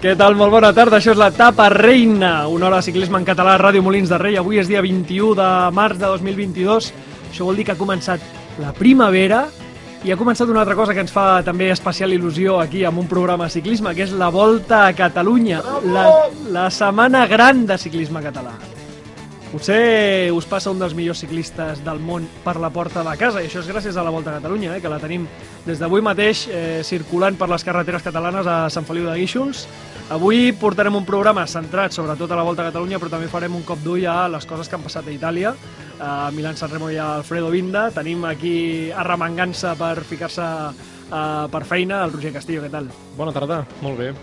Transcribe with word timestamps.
Què 0.00 0.14
tal? 0.16 0.32
Molt 0.32 0.54
bona 0.54 0.70
tarda. 0.72 0.96
Això 0.96 1.12
és 1.12 1.18
la 1.20 1.28
Tapa 1.28 1.66
Reina, 1.68 2.46
una 2.48 2.70
hora 2.70 2.78
de 2.80 2.86
ciclisme 2.86 3.18
en 3.20 3.26
català 3.28 3.52
a 3.52 3.60
Ràdio 3.60 3.82
Molins 3.84 4.08
de 4.08 4.16
Rei. 4.16 4.38
Avui 4.40 4.56
és 4.56 4.70
dia 4.70 4.80
21 4.80 5.34
de 5.36 5.48
març 5.76 5.98
de 6.00 6.08
2022. 6.08 6.88
Això 7.28 7.44
vol 7.44 7.60
dir 7.60 7.66
que 7.68 7.74
ha 7.74 7.76
començat 7.76 8.24
la 8.62 8.72
primavera 8.72 9.42
i 10.00 10.08
ha 10.08 10.16
començat 10.16 10.48
una 10.48 10.62
altra 10.64 10.78
cosa 10.78 10.96
que 10.96 11.04
ens 11.04 11.12
fa 11.12 11.42
també 11.44 11.68
especial 11.68 12.16
il·lusió 12.16 12.56
aquí 12.62 12.86
amb 12.88 13.04
un 13.04 13.12
programa 13.12 13.50
de 13.50 13.58
ciclisme, 13.58 13.92
que 13.92 14.08
és 14.08 14.16
la 14.16 14.32
Volta 14.32 14.86
a 14.86 14.96
Catalunya, 14.96 15.60
la, 15.92 16.08
la 16.48 16.70
setmana 16.72 17.26
gran 17.28 17.66
de 17.68 17.76
ciclisme 17.76 18.24
català. 18.24 18.56
Potser 19.50 20.30
us 20.30 20.46
passa 20.46 20.70
un 20.70 20.78
dels 20.78 20.92
millors 20.94 21.18
ciclistes 21.24 21.80
del 21.82 21.98
món 21.98 22.28
per 22.44 22.52
la 22.62 22.68
porta 22.70 23.02
de 23.02 23.14
casa, 23.18 23.40
i 23.42 23.48
això 23.48 23.58
és 23.58 23.66
gràcies 23.66 23.96
a 23.98 24.04
la 24.06 24.12
Volta 24.14 24.30
a 24.30 24.36
Catalunya, 24.36 24.76
eh, 24.76 24.80
que 24.80 24.92
la 24.92 25.00
tenim 25.02 25.24
des 25.64 25.80
d'avui 25.82 26.04
mateix 26.06 26.44
eh, 26.46 26.84
circulant 26.86 27.34
per 27.34 27.48
les 27.50 27.64
carreteres 27.66 28.04
catalanes 28.06 28.46
a 28.46 28.68
Sant 28.70 28.86
Feliu 28.86 29.08
de 29.08 29.16
Guíxols. 29.18 29.64
Avui 30.14 30.52
portarem 30.54 30.94
un 30.94 31.06
programa 31.06 31.48
centrat 31.50 31.90
sobretot 31.90 32.30
a 32.30 32.38
la 32.38 32.44
Volta 32.46 32.62
a 32.62 32.68
Catalunya, 32.68 33.00
però 33.02 33.10
també 33.10 33.26
farem 33.32 33.56
un 33.58 33.64
cop 33.66 33.82
d'ull 33.82 34.06
a 34.06 34.28
les 34.30 34.46
coses 34.46 34.70
que 34.70 34.78
han 34.78 34.86
passat 34.86 35.10
a 35.10 35.14
Itàlia, 35.16 35.50
a 35.98 36.12
Milan 36.30 36.54
Sanremo 36.54 36.92
i 36.94 37.00
a 37.02 37.16
Alfredo 37.16 37.50
Vinda. 37.50 37.88
Tenim 37.90 38.22
aquí 38.30 38.54
arremangant-se 38.94 39.74
per 39.82 39.96
ficar-se 40.06 40.46
eh, 40.46 41.48
per 41.50 41.64
feina 41.66 42.04
el 42.04 42.14
Roger 42.14 42.36
Castillo, 42.38 42.62
què 42.62 42.70
tal? 42.70 42.86
Bona 43.18 43.34
tarda, 43.34 43.64
molt 43.82 43.98
bé. 43.98 44.14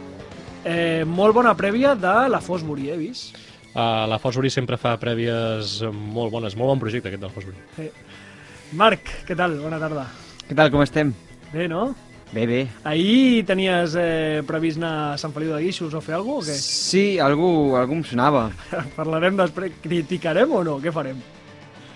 Eh, 0.63 1.03
molt 1.03 1.35
bona 1.35 1.51
prèvia 1.59 1.97
de 1.99 2.15
la 2.31 2.39
Fosbury, 2.39 2.93
he 2.95 2.97
vist? 3.03 3.35
Uh, 3.77 4.07
la 4.09 4.17
Fosbury 4.17 4.49
sempre 4.49 4.73
fa 4.81 4.95
prèvies 4.97 5.77
molt 5.93 6.33
bones, 6.33 6.55
molt 6.57 6.71
bon 6.73 6.79
projecte 6.81 7.11
aquest 7.11 7.21
del 7.21 7.33
Fosbury. 7.35 7.59
Eh. 7.77 7.91
Marc, 8.73 9.11
què 9.27 9.37
tal? 9.37 9.53
Bona 9.61 9.77
tarda. 9.77 10.07
Què 10.47 10.57
tal, 10.57 10.71
com 10.73 10.81
estem? 10.81 11.11
Bé, 11.51 11.67
no? 11.69 11.91
Bé, 12.33 12.47
bé. 12.49 12.57
Ahir 12.89 13.45
tenies 13.47 13.93
eh, 14.01 14.41
previst 14.49 14.81
anar 14.81 14.93
a 15.13 15.19
Sant 15.21 15.31
Feliu 15.35 15.53
de 15.53 15.61
Guíxols 15.63 15.93
o 15.95 16.01
fer 16.03 16.17
alguna 16.17 16.41
cosa 16.41 16.51
o 16.51 16.55
què? 16.55 16.57
Sí, 16.59 17.05
algú, 17.23 17.51
algú 17.79 17.99
em 17.99 18.03
sonava. 18.09 18.47
Parlarem 18.97 19.37
després. 19.39 19.77
Criticarem 19.85 20.51
o 20.57 20.63
no? 20.65 20.79
Què 20.83 20.91
farem? 20.91 21.21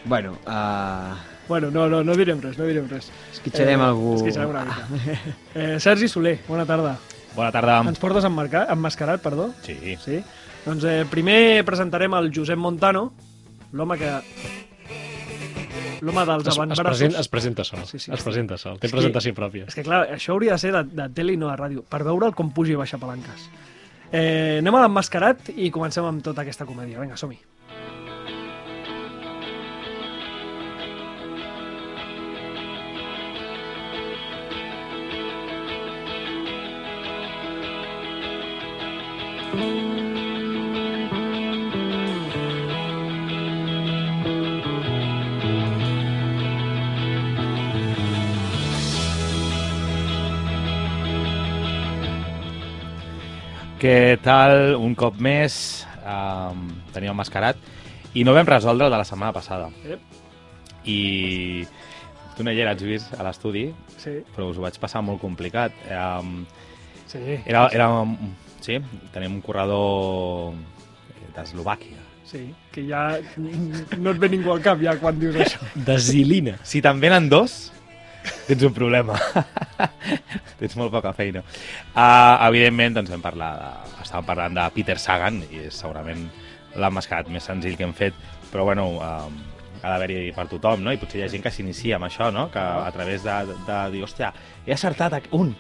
Bueno, 0.05 0.38
uh, 0.45 1.17
Bueno, 1.49 1.71
no, 1.73 1.89
no, 1.89 2.03
no 2.05 2.13
direm 2.16 2.39
res, 2.45 2.55
no 2.61 2.63
direm 2.69 2.85
res. 2.88 3.09
esquitxarem 3.33 3.81
algú... 3.83 4.13
Esquitxarem 4.21 4.53
una 4.53 4.63
mica. 4.69 5.17
Eh, 5.57 5.79
Sergi 5.83 6.07
Soler, 6.07 6.38
bona 6.47 6.63
tarda. 6.69 6.93
Bona 7.35 7.49
tarda. 7.51 7.81
Ens 7.89 7.99
portes 7.99 8.23
emmarcat, 8.27 8.69
emmascarat, 8.71 9.19
perdó? 9.23 9.49
Sí. 9.66 9.97
Sí? 10.05 10.21
Doncs 10.65 10.83
eh, 10.85 11.05
primer 11.09 11.63
presentarem 11.65 12.13
el 12.19 12.31
Josep 12.33 12.59
Montano, 12.59 13.11
l'home 13.73 13.97
que... 13.97 14.11
L'home 16.01 16.23
dels 16.25 16.47
Es, 16.47 16.47
es, 16.49 16.57
avantbraços. 16.57 16.85
present, 16.87 17.15
es 17.21 17.27
presenta 17.29 17.63
sol, 17.63 17.83
Sí, 17.85 17.99
sí. 18.01 18.11
es 18.13 18.23
presenta 18.25 18.57
sol, 18.57 18.79
té 18.79 18.87
És 18.87 18.91
que- 18.91 18.97
presentació 18.97 19.33
pròpia. 19.37 19.67
És 19.69 19.75
que 19.77 19.83
clar, 19.85 20.07
això 20.16 20.33
hauria 20.33 20.53
de 20.57 20.61
ser 20.63 20.71
de, 20.73 20.81
de 20.97 21.09
tele 21.13 21.33
i 21.33 21.38
no 21.38 21.50
de 21.51 21.57
ràdio, 21.59 21.83
per 21.85 22.01
veure'l 22.07 22.33
com 22.33 22.50
puja 22.53 22.73
i 22.73 22.79
baixa 22.79 22.97
palanques. 22.97 23.44
Eh, 24.11 24.57
anem 24.59 24.75
a 24.75 24.81
l'emmascarat 24.81 25.51
i 25.55 25.69
comencem 25.71 26.03
amb 26.05 26.23
tota 26.25 26.41
aquesta 26.41 26.66
comèdia. 26.66 27.00
Vinga, 27.00 27.17
som-hi. 27.17 27.38
Què 53.81 54.18
tal? 54.22 54.75
Un 54.78 54.94
cop 54.94 55.18
més 55.18 55.56
um, 56.06 56.68
teníem 56.94 57.18
mascarat 57.18 57.58
i 58.14 58.25
no 58.28 58.36
vam 58.36 58.46
resoldre 58.46 58.86
el 58.86 58.94
de 58.94 59.00
la 59.00 59.08
setmana 59.08 59.34
passada. 59.34 59.72
Ep. 59.90 60.19
I 60.86 61.00
tu 62.38 62.46
no 62.46 62.53
hi 62.53 62.62
eres 62.62 62.84
vist 62.86 63.16
a 63.18 63.25
l'estudi, 63.25 63.69
Sí, 64.02 64.16
però 64.34 64.50
us 64.50 64.58
ho 64.58 64.64
vaig 64.66 64.78
passar 64.81 65.03
molt 65.06 65.22
complicat. 65.22 65.75
Um, 65.94 66.46
sí. 67.06 67.19
era, 67.46 67.68
era, 67.69 67.90
sí, 68.66 68.80
tenim 69.14 69.36
un 69.38 69.44
corredor 69.46 70.56
d'Eslovàquia. 71.36 72.02
Sí, 72.25 72.48
que 72.72 72.86
ja 72.88 73.19
no 74.00 74.13
et 74.13 74.22
ve 74.22 74.30
ningú 74.31 74.53
al 74.53 74.63
cap 74.63 74.81
ja 74.81 74.96
quan 74.98 75.19
dius 75.19 75.38
això. 75.44 75.62
Desilina. 75.90 76.56
Si 76.66 76.81
te'n 76.81 77.02
venen 77.03 77.30
dos, 77.30 77.72
tens 78.47 78.63
un 78.67 78.73
problema. 78.75 79.17
tens 80.59 80.75
molt 80.79 80.93
poca 80.93 81.13
feina. 81.17 81.43
Uh, 81.95 82.35
evidentment, 82.49 82.99
doncs 82.99 83.13
vam 83.13 83.23
parlar 83.23 83.53
de, 83.59 83.71
estàvem 84.03 84.27
parlant 84.27 84.59
de 84.59 84.67
Peter 84.75 84.97
Sagan, 85.01 85.41
i 85.49 85.65
és 85.67 85.79
segurament 85.83 86.27
l'emmascarat 86.79 87.31
més 87.33 87.47
senzill 87.47 87.75
que 87.79 87.87
hem 87.87 87.95
fet, 87.97 88.15
però 88.51 88.67
bueno, 88.67 88.87
uh, 88.99 89.49
ha 89.81 89.95
d'haver-hi 89.95 90.29
per 90.35 90.47
tothom, 90.51 90.85
no? 90.85 90.93
I 90.93 90.99
potser 91.01 91.21
hi 91.21 91.25
ha 91.25 91.31
gent 91.31 91.43
que 91.43 91.51
s'inicia 91.53 91.97
amb 91.97 92.07
això, 92.07 92.29
no? 92.33 92.47
Que 92.53 92.61
a 92.61 92.91
través 92.93 93.25
de, 93.25 93.37
de, 93.49 93.57
de 93.67 93.81
dir, 93.95 94.05
hòstia, 94.05 94.31
he 94.67 94.75
acertat 94.75 95.17
un, 95.38 95.55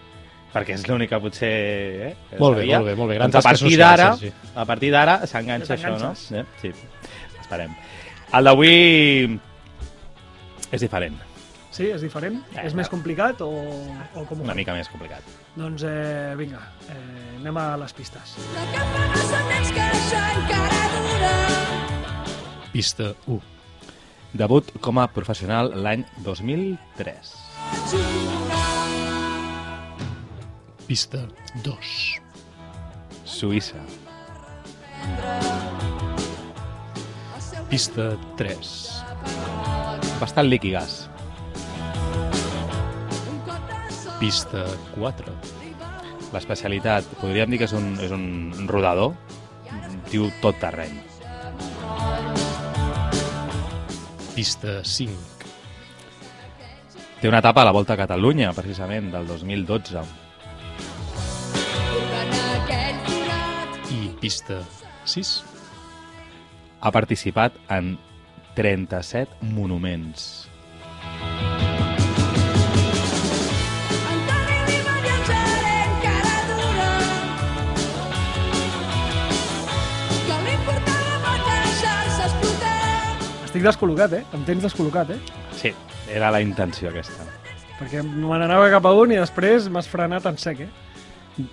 perquè 0.51 0.75
és 0.75 0.85
l'únic 0.89 1.11
que 1.11 1.19
potser 1.23 1.51
eh, 1.51 2.11
Molt 2.37 2.59
bé, 2.59 2.65
sabia. 2.65 2.79
molt 2.79 2.89
bé, 2.89 2.95
molt 2.99 3.13
bé. 3.13 3.19
Doncs 3.23 3.39
a 3.39 3.43
partir 3.45 3.77
d'ara, 3.79 4.09
a 4.53 4.67
partir 4.67 4.91
d'ara 4.93 5.17
s'enganxa 5.27 5.77
això, 5.77 5.95
no? 5.99 6.11
Eh? 6.37 6.45
Sí, 6.61 6.73
esperem. 7.39 7.73
El 8.37 8.47
d'avui 8.47 8.75
és 10.71 10.79
diferent, 10.79 11.17
Sí, 11.71 11.87
és 11.87 12.03
diferent? 12.03 12.41
Eh, 12.51 12.65
és 12.65 12.73
no. 12.75 12.81
més 12.81 12.89
complicat 12.91 13.39
o, 13.45 13.49
o 13.49 14.25
com 14.27 14.41
ho 14.41 14.43
una 14.43 14.55
mica 14.57 14.75
més 14.75 14.89
complicat. 14.91 15.23
Doncs 15.55 15.85
eh, 15.87 16.33
vinga, 16.39 16.59
eh, 16.91 17.37
anem 17.39 17.59
a 17.61 17.65
les 17.79 17.95
pistes. 17.95 18.35
La 18.57 18.65
campana 18.73 19.23
s'entens 19.29 19.71
que 19.77 19.85
això 19.85 20.23
encara 20.41 20.81
dura. 20.97 21.31
Pista 22.71 23.11
1. 23.27 23.39
Debut 24.41 24.67
com 24.83 24.99
a 24.99 25.07
professional 25.11 25.73
l'any 25.83 26.05
2003. 26.23 27.31
Pista 30.87 31.23
2. 31.63 31.95
Suïssa. 33.27 33.79
Pista 37.71 38.11
3. 38.39 38.75
Bastant 40.19 40.51
líquid 40.51 40.79
Pista 44.21 44.67
4. 44.93 45.31
L'especialitat, 46.29 47.07
podríem 47.17 47.49
dir 47.49 47.57
que 47.57 47.65
és 47.65 47.71
un, 47.73 47.95
és 48.05 48.11
un 48.13 48.67
rodador, 48.69 49.15
un 49.73 49.95
tio 50.11 50.27
tot 50.43 50.59
terreny. 50.61 50.93
Pista 54.35 54.75
5. 54.85 55.15
Té 57.17 57.31
una 57.31 57.41
etapa 57.41 57.63
a 57.63 57.65
la 57.65 57.73
Volta 57.73 57.97
a 57.97 57.99
Catalunya, 58.03 58.53
precisament, 58.53 59.09
del 59.09 59.25
2012. 59.25 60.05
I 63.89 64.05
pista 64.21 64.61
6. 65.09 65.33
Ha 66.77 66.93
participat 66.93 67.57
en 67.73 67.95
37 68.53 69.41
monuments. 69.57 70.50
Estic 83.61 83.75
descol·locat, 83.75 84.13
eh? 84.17 84.21
Em 84.33 84.41
tens 84.41 84.63
descol·locat, 84.65 85.11
eh? 85.13 85.19
Sí, 85.53 85.69
era 86.09 86.31
la 86.33 86.39
intenció 86.41 86.89
aquesta. 86.89 87.27
Perquè 87.77 88.01
me 88.01 88.39
n'anava 88.41 88.71
cap 88.73 88.87
a 88.89 88.93
un 88.97 89.11
i 89.13 89.19
després 89.19 89.67
m'has 89.69 89.85
frenat 89.89 90.25
en 90.25 90.39
sec, 90.41 90.63
eh? 90.65 90.69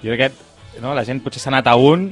Jo 0.01 0.17
crec 0.17 0.39
que 0.39 0.81
no, 0.81 0.95
la 0.97 1.05
gent 1.05 1.21
potser 1.21 1.43
s'ha 1.43 1.51
anat 1.53 1.69
a 1.69 1.75
un, 1.77 2.07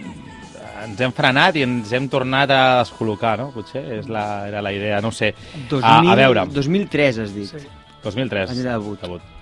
ens 0.85 1.01
hem 1.01 1.15
frenat 1.17 1.57
i 1.57 1.65
ens 1.65 1.95
hem 1.97 2.11
tornat 2.13 2.53
a 2.53 2.61
descol·locar, 2.83 3.39
no? 3.41 3.49
Potser 3.57 3.87
és 3.97 4.11
la, 4.13 4.27
era 4.51 4.61
la 4.61 4.75
idea, 4.77 5.01
no 5.01 5.15
ho 5.15 5.17
sé. 5.17 5.33
2000, 5.71 5.81
A, 5.81 6.13
a 6.13 6.19
veure, 6.21 6.45
2003 6.59 7.23
has 7.25 7.33
dit. 7.33 7.57
Sí. 7.57 7.65
2003. 8.05 8.53
Any 8.53 8.61
de 8.67 8.69
debut. 8.69 9.01
debut. 9.01 9.36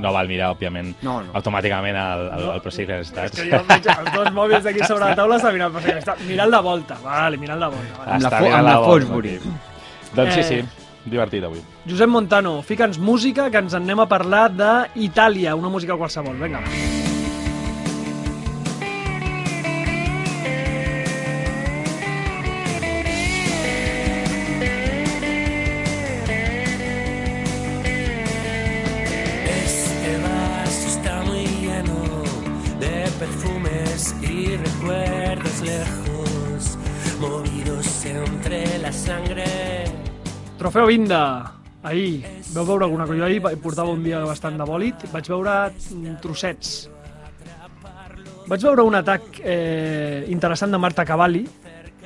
No 0.00 0.12
val 0.12 0.28
mirar, 0.28 0.50
òbviament, 0.54 0.94
No, 1.02 1.20
no. 1.22 1.32
automàticament 1.36 1.96
el, 1.96 2.26
el, 2.38 2.44
el 2.56 2.60
Procycle 2.64 3.00
És 3.00 3.08
Stats. 3.12 3.36
que 3.40 3.50
jo 3.50 3.62
veig 3.68 3.86
els 3.92 4.12
dos 4.14 4.32
mòbils 4.38 4.64
d'aquí 4.64 4.82
sobre 4.86 5.04
la 5.10 5.14
taula 5.18 5.36
està 5.36 5.52
mirant, 5.52 5.72
per 5.72 5.96
està 5.98 6.16
mirant 6.26 6.50
la 6.50 6.60
volta. 6.60 6.96
Vale, 7.04 7.36
mirant 7.36 7.60
la 7.60 7.68
volta. 7.68 7.98
Vale. 7.98 8.12
Amb 8.16 8.22
la 8.22 8.30
fo- 8.30 8.52
amb 8.54 8.66
la 8.68 8.78
bola, 8.78 8.86
Fosbury. 9.06 9.34
aquí. 9.36 9.50
Doncs 10.14 10.34
sí, 10.34 10.40
Eh. 10.40 10.44
sí, 10.44 11.10
divertit 11.10 11.44
avui. 11.44 11.60
Josep 11.88 12.08
Montano, 12.08 12.62
fica'ns 12.62 12.98
música, 12.98 13.50
que 13.50 13.58
ens 13.58 13.74
en 13.74 13.82
anem 13.82 14.00
a 14.00 14.08
parlar 14.08 14.50
d'Itàlia, 14.52 15.54
una 15.54 15.68
música 15.68 15.96
qualsevol. 15.96 16.36
Vinga. 16.36 16.60
Este 16.60 16.99
Trofeu 40.80 40.96
Vinda. 40.96 41.60
Ahir, 41.82 42.24
vau 42.54 42.64
veure 42.64 42.86
alguna 42.86 43.04
cosa? 43.04 43.18
Jo 43.18 43.24
ahir 43.26 43.40
va- 43.44 43.50
portava 43.60 43.92
un 43.92 44.00
dia 44.02 44.22
bastant 44.24 44.56
de 44.56 44.64
bòlit, 44.64 45.02
vaig 45.12 45.26
veure 45.28 45.52
mm, 45.76 46.14
trossets. 46.24 46.88
Vaig 48.48 48.64
veure 48.64 48.86
un 48.88 48.96
atac 48.96 49.42
eh, 49.44 50.24
interessant 50.32 50.72
de 50.72 50.80
Marta 50.80 51.04
Cavalli, 51.04 51.42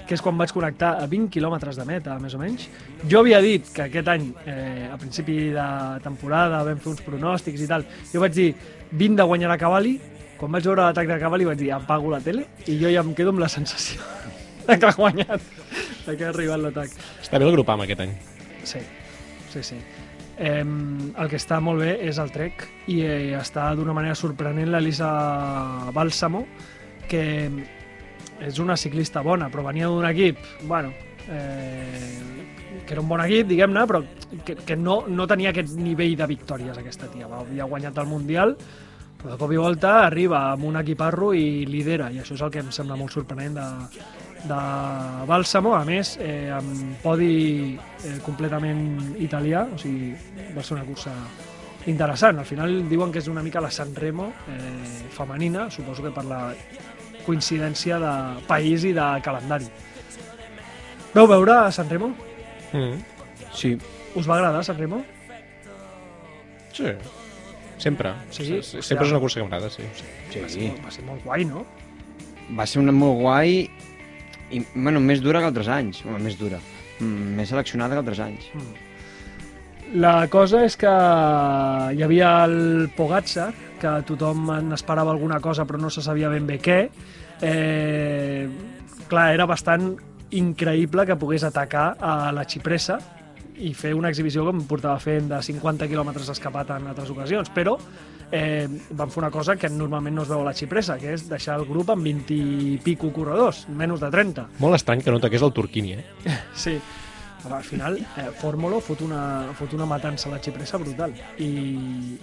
que 0.09 0.19
és 0.19 0.25
quan 0.25 0.35
vaig 0.43 0.51
connectar 0.51 0.97
a 1.05 1.07
20 1.07 1.31
quilòmetres 1.31 1.79
de 1.79 1.87
meta, 1.87 2.19
més 2.19 2.35
o 2.35 2.43
menys. 2.43 2.67
Jo 3.07 3.23
havia 3.23 3.39
dit 3.47 3.71
que 3.71 3.87
aquest 3.87 4.11
any, 4.11 4.27
eh, 4.43 4.91
a 4.91 4.99
principi 4.99 5.39
de 5.55 5.71
temporada, 6.03 6.65
vam 6.67 6.83
fer 6.83 6.97
uns 6.97 7.07
pronòstics 7.07 7.63
i 7.63 7.71
tal, 7.71 7.87
jo 8.11 8.27
vaig 8.27 8.35
dir, 8.35 8.51
20 8.91 9.23
de 9.23 9.31
guanyarà 9.31 9.61
Cavalli, 9.63 10.01
quan 10.37 10.51
vaig 10.51 10.67
veure 10.67 10.89
l'atac 10.89 11.15
de 11.15 11.23
Cavalli 11.23 11.47
vaig 11.53 11.63
dir, 11.63 11.71
apago 11.79 12.11
la 12.11 12.25
tele, 12.27 12.49
i 12.67 12.81
jo 12.83 12.91
ja 12.91 13.07
em 13.07 13.15
quedo 13.15 13.31
amb 13.31 13.47
la 13.47 13.55
sensació 13.55 14.03
que 14.67 14.83
ha 14.83 14.97
guanyat, 14.99 15.51
que 16.11 16.23
ha 16.25 16.35
arribat 16.35 16.59
l'atac. 16.59 17.03
Està 17.23 17.39
bé 17.39 17.47
el 17.47 17.55
grupam 17.55 17.87
aquest 17.87 18.09
any. 18.09 18.34
Sí, 18.65 18.81
sí, 19.53 19.63
sí. 19.63 19.79
Eh, 20.37 20.65
el 20.65 21.31
que 21.31 21.39
està 21.39 21.61
molt 21.63 21.85
bé 21.85 21.93
és 22.09 22.19
el 22.19 22.33
Trek 22.35 22.67
i 22.91 23.01
eh, 23.07 23.37
està 23.39 23.69
d'una 23.79 23.95
manera 23.95 24.17
sorprenent 24.19 24.73
l'Elisa 24.73 25.11
Bálsamo, 25.95 26.43
que 27.09 27.25
és 28.43 28.59
una 28.59 28.77
ciclista 28.77 29.23
bona, 29.23 29.49
però 29.53 29.63
venia 29.69 29.87
d'un 29.89 30.07
equip, 30.09 30.41
bueno, 30.67 30.91
eh, 31.31 32.83
que 32.85 32.97
era 32.97 33.01
un 33.01 33.09
bon 33.09 33.23
equip, 33.25 33.47
diguem-ne, 33.53 33.85
però 33.87 34.03
que, 34.45 34.57
que 34.57 34.77
no, 34.77 35.05
no 35.09 35.29
tenia 35.31 35.53
aquest 35.55 35.77
nivell 35.79 36.17
de 36.19 36.27
victòries 36.35 36.81
aquesta 36.81 37.09
tia. 37.13 37.31
Va, 37.31 37.45
havia 37.45 37.71
guanyat 37.71 38.03
el 38.03 38.11
Mundial, 38.11 38.57
però 39.21 39.33
de 39.33 39.41
cop 39.41 39.55
i 39.55 39.61
volta 39.61 40.01
arriba 40.05 40.49
amb 40.51 40.67
un 40.69 40.83
equiparro 40.83 41.33
i 41.33 41.65
lidera, 41.71 42.11
i 42.11 42.21
això 42.21 42.35
és 42.35 42.43
el 42.45 42.53
que 42.53 42.65
em 42.65 42.75
sembla 42.75 42.99
molt 42.99 43.15
sorprenent 43.15 43.57
de, 43.61 43.69
de 44.45 45.27
Bàlsamo, 45.27 45.75
a 45.75 45.85
més, 45.89 46.17
eh, 46.21 46.51
amb 46.53 46.99
podi 47.03 47.75
eh, 48.05 48.19
completament 48.25 49.15
italià, 49.25 49.65
o 49.73 49.79
sigui, 49.81 50.13
va 50.57 50.63
ser 50.63 50.77
una 50.77 50.85
cursa 50.85 51.13
interessant. 51.87 52.39
Al 52.39 52.49
final 52.49 52.77
diuen 52.89 53.13
que 53.13 53.21
és 53.23 53.29
una 53.29 53.43
mica 53.43 53.61
la 53.61 53.71
San 53.71 53.95
Remo 53.97 54.31
eh, 54.53 55.09
femenina, 55.17 55.71
suposo 55.71 56.03
que 56.05 56.13
per 56.13 56.25
la 56.29 56.43
coincidència 57.25 57.99
de 57.99 58.13
país 58.47 58.85
i 58.85 58.93
de 58.93 59.09
calendari. 59.25 59.67
Vau 61.15 61.27
veure 61.31 61.59
San 61.73 61.89
Remo? 61.89 62.13
Mm. 62.73 63.01
Sí. 63.55 63.77
Us 64.15 64.29
va 64.29 64.37
agradar 64.37 64.65
San 64.67 64.77
Remo? 64.79 65.03
Sí. 66.73 66.91
Sempre. 67.79 68.13
Sí, 68.31 68.45
sí, 68.63 68.83
sempre 68.83 69.05
és 69.07 69.13
una 69.13 69.21
cursa 69.21 69.41
que 69.41 69.45
m'agrada, 69.47 69.69
sí. 69.71 69.83
Va 70.41 70.49
ser, 70.49 70.69
molt- 70.71 70.85
va 70.85 70.91
ser 70.95 71.05
molt 71.05 71.25
guai, 71.25 71.45
no? 71.45 71.65
Va 72.59 72.67
ser 72.67 72.81
una 72.83 72.93
molt 72.93 73.21
guai 73.21 73.71
i, 74.55 74.63
bueno, 74.75 75.03
més 75.03 75.23
dura 75.25 75.43
que 75.43 75.51
altres 75.51 75.71
anys. 75.73 76.03
Bueno, 76.07 76.23
més 76.25 76.39
dura. 76.41 76.61
Mm, 77.01 77.35
més 77.39 77.51
seleccionada 77.51 77.97
que 77.97 78.05
altres 78.05 78.23
anys. 78.23 78.49
La 79.95 80.27
cosa 80.33 80.65
és 80.67 80.77
que 80.81 80.91
hi 80.91 82.03
havia 82.03 82.31
el 82.49 82.89
Pogacar, 82.97 83.53
que 83.81 83.93
tothom 84.09 84.49
esperava 84.75 85.13
alguna 85.13 85.41
cosa 85.45 85.67
però 85.69 85.79
no 85.79 85.91
se 85.93 86.03
sabia 86.03 86.33
ben 86.33 86.47
bé 86.49 86.59
què. 86.63 86.79
Eh, 87.45 88.49
clar, 89.11 89.29
era 89.35 89.47
bastant 89.47 89.93
increïble 90.35 91.05
que 91.07 91.19
pogués 91.21 91.45
atacar 91.47 91.93
a 92.01 92.33
la 92.35 92.47
Xipressa 92.49 92.99
i 93.55 93.71
fer 93.77 93.93
una 93.95 94.11
exhibició 94.11 94.47
que 94.47 94.55
em 94.57 94.65
portava 94.67 94.99
fent 94.99 95.29
de 95.31 95.39
50 95.47 95.87
quilòmetres 95.91 96.31
escapat 96.33 96.73
en 96.75 96.89
altres 96.91 97.13
ocasions, 97.15 97.51
però 97.55 97.77
eh, 98.33 98.67
van 98.91 99.13
fer 99.13 99.23
una 99.23 99.31
cosa 99.35 99.57
que 99.57 99.71
normalment 99.71 100.17
no 100.17 100.25
es 100.25 100.33
veu 100.33 100.43
a 100.43 100.49
la 100.49 100.55
Xipressa, 100.57 100.99
que 101.01 101.13
és 101.15 101.29
deixar 101.31 101.59
el 101.61 101.67
grup 101.69 101.91
amb 101.95 102.05
20 102.07 102.35
i 102.35 102.77
pico 102.85 103.13
corredors, 103.15 103.65
menys 103.69 104.03
de 104.05 104.11
30. 104.13 104.49
Molt 104.65 104.81
estrany 104.81 105.05
que 105.05 105.15
no 105.15 105.23
toqués 105.23 105.43
el 105.45 105.55
Turquini, 105.57 105.99
eh? 105.99 106.39
Sí, 106.55 106.79
però 107.45 107.59
al 107.61 107.65
final 107.69 107.99
eh, 108.01 108.31
Fórmulo 108.41 108.81
fot 108.83 109.03
una, 109.05 109.21
fot 109.55 109.73
una 109.77 109.87
matança 109.87 110.29
a 110.31 110.33
la 110.35 110.41
Xipressa 110.43 110.79
brutal 110.81 111.13
I, 111.39 111.49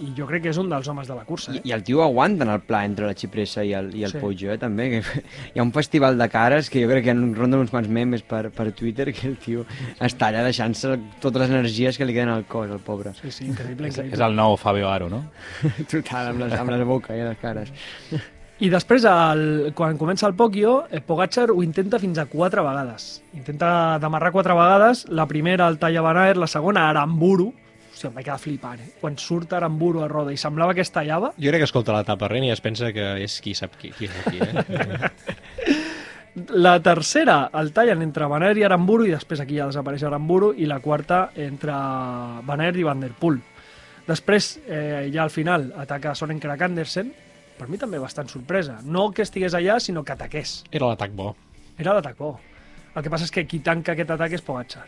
i 0.02 0.10
jo 0.18 0.26
crec 0.28 0.42
que 0.44 0.50
és 0.52 0.58
un 0.60 0.68
dels 0.72 0.88
homes 0.90 1.08
de 1.08 1.14
la 1.16 1.24
cursa 1.28 1.54
I, 1.54 1.60
eh? 1.60 1.62
I 1.70 1.74
el 1.76 1.84
tio 1.86 2.02
aguanta 2.04 2.44
en 2.44 2.50
el 2.56 2.60
pla 2.66 2.82
entre 2.88 3.06
la 3.06 3.14
Xipressa 3.14 3.64
i 3.64 3.72
el, 3.78 3.92
i 3.96 4.04
el 4.04 4.12
Sí. 4.12 4.18
Poggio, 4.20 4.50
eh, 4.52 4.58
també. 4.60 4.88
Que 4.92 5.22
hi 5.54 5.60
ha 5.62 5.64
un 5.64 5.72
festival 5.72 6.18
de 6.20 6.28
cares 6.28 6.68
que 6.68 6.82
jo 6.82 6.90
crec 6.90 7.06
que 7.06 7.14
en 7.14 7.22
ronden 7.38 7.62
uns 7.64 7.70
quants 7.72 7.88
memes 7.88 8.20
per, 8.28 8.50
per 8.52 8.68
Twitter 8.76 9.08
que 9.14 9.26
el 9.30 9.38
tio 9.40 9.64
està 10.04 10.28
allà 10.28 10.42
deixant-se 10.44 10.98
totes 11.22 11.46
les 11.46 11.54
energies 11.54 11.96
que 11.96 12.04
li 12.08 12.12
queden 12.18 12.34
al 12.34 12.44
cos, 12.50 12.68
el 12.68 12.82
pobre. 12.84 13.14
Sí, 13.22 13.30
sí, 13.32 13.46
increïble, 13.48 13.88
És, 13.88 13.96
increïble. 13.96 14.18
és 14.18 14.26
el 14.28 14.36
nou 14.36 14.58
Fabio 14.60 14.90
Aro, 14.90 15.08
no? 15.08 15.22
Total, 15.92 16.32
amb 16.34 16.44
les, 16.44 16.52
amb 16.60 16.74
les 16.76 16.84
boca 16.88 17.16
i 17.16 17.24
les 17.24 17.38
cares. 17.40 17.72
I 18.62 18.68
després, 18.70 19.02
el, 19.10 19.72
quan 19.74 19.98
comença 19.98 20.28
el 20.28 20.36
Poggio, 20.38 20.84
eh, 20.88 21.00
Pogacar 21.02 21.48
ho 21.50 21.62
intenta 21.64 21.98
fins 21.98 22.20
a 22.22 22.28
quatre 22.30 22.62
vegades. 22.62 23.16
Intenta 23.34 23.98
d'amarrar 23.98 24.30
quatre 24.30 24.54
vegades, 24.54 25.06
la 25.10 25.26
primera 25.26 25.66
al 25.66 25.80
Talla 25.82 26.04
Banaer, 26.04 26.36
la 26.38 26.46
segona 26.46 26.88
Aramburu, 26.88 27.50
sigui, 28.02 28.10
em 28.10 28.16
vaig 28.16 28.26
quedar 28.26 28.40
flipant, 28.40 28.80
eh? 28.80 28.90
Quan 29.00 29.16
surt 29.18 29.52
Aramburu 29.52 30.02
a 30.02 30.08
roda 30.10 30.32
i 30.32 30.38
semblava 30.40 30.74
que 30.74 30.82
es 30.82 30.90
tallava, 30.92 31.32
Jo 31.38 31.50
crec 31.50 31.62
que 31.62 31.70
escolta 31.70 31.94
la 31.94 32.04
tapa 32.04 32.28
Ren 32.28 32.44
i 32.44 32.52
es 32.52 32.60
pensa 32.60 32.92
que 32.92 33.16
és 33.22 33.40
qui 33.40 33.54
sap 33.54 33.76
qui, 33.78 33.92
qui 33.96 34.08
és 34.08 34.12
qui, 34.28 34.38
eh? 34.40 35.10
La 36.64 36.78
tercera 36.80 37.50
el 37.60 37.74
tallen 37.76 38.00
entre 38.00 38.24
Van 38.24 38.42
Aert 38.42 38.56
i 38.56 38.62
Aramburu 38.64 39.04
i 39.04 39.10
després 39.12 39.42
aquí 39.42 39.58
ja 39.58 39.66
desapareix 39.68 40.06
Aramburu 40.08 40.54
i 40.56 40.64
la 40.64 40.78
quarta 40.80 41.26
entre 41.36 41.74
Van 42.46 42.62
Aert 42.64 42.78
i 42.80 42.86
Van 42.86 43.02
der 43.04 43.12
Poel. 43.12 43.36
Després, 44.06 44.54
eh, 44.64 45.10
ja 45.12 45.26
al 45.26 45.30
final, 45.30 45.68
ataca 45.76 46.14
Soren 46.16 46.40
Krak 46.40 46.64
Andersen, 46.64 47.12
per 47.58 47.68
mi 47.68 47.78
també 47.78 47.98
bastant 48.02 48.28
sorpresa. 48.28 48.78
No 48.84 49.10
que 49.12 49.22
estigués 49.22 49.54
allà, 49.54 49.78
sinó 49.80 50.02
que 50.04 50.12
ataqués. 50.12 50.62
Era 50.70 50.88
l'atac 50.90 51.12
bo. 51.16 51.34
Era 51.78 51.94
l'atac 51.94 52.16
bo. 52.18 52.34
El 52.94 53.02
que 53.02 53.10
passa 53.10 53.24
és 53.24 53.32
que 53.32 53.46
qui 53.48 53.60
tanca 53.64 53.92
aquest 53.92 54.10
atac 54.10 54.32
és 54.36 54.42
Pogacar. 54.44 54.86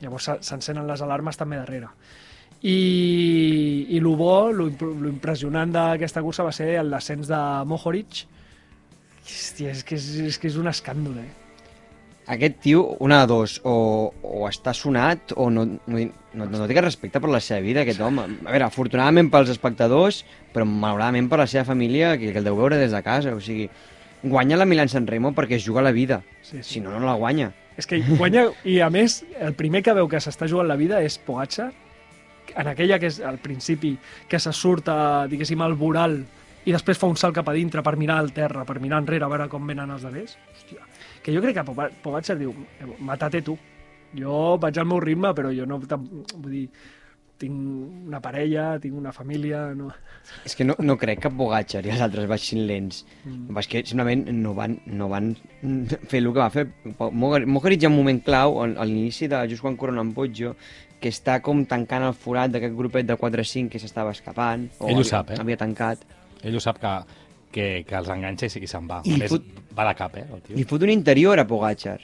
Llavors 0.00 0.24
se- 0.28 0.38
s'encenen 0.42 0.86
les 0.86 1.00
alarmes 1.02 1.36
també 1.38 1.56
darrere. 1.56 1.88
I, 2.62 3.86
i 3.90 4.00
lo 4.00 4.14
bo, 4.16 4.50
lo 4.52 4.66
impressionant 5.08 5.70
d'aquesta 5.72 6.22
cursa 6.24 6.42
va 6.46 6.52
ser 6.52 6.72
el 6.80 6.90
descens 6.90 7.28
de 7.28 7.38
Mohoric. 7.68 8.24
Hòstia, 9.26 9.70
és 9.74 9.82
que 9.84 9.96
és, 9.98 10.06
és, 10.30 10.38
que 10.38 10.48
és 10.48 10.56
un 10.56 10.68
escàndol, 10.70 11.18
eh? 11.22 11.30
Aquest 12.26 12.56
tio, 12.58 12.82
una 12.98 13.20
de 13.22 13.30
dos, 13.30 13.60
o, 13.62 14.10
o 14.26 14.46
està 14.48 14.72
sonat 14.74 15.30
o 15.38 15.46
no, 15.50 15.62
no, 15.86 16.00
no, 16.34 16.46
no 16.50 16.66
té 16.66 16.74
cap 16.74 16.86
respecte 16.88 17.20
per 17.22 17.30
la 17.30 17.38
seva 17.38 17.60
vida, 17.62 17.84
aquest 17.84 18.02
home. 18.02 18.24
A 18.42 18.50
veure, 18.50 18.66
afortunadament 18.66 19.30
pels 19.30 19.52
espectadors, 19.54 20.24
però 20.54 20.66
malauradament 20.66 21.30
per 21.30 21.38
la 21.44 21.46
seva 21.50 21.68
família, 21.68 22.16
que, 22.18 22.32
que 22.34 22.42
el 22.42 22.48
deu 22.48 22.58
veure 22.58 22.80
des 22.80 22.90
de 22.90 23.02
casa. 23.06 23.36
O 23.36 23.42
sigui, 23.44 23.68
guanya 24.26 24.58
la 24.58 24.66
Milan 24.66 24.90
San 24.90 25.06
Remo 25.06 25.30
perquè 25.36 25.60
es 25.60 25.66
juga 25.66 25.84
la 25.86 25.94
vida. 25.94 26.24
Sí, 26.42 26.58
sí. 26.58 26.68
Si 26.74 26.82
no, 26.82 26.96
no 26.98 27.06
la 27.06 27.14
guanya. 27.14 27.52
És 27.78 27.86
que 27.86 28.00
guanya, 28.08 28.48
i 28.64 28.80
a 28.82 28.90
més, 28.90 29.20
el 29.38 29.54
primer 29.54 29.84
que 29.86 29.94
veu 29.94 30.08
que 30.10 30.18
s'està 30.22 30.48
jugant 30.50 30.66
la 30.66 30.78
vida 30.80 31.02
és 31.04 31.20
Pogacar, 31.22 31.70
en 32.56 32.70
aquella 32.72 32.98
que 32.98 33.10
és 33.10 33.20
al 33.20 33.38
principi, 33.42 33.94
que 34.26 34.40
se 34.42 34.50
surt, 34.54 34.88
a, 34.90 35.26
diguéssim, 35.30 35.62
al 35.62 35.78
voral 35.78 36.24
i 36.66 36.74
després 36.74 36.98
fa 36.98 37.06
un 37.06 37.18
salt 37.18 37.36
cap 37.36 37.46
a 37.46 37.54
dintre 37.54 37.82
per 37.86 37.94
mirar 37.98 38.18
al 38.18 38.32
terra, 38.34 38.64
per 38.66 38.80
mirar 38.82 38.98
enrere 39.04 39.26
a 39.26 39.30
veure 39.30 39.46
com 39.52 39.66
venen 39.70 39.92
els 39.94 40.06
altres. 40.08 40.34
Hòstia, 40.50 40.82
que 41.26 41.34
jo 41.34 41.42
crec 41.42 41.56
que 41.58 41.64
Poga- 41.66 41.90
Pogacar 42.04 42.38
diu, 42.38 42.52
matate 43.02 43.42
tu. 43.42 43.56
Jo 44.16 44.54
vaig 44.62 44.78
al 44.78 44.86
meu 44.86 45.00
ritme, 45.02 45.34
però 45.34 45.50
jo 45.52 45.66
no... 45.66 45.80
Vull 45.82 46.52
dir, 46.52 46.68
tinc 47.36 47.52
una 48.08 48.20
parella, 48.24 48.78
tinc 48.80 48.94
una 48.96 49.10
família... 49.12 49.66
No... 49.76 49.90
És 50.46 50.54
que 50.56 50.64
no, 50.64 50.76
no 50.80 50.94
crec 50.96 51.20
que 51.26 51.30
Pogacar 51.34 51.82
i 51.84 51.90
els 51.92 52.00
altres 52.06 52.28
baixin 52.30 52.62
lents. 52.70 53.02
Mm. 53.26 53.58
És 53.60 53.68
que 53.68 53.82
simplement 53.84 54.24
no 54.32 54.54
van, 54.56 54.78
no 54.86 55.10
van 55.12 55.32
fer 56.08 56.22
el 56.22 56.30
que 56.32 56.38
va 56.40 56.48
fer. 56.54 56.64
Mohoric 56.96 57.82
hi 57.82 57.90
ha 57.90 57.92
un 57.92 57.98
moment 57.98 58.22
clau, 58.24 58.60
a 58.64 58.86
l'inici 58.88 59.28
de 59.28 59.42
just 59.50 59.66
quan 59.66 59.76
corren 59.76 60.00
amb 60.00 60.14
Poggio, 60.16 60.54
que 61.02 61.10
està 61.12 61.40
com 61.44 61.66
tancant 61.68 62.06
el 62.08 62.14
forat 62.16 62.54
d'aquest 62.54 62.72
grupet 62.78 63.04
de 63.10 63.18
4-5 63.20 63.68
que 63.74 63.82
s'estava 63.82 64.14
escapant. 64.16 64.70
O 64.78 64.86
Ell 64.88 64.96
ho 64.96 65.02
havia- 65.02 65.10
sap, 65.12 65.34
eh? 65.34 65.40
Havia 65.42 65.58
tancat. 65.60 66.06
Ell 66.46 66.56
ho 66.56 66.62
sap 66.62 66.78
que, 66.80 66.94
que, 67.52 67.84
que 67.88 67.94
els 67.96 68.08
enganxa 68.12 68.46
i, 68.46 68.62
i 68.64 68.66
se'n 68.70 68.86
va. 68.88 69.00
I 69.04 69.16
més, 69.20 69.30
fot- 69.32 69.46
va 69.76 69.86
de 69.88 69.94
cap, 69.98 70.16
eh, 70.16 70.26
el 70.32 70.42
tio. 70.42 70.56
Li 70.56 70.64
fot 70.64 70.82
un 70.82 70.90
interior 70.92 71.38
a 71.40 71.46
Pogacar. 71.46 71.98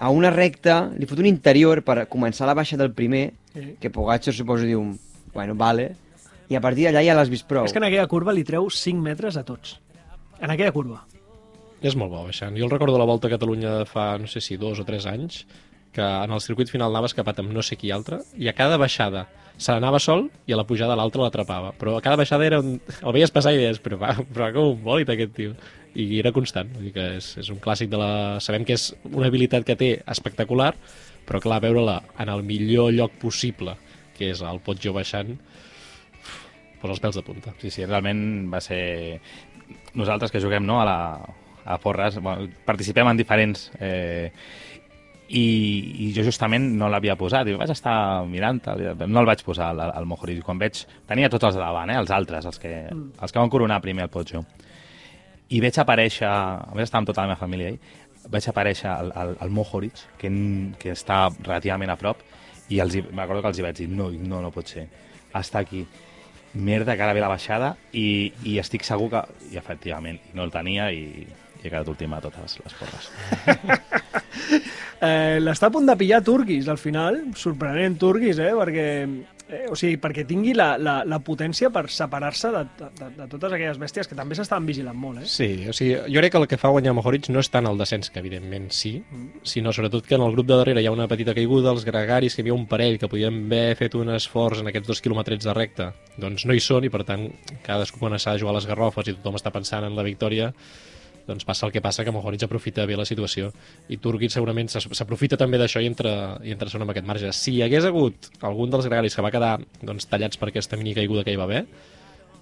A 0.00 0.08
una 0.10 0.30
recta, 0.30 0.90
li 0.96 1.06
fot 1.06 1.18
un 1.20 1.26
interior 1.28 1.82
per 1.84 2.06
començar 2.08 2.46
la 2.48 2.54
baixa 2.54 2.76
del 2.80 2.92
primer, 2.92 3.32
Eh. 3.54 3.74
que 3.80 3.90
Pogacar 3.90 4.32
suposo 4.32 4.62
diu, 4.64 4.82
bueno, 5.34 5.54
vale, 5.58 5.96
i 6.48 6.54
a 6.56 6.60
partir 6.60 6.86
d'allà 6.86 7.02
ja 7.04 7.14
l'has 7.14 7.28
vist 7.30 7.46
prou. 7.48 7.64
És 7.64 7.72
que 7.72 7.78
en 7.78 7.84
aquella 7.88 8.06
curva 8.06 8.32
li 8.32 8.44
treu 8.44 8.68
5 8.70 9.00
metres 9.02 9.36
a 9.36 9.42
tots. 9.44 9.80
En 10.40 10.50
aquella 10.50 10.72
curva. 10.72 11.02
És 11.82 11.96
molt 11.96 12.10
bo, 12.12 12.24
baixant. 12.24 12.56
Jo 12.56 12.64
el 12.66 12.70
recordo 12.70 12.98
la 12.98 13.04
Volta 13.08 13.26
a 13.26 13.30
Catalunya 13.30 13.70
de 13.78 13.84
fa, 13.86 14.16
no 14.18 14.26
sé 14.26 14.40
si 14.40 14.56
dos 14.56 14.78
o 14.80 14.84
tres 14.84 15.06
anys, 15.06 15.46
que 15.92 16.00
en 16.02 16.30
el 16.30 16.40
circuit 16.40 16.68
final 16.70 16.90
anava 16.90 17.06
escapat 17.10 17.40
amb 17.40 17.50
no 17.52 17.62
sé 17.62 17.76
qui 17.76 17.90
altre, 17.90 18.20
i 18.36 18.48
a 18.48 18.52
cada 18.54 18.76
baixada 18.78 19.26
se 19.60 19.74
n'anava 19.74 20.00
sol 20.00 20.24
i 20.48 20.54
a 20.54 20.58
la 20.58 20.64
pujada 20.64 20.96
l'altre 20.96 21.20
l'atrapava. 21.20 21.74
Però 21.76 21.98
a 21.98 22.04
cada 22.04 22.16
baixada 22.16 22.46
era 22.46 22.62
un... 22.64 22.78
el 22.80 23.14
veies 23.16 23.32
passar 23.34 23.52
i 23.52 23.60
deies, 23.60 23.80
però 23.84 23.98
va, 24.00 24.14
però 24.32 24.48
com 24.54 24.72
un 24.72 24.80
bòlit 24.86 25.12
aquest 25.12 25.36
tio. 25.36 25.52
I 25.90 26.06
era 26.20 26.32
constant. 26.32 26.70
Vull 26.72 26.88
dir 26.88 26.94
que 26.94 27.06
és, 27.18 27.32
és 27.42 27.50
un 27.52 27.60
clàssic 27.62 27.90
de 27.92 28.00
la... 28.00 28.12
Sabem 28.40 28.64
que 28.64 28.78
és 28.78 28.88
una 29.10 29.28
habilitat 29.28 29.66
que 29.68 29.76
té 29.76 29.90
espectacular, 30.08 30.72
però 31.28 31.42
clar, 31.44 31.60
veure-la 31.66 31.98
en 32.22 32.32
el 32.32 32.44
millor 32.46 32.94
lloc 32.96 33.18
possible, 33.20 33.76
que 34.16 34.30
és 34.32 34.40
el 34.46 34.62
Potjo 34.64 34.94
baixant, 34.96 35.34
posa 36.80 36.94
els 36.94 37.04
pèls 37.04 37.20
de 37.20 37.26
punta. 37.26 37.52
Sí, 37.60 37.74
sí, 37.74 37.84
realment 37.84 38.24
va 38.52 38.62
ser... 38.64 38.80
Nosaltres 39.94 40.32
que 40.32 40.40
juguem 40.42 40.64
no, 40.66 40.80
a, 40.80 40.86
la, 40.86 40.98
a 41.66 41.76
Porres, 41.82 42.16
bueno, 42.22 42.48
participem 42.64 43.12
en 43.12 43.20
diferents... 43.20 43.68
Eh, 43.78 44.30
i, 45.30 45.42
i 46.02 46.08
jo 46.14 46.24
justament 46.26 46.64
no 46.78 46.88
l'havia 46.90 47.14
posat, 47.18 47.46
i 47.46 47.54
vaig 47.58 47.70
estar 47.70 47.94
mirant, 48.26 48.58
no 49.06 49.22
el 49.22 49.28
vaig 49.28 49.44
posar 49.46 49.70
al, 49.70 49.82
al 49.94 50.08
Mojoric, 50.10 50.42
quan 50.46 50.58
veig... 50.58 50.82
Tenia 51.06 51.30
tots 51.30 51.46
els 51.46 51.58
de 51.58 51.62
davant, 51.62 51.90
eh, 51.92 51.98
els 52.00 52.10
altres, 52.14 52.48
els 52.50 52.58
que, 52.58 52.72
mm. 52.90 53.20
els 53.22 53.32
que 53.32 53.38
van 53.38 53.52
coronar 53.52 53.78
primer 53.84 54.08
el 54.08 54.10
Potjo. 54.10 54.42
I 55.50 55.60
veig 55.62 55.78
aparèixer, 55.78 56.26
a 56.26 56.74
més 56.74 56.88
estàvem 56.88 57.06
tota 57.10 57.22
la 57.22 57.32
meva 57.32 57.38
família 57.38 57.70
ahí, 57.70 57.78
vaig 58.30 58.48
aparèixer 58.50 58.90
el, 58.90 59.12
el, 59.22 59.34
el 59.46 59.54
Mojoric, 59.54 60.02
que, 60.18 60.30
que 60.82 60.94
està 60.96 61.22
relativament 61.38 61.94
a 61.94 61.98
prop, 62.00 62.22
i 62.70 62.80
els, 62.82 62.98
m'acordo 63.14 63.44
que 63.44 63.52
els 63.52 63.60
hi 63.60 63.66
vaig 63.66 63.82
dir, 63.82 63.90
no, 63.90 64.10
no, 64.10 64.42
no 64.42 64.50
pot 64.54 64.70
ser, 64.74 64.88
està 65.30 65.62
aquí. 65.62 65.84
Merda, 66.54 66.96
que 66.98 67.06
ara 67.06 67.14
ve 67.14 67.22
la 67.22 67.30
baixada, 67.30 67.76
i, 67.94 68.32
i 68.50 68.58
estic 68.58 68.82
segur 68.86 69.06
que... 69.12 69.22
I 69.54 69.58
efectivament, 69.62 70.18
no 70.34 70.42
el 70.46 70.50
tenia 70.54 70.90
i, 70.90 71.22
i 71.60 71.66
he 71.66 71.70
quedat 71.70 71.88
última 71.92 72.18
a 72.18 72.24
totes 72.24 72.58
les 72.64 72.78
porres. 72.80 73.10
Eh, 75.00 75.38
L'està 75.40 75.70
a 75.70 75.72
punt 75.72 75.86
de 75.88 75.94
pillar 75.96 76.20
Turquis, 76.20 76.66
al 76.68 76.76
final. 76.76 77.22
Sorprenent 77.40 77.94
Turquis, 77.96 78.36
eh? 78.36 78.50
Perquè, 78.52 78.82
eh, 79.48 79.62
o 79.72 79.76
sigui, 79.78 79.96
perquè 79.96 80.26
tingui 80.28 80.52
la, 80.52 80.74
la, 80.76 80.98
la 81.08 81.18
potència 81.24 81.70
per 81.72 81.86
separar-se 81.88 82.50
de, 82.52 82.60
de, 82.98 83.08
de 83.16 83.28
totes 83.32 83.54
aquelles 83.56 83.80
bèsties 83.80 84.10
que 84.10 84.18
també 84.18 84.36
s'estaven 84.36 84.68
vigilant 84.68 84.98
molt, 85.00 85.22
eh? 85.22 85.30
Sí, 85.30 85.48
o 85.64 85.72
sigui, 85.76 85.94
jo 86.04 86.20
crec 86.20 86.34
que 86.34 86.42
el 86.42 86.46
que 86.50 86.58
fa 86.60 86.72
guanyar 86.74 86.92
Mohoric 86.98 87.30
no 87.32 87.40
és 87.40 87.48
tant 87.48 87.70
el 87.70 87.80
descens, 87.80 88.12
que 88.12 88.20
evidentment 88.20 88.68
sí, 88.76 88.92
sinó 89.54 89.72
sobretot 89.72 90.04
que 90.04 90.18
en 90.18 90.26
el 90.26 90.36
grup 90.36 90.50
de 90.50 90.60
darrere 90.60 90.84
hi 90.84 90.90
ha 90.90 90.92
una 90.92 91.08
petita 91.08 91.32
caiguda, 91.38 91.72
els 91.72 91.88
gregaris, 91.88 92.36
que 92.36 92.44
hi 92.44 92.48
havia 92.50 92.58
un 92.58 92.68
parell 92.68 93.00
que 93.00 93.08
podien 93.08 93.40
haver 93.46 93.80
fet 93.80 93.96
un 93.96 94.12
esforç 94.18 94.60
en 94.60 94.68
aquests 94.68 94.92
dos 94.92 95.00
quilometrets 95.00 95.48
de 95.48 95.56
recta, 95.56 95.90
doncs 96.20 96.44
no 96.44 96.52
hi 96.52 96.60
són 96.60 96.84
i 96.84 96.92
per 96.92 97.06
tant 97.08 97.24
cadascú 97.64 98.04
quan 98.04 98.20
s'ha 98.20 98.36
de 98.36 98.44
jugar 98.44 98.52
a 98.52 98.60
les 98.60 98.68
garrofes 98.68 99.08
i 99.08 99.16
tothom 99.16 99.40
està 99.40 99.48
pensant 99.56 99.88
en 99.88 99.96
la 99.96 100.04
victòria, 100.04 100.52
doncs 101.30 101.46
passa 101.46 101.68
el 101.68 101.72
que 101.74 101.82
passa, 101.84 102.04
que 102.04 102.12
Mohoric 102.14 102.44
aprofita 102.46 102.86
bé 102.88 102.98
la 102.98 103.06
situació 103.08 103.52
i 103.88 104.00
Turkic 104.02 104.34
segurament 104.34 104.70
s'aprofita 104.72 105.38
també 105.40 105.60
d'això 105.60 105.82
i 105.82 105.88
entra, 105.90 106.12
i 106.42 106.54
entra 106.54 106.68
segon 106.70 106.88
amb 106.88 106.94
aquest 106.94 107.08
marge. 107.08 107.30
Si 107.36 107.56
hi 107.56 107.62
hagués 107.66 107.86
hagut 107.88 108.30
algun 108.46 108.74
dels 108.74 108.90
gregaris 108.90 109.16
que 109.16 109.24
va 109.24 109.32
quedar 109.34 109.54
doncs, 109.80 110.10
tallats 110.10 110.40
per 110.40 110.50
aquesta 110.50 110.78
mini 110.80 110.96
caiguda 110.98 111.24
que 111.24 111.34
hi 111.34 111.40
va 111.40 111.46
haver, 111.48 111.64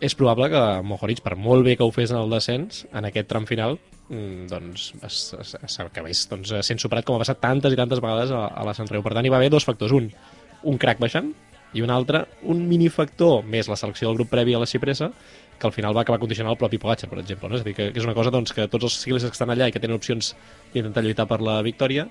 és 0.01 0.15
probable 0.15 0.49
que 0.53 0.65
Mohoric, 0.87 1.23
per 1.25 1.35
molt 1.37 1.67
bé 1.67 1.77
que 1.77 1.87
ho 1.87 1.93
fes 1.95 2.13
en 2.15 2.21
el 2.21 2.31
descens, 2.31 2.85
en 2.95 3.09
aquest 3.09 3.29
tram 3.31 3.49
final, 3.51 3.79
mm, 4.09 4.47
doncs 4.51 4.93
s'acabés 5.67 6.29
doncs, 6.31 6.55
sent 6.67 6.81
superat 6.81 7.07
com 7.07 7.19
ha 7.19 7.25
passat 7.25 7.41
tantes 7.43 7.75
i 7.75 7.81
tantes 7.81 8.01
vegades 8.05 8.31
a, 8.31 8.47
a 8.55 8.65
la 8.67 8.75
Sant 8.79 8.91
Reu. 8.91 9.03
Per 9.03 9.15
tant, 9.17 9.27
hi 9.27 9.35
va 9.35 9.41
haver 9.43 9.51
dos 9.51 9.67
factors. 9.67 9.95
Un, 9.99 10.11
un 10.71 10.79
crack 10.79 11.03
baixant, 11.03 11.33
i 11.77 11.83
un 11.85 11.91
altre, 11.93 12.25
un 12.49 12.63
minifactor, 12.69 13.43
més 13.45 13.69
la 13.69 13.77
selecció 13.77 14.09
del 14.09 14.17
grup 14.21 14.31
previ 14.33 14.55
a 14.55 14.63
la 14.63 14.69
Cipressa, 14.71 15.11
que 15.59 15.67
al 15.67 15.75
final 15.75 15.97
va 15.97 16.05
acabar 16.07 16.21
condicionant 16.23 16.55
el 16.55 16.59
propi 16.61 16.79
Pogacar, 16.79 17.11
per 17.11 17.21
exemple. 17.23 17.51
No? 17.51 17.59
És 17.59 17.65
a 17.65 17.67
dir, 17.67 17.75
que, 17.77 17.91
que 17.93 18.01
és 18.01 18.07
una 18.07 18.15
cosa 18.17 18.33
doncs, 18.35 18.55
que 18.55 18.69
tots 18.71 18.89
els 18.89 18.99
ciclistes 19.03 19.33
que 19.33 19.39
estan 19.39 19.53
allà 19.55 19.69
i 19.69 19.75
que 19.75 19.83
tenen 19.83 19.99
opcions 19.99 20.35
d'intentar 20.73 21.05
lluitar 21.05 21.27
per 21.31 21.41
la 21.45 21.59
victòria, 21.67 22.07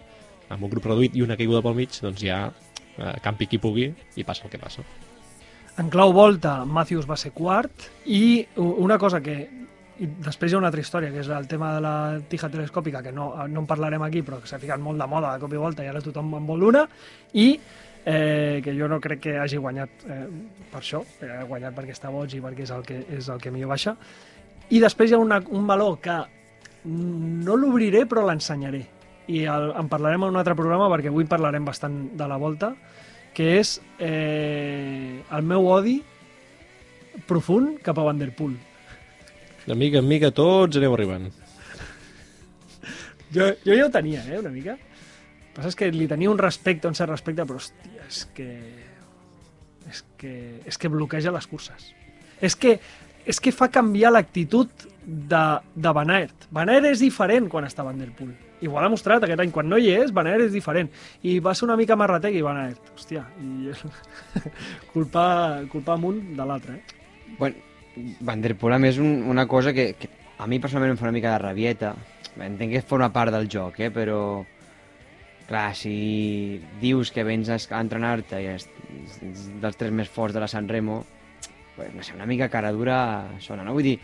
amb 0.50 0.64
un 0.64 0.72
grup 0.72 0.88
reduït 0.88 1.16
i 1.16 1.24
una 1.24 1.38
caiguda 1.40 1.64
pel 1.66 1.78
mig, 1.78 1.96
doncs 2.04 2.24
ja 2.24 2.48
eh, 2.50 3.14
campi 3.24 3.48
qui 3.48 3.62
pugui 3.64 3.92
i 4.16 4.28
passa 4.28 4.48
el 4.48 4.54
que 4.54 4.60
passa. 4.62 4.84
En 5.78 5.92
clau 5.94 6.12
volta, 6.16 6.64
Matthews 6.66 7.06
va 7.06 7.18
ser 7.20 7.32
quart 7.38 7.90
i 8.10 8.48
una 8.58 8.98
cosa 8.98 9.22
que 9.22 9.38
i 9.98 10.08
després 10.22 10.52
hi 10.52 10.56
ha 10.56 10.60
una 10.60 10.70
altra 10.70 10.82
història, 10.82 11.10
que 11.14 11.24
és 11.24 11.30
el 11.34 11.48
tema 11.50 11.72
de 11.74 11.82
la 11.82 11.94
tija 12.30 12.50
telescòpica, 12.54 13.02
que 13.06 13.14
no, 13.14 13.32
no 13.50 13.64
en 13.64 13.70
parlarem 13.70 14.04
aquí, 14.06 14.22
però 14.26 14.38
que 14.42 14.50
s'ha 14.50 14.60
ficat 14.62 14.82
molt 14.82 15.02
de 15.02 15.08
moda 15.10 15.34
de 15.34 15.42
cop 15.42 15.54
i 15.54 15.62
volta 15.62 15.86
i 15.86 15.90
ara 15.90 16.04
tothom 16.06 16.36
en 16.38 16.46
vol 16.50 16.68
una, 16.70 16.84
i 17.34 17.48
eh, 18.06 18.62
que 18.64 18.74
jo 18.78 18.88
no 18.88 19.00
crec 19.02 19.22
que 19.24 19.38
hagi 19.38 19.58
guanyat 19.58 20.06
eh, 20.08 20.24
per 20.72 20.82
això, 20.82 21.04
eh, 21.22 21.32
ha 21.40 21.46
guanyat 21.48 21.76
perquè 21.76 21.96
està 21.96 22.12
boig 22.14 22.34
i 22.38 22.42
perquè 22.44 22.66
és 22.68 22.74
el 22.76 22.84
que, 22.88 23.02
és 23.18 23.30
el 23.30 23.42
que 23.42 23.52
millor 23.52 23.74
baixa. 23.76 23.96
I 24.70 24.82
després 24.84 25.12
hi 25.12 25.16
ha 25.16 25.24
una, 25.24 25.40
un 25.50 25.68
valor 25.68 26.00
que 26.04 26.18
no 26.88 27.56
l'obriré 27.56 28.06
però 28.06 28.26
l'ensenyaré. 28.28 28.84
I 29.28 29.44
el, 29.52 29.72
en 29.76 29.90
parlarem 29.92 30.24
en 30.24 30.36
un 30.36 30.40
altre 30.40 30.56
programa 30.56 30.88
perquè 30.92 31.12
avui 31.12 31.28
parlarem 31.28 31.66
bastant 31.68 31.98
de 32.20 32.28
la 32.28 32.38
volta, 32.40 32.74
que 33.36 33.58
és 33.60 33.78
eh, 34.00 35.20
el 35.20 35.44
meu 35.46 35.68
odi 35.70 36.00
profund 37.28 37.82
cap 37.84 38.00
a 38.00 38.08
Van 38.08 38.20
Der 38.22 38.32
Poel. 38.36 38.56
De 39.68 39.76
mica 39.76 40.00
en 40.00 40.08
mica 40.08 40.32
tots 40.32 40.80
aneu 40.80 40.96
arribant. 40.96 41.28
Jo, 43.36 43.52
jo 43.66 43.76
ja 43.76 43.86
ho 43.86 43.92
tenia, 43.92 44.24
eh, 44.24 44.40
una 44.40 44.54
mica. 44.54 44.78
Passa 45.58 45.72
és 45.74 45.78
que 45.78 45.90
li 45.90 46.06
tenia 46.06 46.30
un 46.30 46.38
respecte, 46.38 46.86
un 46.86 46.94
cert 46.98 47.10
respecte, 47.10 47.46
però 47.50 47.58
hòstia, 47.58 48.06
és 48.06 48.22
que... 48.38 48.52
És 49.88 50.02
que, 50.20 50.32
és 50.68 50.76
que 50.78 50.90
bloqueja 50.92 51.32
les 51.32 51.46
curses. 51.48 51.94
És 52.44 52.58
que, 52.60 52.74
és 53.26 53.40
que 53.40 53.54
fa 53.56 53.70
canviar 53.72 54.12
l'actitud 54.12 54.84
de, 55.08 55.44
de 55.74 55.94
Van 55.96 56.12
Aert. 56.12 56.50
Van 56.54 56.70
Aert 56.70 56.90
és 56.90 57.02
diferent 57.02 57.48
quan 57.50 57.66
està 57.66 57.86
Van 57.88 57.98
Der 57.98 58.10
Poel. 58.12 58.34
I 58.60 58.68
ho 58.68 58.76
ha 58.78 58.84
demostrat 58.84 59.24
aquest 59.24 59.40
any. 59.40 59.54
Quan 59.56 59.70
no 59.72 59.80
hi 59.80 59.94
és, 59.94 60.12
Van 60.14 60.28
Aert 60.28 60.50
és 60.50 60.52
diferent. 60.54 60.92
I 61.24 61.38
va 61.44 61.54
ser 61.56 61.66
una 61.70 61.78
mica 61.80 61.96
marrategui, 62.00 62.44
Van 62.44 62.60
Aert. 62.66 62.92
Hòstia, 62.98 63.24
i 63.40 63.72
culpa, 64.94 65.26
culpa 65.72 65.96
amb 65.96 66.12
un 66.12 66.22
de 66.36 66.48
l'altre, 66.52 66.78
eh? 66.78 67.34
Bueno, 67.40 67.64
Van 68.28 68.44
der 68.44 68.58
Poel, 68.60 68.76
a 68.76 68.82
més, 68.84 69.00
un, 69.00 69.24
una 69.32 69.48
cosa 69.48 69.74
que, 69.74 69.94
que 69.98 70.12
a 70.38 70.46
mi 70.46 70.60
personalment 70.60 70.94
em 70.94 71.00
fa 71.00 71.08
una 71.08 71.16
mica 71.16 71.34
de 71.34 71.42
rabieta. 71.46 71.96
Entenc 72.38 72.76
que 72.76 72.84
forma 72.86 73.10
part 73.16 73.34
del 73.34 73.50
joc, 73.50 73.80
eh? 73.82 73.90
però... 73.94 74.20
Clar, 75.48 75.72
si 75.80 76.60
dius 76.82 77.14
que 77.16 77.24
vens 77.24 77.48
a 77.50 77.60
entrenar-te 77.80 78.42
i 78.44 78.50
és 78.52 78.66
dels 79.62 79.78
tres 79.80 79.94
més 79.96 80.10
forts 80.12 80.36
de 80.36 80.42
la 80.44 80.50
San 80.52 80.68
Remo, 80.68 81.06
pues, 81.78 81.94
no 81.96 82.04
sé, 82.04 82.16
una 82.18 82.28
mica 82.28 82.50
cara 82.52 82.74
dura 82.76 82.98
sona, 83.40 83.64
no? 83.64 83.76
Vull 83.78 83.88
dir, 83.88 84.00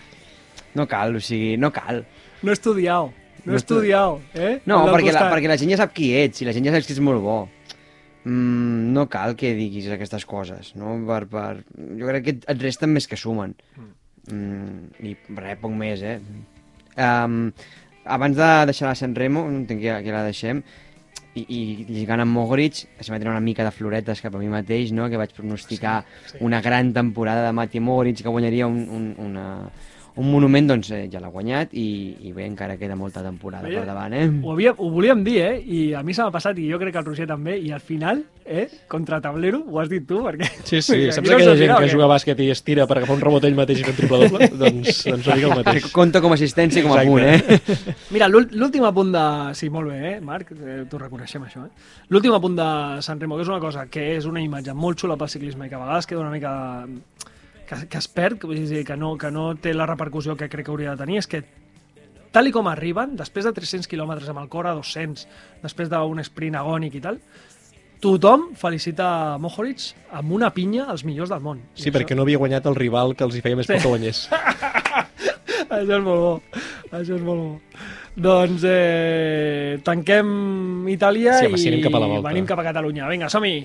no 0.78 0.88
cal, 0.88 1.18
o 1.18 1.20
sigui, 1.20 1.58
no 1.60 1.74
cal. 1.76 2.06
No 2.44 2.54
he 2.54 2.56
estudiat, 2.56 3.12
no, 3.44 3.50
No 3.50 3.58
he 3.58 3.60
estudiat, 3.60 4.38
eh? 4.40 4.54
No, 4.70 4.86
perquè 4.88 5.12
la, 5.12 5.26
perquè 5.34 5.50
la 5.52 5.58
gent 5.60 5.74
ja 5.74 5.82
sap 5.82 5.92
qui 5.96 6.14
ets, 6.16 6.40
i 6.40 6.48
la 6.48 6.54
gent 6.56 6.70
ja 6.70 6.72
sap 6.72 6.86
que 6.88 6.96
ets 6.96 7.04
molt 7.04 7.20
bo. 7.24 7.38
Mm, 8.24 8.94
no 8.96 9.10
cal 9.12 9.36
que 9.36 9.52
diguis 9.58 9.90
aquestes 9.92 10.24
coses, 10.30 10.72
no? 10.80 10.96
Per, 11.10 11.26
per... 11.28 11.50
Jo 12.00 12.08
crec 12.08 12.28
que 12.30 12.36
et 12.40 12.64
resten 12.64 12.94
més 12.96 13.10
que 13.12 13.20
sumen. 13.20 13.58
Mm, 14.32 14.94
I 15.04 15.16
res, 15.42 15.60
poc 15.60 15.76
més, 15.76 16.06
eh? 16.08 16.16
Um, 16.96 17.52
abans 18.06 18.40
de 18.40 18.50
deixar 18.70 18.88
la 18.94 18.96
San 18.96 19.16
Remo, 19.18 19.44
no 19.50 19.60
entenc 19.60 19.84
que, 19.84 19.98
que 20.06 20.16
la 20.16 20.24
deixem, 20.24 20.64
i, 21.36 21.44
i 21.44 21.60
lligant 21.90 22.22
amb 22.24 22.36
Mogoric, 22.36 22.84
es 23.00 23.10
va 23.10 23.18
tenir 23.18 23.32
una 23.32 23.44
mica 23.44 23.66
de 23.66 23.72
floretes 23.74 24.22
cap 24.22 24.36
a 24.36 24.42
mi 24.42 24.52
mateix, 24.52 24.94
no? 24.94 25.10
que 25.10 25.20
vaig 25.20 25.34
pronosticar 25.36 26.04
sí, 26.04 26.38
sí. 26.38 26.44
una 26.46 26.62
gran 26.62 26.94
temporada 26.94 27.48
de 27.48 27.56
Mati 27.58 27.82
Mogoric, 27.82 28.22
que 28.22 28.30
guanyaria 28.30 28.68
un, 28.68 28.86
un, 28.90 29.10
una, 29.18 29.48
un 30.16 30.28
monument, 30.30 30.68
doncs 30.70 30.92
eh, 30.94 31.08
ja 31.10 31.18
l'ha 31.20 31.30
guanyat 31.34 31.72
i, 31.74 31.84
i 32.28 32.32
bé, 32.36 32.44
encara 32.46 32.76
queda 32.78 32.94
molta 32.96 33.24
temporada 33.26 33.66
Veia- 33.66 33.80
per 33.82 33.88
davant, 33.90 34.14
eh? 34.14 34.28
Ho, 34.44 34.52
havia, 34.54 34.76
ho 34.78 34.90
volíem 34.94 35.24
dir, 35.26 35.40
eh? 35.42 35.56
I 35.66 35.80
a 35.98 36.04
mi 36.06 36.14
se 36.14 36.22
m'ha 36.22 36.30
passat, 36.32 36.60
i 36.62 36.68
jo 36.70 36.78
crec 36.78 36.94
que 36.94 37.00
el 37.02 37.06
Roger 37.08 37.26
també, 37.26 37.56
i 37.58 37.72
al 37.74 37.82
final, 37.82 38.22
eh? 38.46 38.68
Contra 38.88 39.18
tablero, 39.24 39.64
ho 39.66 39.80
has 39.82 39.90
dit 39.90 40.06
tu, 40.06 40.20
perquè... 40.22 40.52
Sí, 40.70 40.84
sí, 40.86 41.00
Aquí 41.08 41.16
saps 41.18 41.30
no 41.32 41.36
aquella 41.40 41.56
gent 41.58 41.74
que 41.80 41.88
què? 41.88 41.92
juga 41.96 42.06
a 42.06 42.12
bàsquet 42.14 42.44
i 42.46 42.52
es 42.54 42.62
tira 42.62 42.86
per 42.86 43.00
agafar 43.00 43.16
un 43.18 43.24
rebot 43.26 43.48
ell 43.50 43.58
mateix 43.58 43.82
i 43.82 43.88
fer 43.88 43.96
un 43.96 43.98
triple 44.04 44.20
doble? 44.28 44.50
doncs, 44.64 45.02
doncs 45.10 45.28
una 45.32 45.40
mica 45.40 45.50
el 45.50 45.58
mateix. 45.64 45.90
Compta 45.98 46.22
com 46.22 46.36
a 46.36 46.38
assistència 46.38 46.84
i 46.84 46.86
com 46.86 46.94
a 46.94 47.02
Exacte. 47.02 47.10
punt, 47.10 47.82
eh? 47.90 47.98
Mira, 48.14 48.30
l'úl- 48.30 48.52
l'últim 48.54 48.86
apunt 48.86 49.10
de... 49.18 49.26
Sí, 49.58 49.72
molt 49.74 49.90
bé, 49.90 50.00
eh, 50.14 50.16
Marc? 50.22 50.54
Eh, 50.54 50.84
T'ho 50.92 51.02
reconeixem, 51.02 51.50
això, 51.50 51.66
eh? 51.66 52.06
L'últim 52.14 52.38
apunt 52.38 52.62
de 52.62 52.70
San 53.02 53.18
Remo, 53.20 53.42
que 53.42 53.48
és 53.48 53.50
una 53.50 53.62
cosa 53.66 53.88
que 53.90 54.12
és 54.20 54.30
una 54.30 54.46
imatge 54.46 54.78
molt 54.78 55.02
xula 55.02 55.18
pel 55.18 55.34
ciclisme 55.34 55.66
i 55.66 55.74
que 55.74 55.80
a 55.80 55.86
vegades 55.88 56.06
queda 56.06 56.22
una 56.22 56.34
mica... 56.38 56.54
que, 57.74 57.88
que 57.90 57.98
es 58.00 58.08
perd, 58.08 58.38
que, 58.40 58.48
vull 58.48 58.62
dir, 58.62 58.84
que, 58.86 58.96
no, 58.98 59.16
que 59.18 59.32
no 59.34 59.50
té 59.58 59.74
la 59.74 59.88
repercussió 59.90 60.38
que 60.38 60.50
crec 60.50 60.68
que 60.68 60.72
hauria 60.74 60.94
de 60.94 61.02
tenir, 61.04 61.18
és 61.24 61.28
que 61.28 61.44
tal 62.34 62.48
i 62.50 62.54
com 62.54 62.66
arriben, 62.72 63.18
després 63.20 63.46
de 63.46 63.54
300 63.54 63.90
quilòmetres 63.92 64.30
amb 64.32 64.42
el 64.42 64.48
cor 64.50 64.66
a 64.70 64.74
200, 64.78 65.28
després 65.62 65.90
d'un 65.92 66.24
sprint 66.26 66.56
agònic 66.58 66.96
i 66.98 67.02
tal, 67.04 67.20
tothom 68.04 68.50
felicita 68.60 69.38
Mohoric 69.40 69.94
amb 70.12 70.34
una 70.36 70.50
pinya 70.52 70.90
als 70.92 71.06
millors 71.08 71.30
del 71.32 71.44
món. 71.46 71.62
I 71.78 71.86
Sí, 71.86 71.92
perquè 71.94 72.18
no 72.18 72.26
havia 72.26 72.42
guanyat 72.42 72.66
el 72.68 72.76
rival 72.76 73.14
que 73.16 73.24
els 73.24 73.38
hi 73.38 73.44
feia 73.46 73.56
més 73.60 73.70
por 73.70 73.80
que 73.80 73.88
guanyés. 73.88 74.26
Això 75.74 75.98
és 75.98 76.04
molt 76.04 76.20
bo. 76.26 76.34
Això 76.92 77.16
és 77.16 77.24
molt 77.24 77.40
bo. 77.40 77.60
Doncs 78.14 78.66
eh, 78.70 79.80
tanquem 79.86 80.86
Itàlia 80.94 81.38
Sí, 81.40 81.48
home, 81.48 81.58
sí, 81.58 81.70
i 81.70 81.72
anem 81.72 81.86
cap 81.88 81.96
a 81.98 82.02
la 82.04 82.10
volta. 82.12 82.28
venim 82.30 82.46
cap 82.50 82.60
a 82.62 82.66
Catalunya. 82.68 83.08
Vinga, 83.10 83.30
som-hi! 83.32 83.56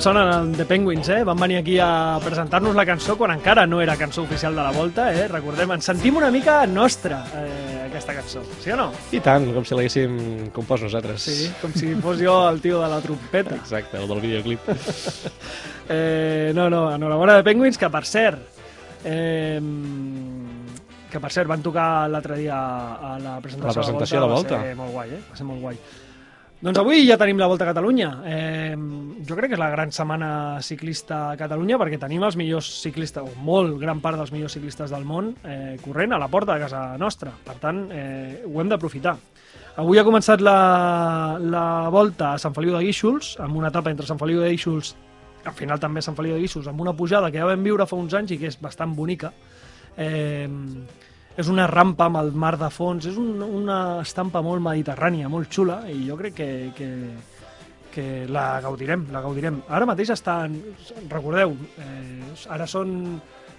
Sonen 0.00 0.52
The 0.56 0.64
Penguins, 0.64 1.08
eh? 1.08 1.22
Van 1.24 1.38
venir 1.38 1.58
aquí 1.58 1.78
a 1.78 2.18
presentar-nos 2.24 2.74
la 2.76 2.84
cançó 2.88 3.16
quan 3.18 3.34
encara 3.34 3.66
no 3.66 3.80
era 3.82 3.96
cançó 4.00 4.22
oficial 4.22 4.54
de 4.56 4.62
la 4.62 4.72
Volta, 4.72 5.10
eh? 5.12 5.26
Recordem, 5.28 5.72
ens 5.76 5.88
sentim 5.90 6.16
una 6.16 6.30
mica 6.30 6.62
nostra, 6.66 7.24
eh, 7.36 7.86
aquesta 7.86 8.14
cançó, 8.16 8.42
sí 8.62 8.72
o 8.72 8.78
no? 8.78 8.90
I 9.12 9.20
tant, 9.24 9.50
com 9.54 9.64
si 9.66 9.76
l'haguéssim 9.76 10.50
compost 10.56 10.86
nosaltres. 10.86 11.26
Sí, 11.26 11.50
com 11.60 11.74
si 11.76 11.94
fos 12.00 12.20
jo 12.22 12.36
el 12.48 12.60
tio 12.64 12.80
de 12.80 12.88
la 12.88 13.00
trompeta. 13.04 13.56
Exacte, 13.60 13.98
el 14.00 14.08
del 14.08 14.24
videoclip. 14.28 14.70
Eh, 15.92 16.52
no, 16.54 16.68
no, 16.70 16.84
enhorabona 16.94 17.34
de 17.34 17.42
Penguins, 17.42 17.74
que 17.76 17.88
per 17.90 18.04
cert, 18.06 18.60
eh, 19.02 19.58
que 21.10 21.18
per 21.18 21.30
cert 21.34 21.50
van 21.50 21.64
tocar 21.64 22.06
l'altre 22.06 22.36
dia 22.38 22.54
a 22.54 23.16
la 23.18 23.32
presentació, 23.42 23.66
La 23.66 23.74
presentació 23.74 24.20
de 24.20 24.22
la 24.22 24.28
Volta. 24.30 24.60
Va 24.60 24.68
ser 24.68 24.76
molt 24.78 24.94
guai, 24.94 25.16
eh? 25.16 25.18
Va 25.32 25.40
ser 25.40 25.48
molt 25.48 25.64
guai. 25.64 25.80
Doncs 26.60 26.76
avui 26.76 27.06
ja 27.08 27.16
tenim 27.16 27.38
la 27.40 27.46
Volta 27.48 27.64
a 27.64 27.70
Catalunya. 27.70 28.08
Eh, 28.28 28.74
jo 29.24 29.36
crec 29.38 29.48
que 29.48 29.56
és 29.56 29.60
la 29.62 29.70
gran 29.72 29.88
setmana 29.96 30.60
ciclista 30.60 31.30
a 31.30 31.36
Catalunya 31.40 31.78
perquè 31.80 31.96
tenim 32.02 32.26
els 32.26 32.36
millors 32.36 32.68
ciclistes, 32.82 33.24
o 33.24 33.44
molt 33.46 33.78
gran 33.80 34.02
part 34.04 34.20
dels 34.20 34.28
millors 34.34 34.58
ciclistes 34.58 34.92
del 34.92 35.06
món, 35.08 35.30
eh, 35.40 35.78
corrent 35.80 36.12
a 36.12 36.18
la 36.20 36.28
porta 36.28 36.52
de 36.52 36.66
casa 36.66 36.98
nostra. 37.00 37.32
Per 37.46 37.56
tant, 37.62 37.86
eh, 37.88 38.42
ho 38.44 38.60
hem 38.60 38.68
d'aprofitar. 38.68 39.16
Avui 39.80 39.96
ha 39.96 40.04
començat 40.04 40.44
la, 40.44 41.38
la 41.40 41.88
volta 41.88 42.34
a 42.34 42.38
Sant 42.42 42.52
Feliu 42.52 42.76
de 42.76 42.84
Guíxols, 42.84 43.38
amb 43.40 43.56
una 43.56 43.72
etapa 43.72 43.88
entre 43.88 44.04
Sant 44.04 44.20
Feliu 44.20 44.44
de 44.44 44.50
Guíxols, 44.52 44.92
al 45.48 45.56
final 45.56 45.80
també 45.80 46.04
Sant 46.04 46.18
Feliu 46.18 46.36
de 46.36 46.42
Guíxols, 46.44 46.68
amb 46.68 46.84
una 46.84 46.92
pujada 46.92 47.30
que 47.32 47.40
ja 47.40 47.48
vam 47.48 47.64
viure 47.64 47.88
fa 47.88 47.96
uns 47.96 48.12
anys 48.12 48.36
i 48.36 48.38
que 48.42 48.52
és 48.52 48.60
bastant 48.60 48.92
bonica. 48.92 49.32
Eh, 49.96 50.44
és 51.38 51.48
una 51.48 51.66
rampa 51.70 52.08
amb 52.08 52.20
el 52.20 52.32
mar 52.32 52.56
de 52.60 52.70
fons, 52.74 53.06
és 53.06 53.18
un, 53.20 53.42
una 53.42 54.00
estampa 54.02 54.42
molt 54.42 54.62
mediterrània, 54.64 55.30
molt 55.30 55.50
xula, 55.52 55.82
i 55.90 56.02
jo 56.08 56.16
crec 56.18 56.34
que, 56.40 56.48
que, 56.76 56.88
que 57.94 58.06
la 58.30 58.60
gaudirem, 58.64 59.06
la 59.14 59.22
gaudirem. 59.24 59.60
Ara 59.68 59.88
mateix 59.88 60.12
estan, 60.16 60.56
recordeu, 61.10 61.54
eh, 61.78 62.32
ara 62.50 62.66
són 62.70 62.96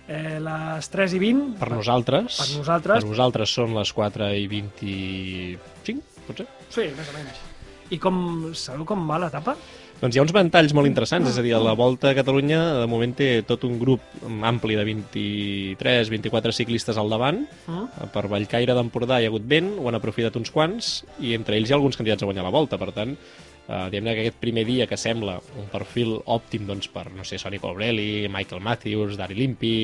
eh, 0.08 0.40
les 0.44 0.92
3 0.94 1.16
i 1.18 1.22
20, 1.24 1.54
Per 1.62 1.72
nosaltres, 1.72 2.42
per 2.42 2.50
nosaltres, 2.58 3.06
per 3.06 3.14
vosaltres 3.14 3.56
són 3.60 3.78
les 3.78 3.94
4 3.98 4.32
i 4.36 4.48
25, 4.52 6.26
potser? 6.28 6.50
sí, 6.70 6.90
més 6.98 7.14
o 7.14 7.18
menys. 7.18 7.48
I 7.92 8.00
com, 8.00 8.18
sabeu 8.56 8.86
com 8.88 9.02
va 9.08 9.18
l'etapa? 9.20 9.58
Doncs 10.02 10.16
hi 10.16 10.18
ha 10.18 10.24
uns 10.26 10.32
ventalls 10.34 10.72
molt 10.74 10.90
interessants, 10.90 11.28
és 11.30 11.36
a 11.38 11.44
dir, 11.46 11.52
a 11.54 11.60
la 11.62 11.76
Volta 11.78 12.10
a 12.10 12.16
Catalunya 12.18 12.58
de 12.80 12.88
moment 12.90 13.12
té 13.14 13.44
tot 13.46 13.68
un 13.68 13.76
grup 13.78 14.02
ampli 14.26 14.74
de 14.74 14.86
23-24 14.88 16.56
ciclistes 16.58 16.98
al 16.98 17.12
davant. 17.14 17.44
Mm? 17.70 18.08
Per 18.10 18.24
Vallcaire 18.32 18.74
d'Empordà 18.74 19.20
hi 19.22 19.28
ha 19.28 19.30
hagut 19.30 19.46
vent, 19.52 19.70
ho 19.78 19.86
han 19.92 20.00
aprofitat 20.00 20.40
uns 20.42 20.50
quants, 20.56 20.90
i 21.22 21.36
entre 21.38 21.60
ells 21.60 21.70
hi 21.70 21.76
ha 21.76 21.78
alguns 21.78 22.00
candidats 22.00 22.26
a 22.26 22.30
guanyar 22.32 22.48
la 22.48 22.54
Volta. 22.56 22.80
Per 22.82 22.90
tant, 22.96 23.14
eh, 23.14 23.84
diguem-ne 23.94 24.16
que 24.18 24.24
aquest 24.26 24.40
primer 24.42 24.64
dia 24.66 24.88
que 24.90 24.98
sembla 24.98 25.36
un 25.62 25.68
perfil 25.70 26.16
òptim 26.26 26.66
doncs, 26.66 26.90
per, 26.90 27.06
no 27.14 27.22
sé, 27.22 27.38
Sonny 27.38 27.62
Colbrelli, 27.62 28.26
Michael 28.34 28.66
Matthews, 28.66 29.20
Dari 29.22 29.38
Limpi, 29.38 29.76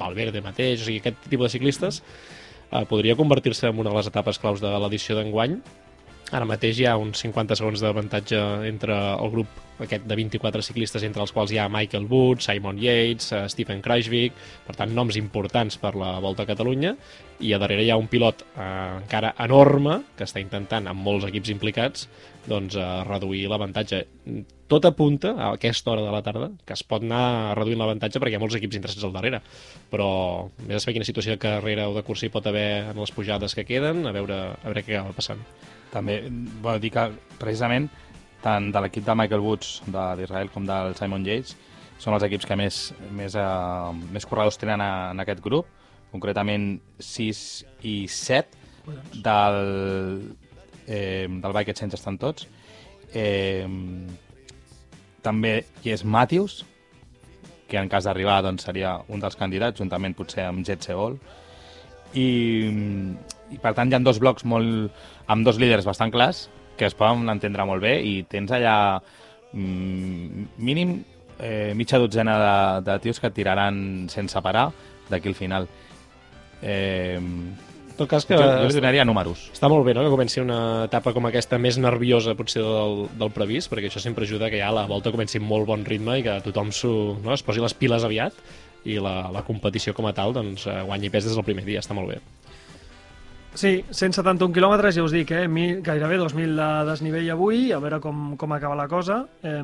Valverde 0.00 0.42
mateix, 0.42 0.82
o 0.82 0.88
sigui, 0.88 0.98
aquest 1.04 1.28
tipus 1.28 1.46
de 1.46 1.52
ciclistes 1.54 2.02
eh, 2.72 2.82
podria 2.90 3.14
convertir-se 3.14 3.70
en 3.70 3.78
una 3.78 3.94
de 3.94 4.00
les 4.00 4.10
etapes 4.10 4.42
claus 4.42 4.58
de 4.58 4.74
l'edició 4.82 5.14
d'enguany. 5.14 5.60
Ara 6.30 6.46
mateix 6.46 6.78
hi 6.78 6.86
ha 6.86 6.94
uns 6.94 7.24
50 7.24 7.56
segons 7.58 7.80
d'avantatge 7.82 8.38
entre 8.68 8.94
el 8.94 9.32
grup 9.32 9.56
aquest 9.82 10.04
de 10.06 10.14
24 10.14 10.62
ciclistes, 10.62 11.02
entre 11.06 11.24
els 11.24 11.32
quals 11.34 11.50
hi 11.50 11.58
ha 11.58 11.68
Michael 11.72 12.06
Wood, 12.10 12.42
Simon 12.44 12.78
Yates, 12.78 13.32
eh, 13.32 13.46
Stephen 13.50 13.80
Kreisvik, 13.82 14.36
per 14.66 14.76
tant, 14.76 14.92
noms 14.94 15.16
importants 15.18 15.78
per 15.80 15.94
la 15.98 16.12
Volta 16.22 16.44
a 16.44 16.50
Catalunya, 16.50 16.94
i 17.40 17.54
a 17.56 17.58
darrere 17.58 17.86
hi 17.86 17.90
ha 17.90 17.98
un 17.98 18.06
pilot 18.12 18.44
eh, 18.44 18.68
encara 19.00 19.32
enorme, 19.42 19.96
que 20.16 20.28
està 20.28 20.42
intentant, 20.42 20.86
amb 20.90 21.02
molts 21.02 21.26
equips 21.30 21.50
implicats, 21.56 22.06
doncs, 22.46 22.76
eh, 22.76 22.88
reduir 23.08 23.46
l'avantatge. 23.50 24.04
Tot 24.70 24.86
apunta, 24.86 25.34
a 25.34 25.50
aquesta 25.56 25.90
hora 25.94 26.04
de 26.06 26.14
la 26.14 26.22
tarda, 26.22 26.52
que 26.66 26.76
es 26.76 26.84
pot 26.86 27.02
anar 27.02 27.56
reduint 27.58 27.80
l'avantatge 27.80 28.20
perquè 28.20 28.36
hi 28.36 28.38
ha 28.38 28.44
molts 28.44 28.60
equips 28.60 28.78
interessats 28.78 29.08
al 29.08 29.16
darrere. 29.16 29.42
Però 29.90 30.12
vés 30.60 30.76
a 30.76 30.84
saber 30.84 31.00
quina 31.00 31.08
situació 31.08 31.34
de 31.34 31.42
carrera 31.42 31.88
o 31.90 31.96
de 31.96 32.04
cursa 32.06 32.28
hi 32.28 32.34
pot 32.36 32.46
haver 32.46 32.92
en 32.92 33.02
les 33.02 33.16
pujades 33.16 33.56
que 33.56 33.66
queden, 33.66 34.04
a 34.06 34.14
veure, 34.14 34.40
a 34.54 34.64
veure 34.68 34.86
què 34.86 35.00
acaba 35.00 35.16
passant. 35.16 35.42
També 35.90 36.20
vol 36.62 36.78
dir 36.82 36.92
que, 36.94 37.08
precisament, 37.40 37.88
tant 38.44 38.70
de 38.72 38.80
l'equip 38.80 39.04
de 39.04 39.16
Michael 39.18 39.42
Woods 39.44 39.80
d'Israel 39.90 40.50
com 40.54 40.66
del 40.68 40.94
Simon 40.98 41.26
Yates 41.26 41.56
són 42.00 42.16
els 42.16 42.24
equips 42.24 42.48
que 42.48 42.56
més, 42.56 42.78
més, 43.12 43.34
eh, 43.36 43.92
més 44.14 44.24
corredors 44.24 44.56
tenen 44.60 44.80
en 44.80 45.20
aquest 45.20 45.42
grup, 45.44 45.68
concretament 46.10 46.72
6 46.96 47.42
i 47.86 47.96
7 48.08 49.20
del, 49.20 49.60
eh, 50.86 51.28
del 51.28 51.52
Bike 51.52 51.74
Exchange 51.74 51.98
estan 51.98 52.16
tots. 52.18 52.48
Eh, 53.12 53.68
també 55.20 55.54
hi 55.84 55.92
és 55.92 56.04
Matthews, 56.04 56.64
que 57.68 57.78
en 57.78 57.90
cas 57.92 58.08
d'arribar 58.08 58.40
doncs, 58.42 58.64
seria 58.66 58.96
un 59.08 59.20
dels 59.22 59.36
candidats, 59.38 59.78
juntament 59.78 60.16
potser 60.16 60.48
amb 60.48 60.64
Jet 60.66 60.88
Seol. 60.88 61.18
I, 62.16 62.26
i 63.50 63.58
per 63.62 63.74
tant 63.76 63.90
hi 63.90 63.96
ha 63.96 64.02
dos 64.04 64.20
blocs 64.22 64.46
molt, 64.48 64.90
amb 65.30 65.46
dos 65.46 65.58
líders 65.60 65.88
bastant 65.88 66.12
clars 66.14 66.48
que 66.78 66.88
es 66.88 66.96
poden 66.96 67.28
entendre 67.28 67.66
molt 67.68 67.82
bé 67.84 67.98
i 68.06 68.20
tens 68.30 68.52
allà 68.56 68.74
mm, 69.52 70.46
mínim 70.58 71.00
eh, 71.38 71.72
mitja 71.76 71.98
dotzena 72.00 72.36
de, 72.40 72.54
de 72.90 72.98
tios 73.04 73.20
que 73.20 73.32
tiraran 73.34 74.08
sense 74.12 74.40
parar 74.40 74.70
d'aquí 75.10 75.28
al 75.28 75.36
final. 75.36 75.68
Eh, 76.62 77.18
En 78.00 78.06
tot 78.06 78.08
cas, 78.08 78.24
que 78.24 78.32
jo, 78.32 78.40
jo 78.40 78.68
li 78.70 78.72
donaria 78.78 79.04
números. 79.04 79.42
Està 79.52 79.68
molt 79.68 79.84
bé, 79.84 79.92
no?, 79.92 80.00
que 80.06 80.12
comenci 80.14 80.40
una 80.40 80.86
etapa 80.86 81.12
com 81.12 81.26
aquesta 81.28 81.58
més 81.60 81.76
nerviosa, 81.76 82.32
potser, 82.32 82.62
del, 82.64 83.02
del 83.20 83.32
previst, 83.34 83.68
perquè 83.68 83.90
això 83.90 84.00
sempre 84.00 84.24
ajuda 84.24 84.48
que 84.48 84.56
ja 84.56 84.70
la 84.72 84.86
volta 84.88 85.12
comenci 85.12 85.36
amb 85.36 85.50
molt 85.50 85.68
bon 85.68 85.84
ritme 85.84 86.16
i 86.16 86.24
que 86.24 86.38
tothom 86.46 86.70
no, 87.20 87.34
es 87.34 87.44
posi 87.44 87.60
les 87.60 87.76
piles 87.76 88.06
aviat 88.08 88.40
i 88.88 88.96
la, 89.04 89.28
la 89.28 89.44
competició 89.44 89.92
com 89.92 90.08
a 90.08 90.14
tal 90.16 90.32
doncs, 90.32 90.64
eh, 90.64 90.78
guanyi 90.88 91.12
pes 91.12 91.28
des 91.28 91.36
del 91.36 91.44
primer 91.44 91.66
dia, 91.66 91.84
està 91.84 91.92
molt 91.92 92.14
bé. 92.14 92.22
Sí, 93.52 93.80
171 93.90 94.52
quilòmetres, 94.54 94.94
ja 94.94 95.02
us 95.02 95.10
dic, 95.10 95.32
eh? 95.34 95.48
Mi, 95.50 95.80
gairebé 95.82 96.16
2.000 96.20 96.54
de 96.54 96.68
desnivell 96.86 97.26
avui, 97.34 97.72
a 97.74 97.80
veure 97.82 97.98
com, 98.00 98.36
com 98.38 98.52
acaba 98.54 98.76
la 98.78 98.86
cosa. 98.88 99.24
Eh, 99.42 99.58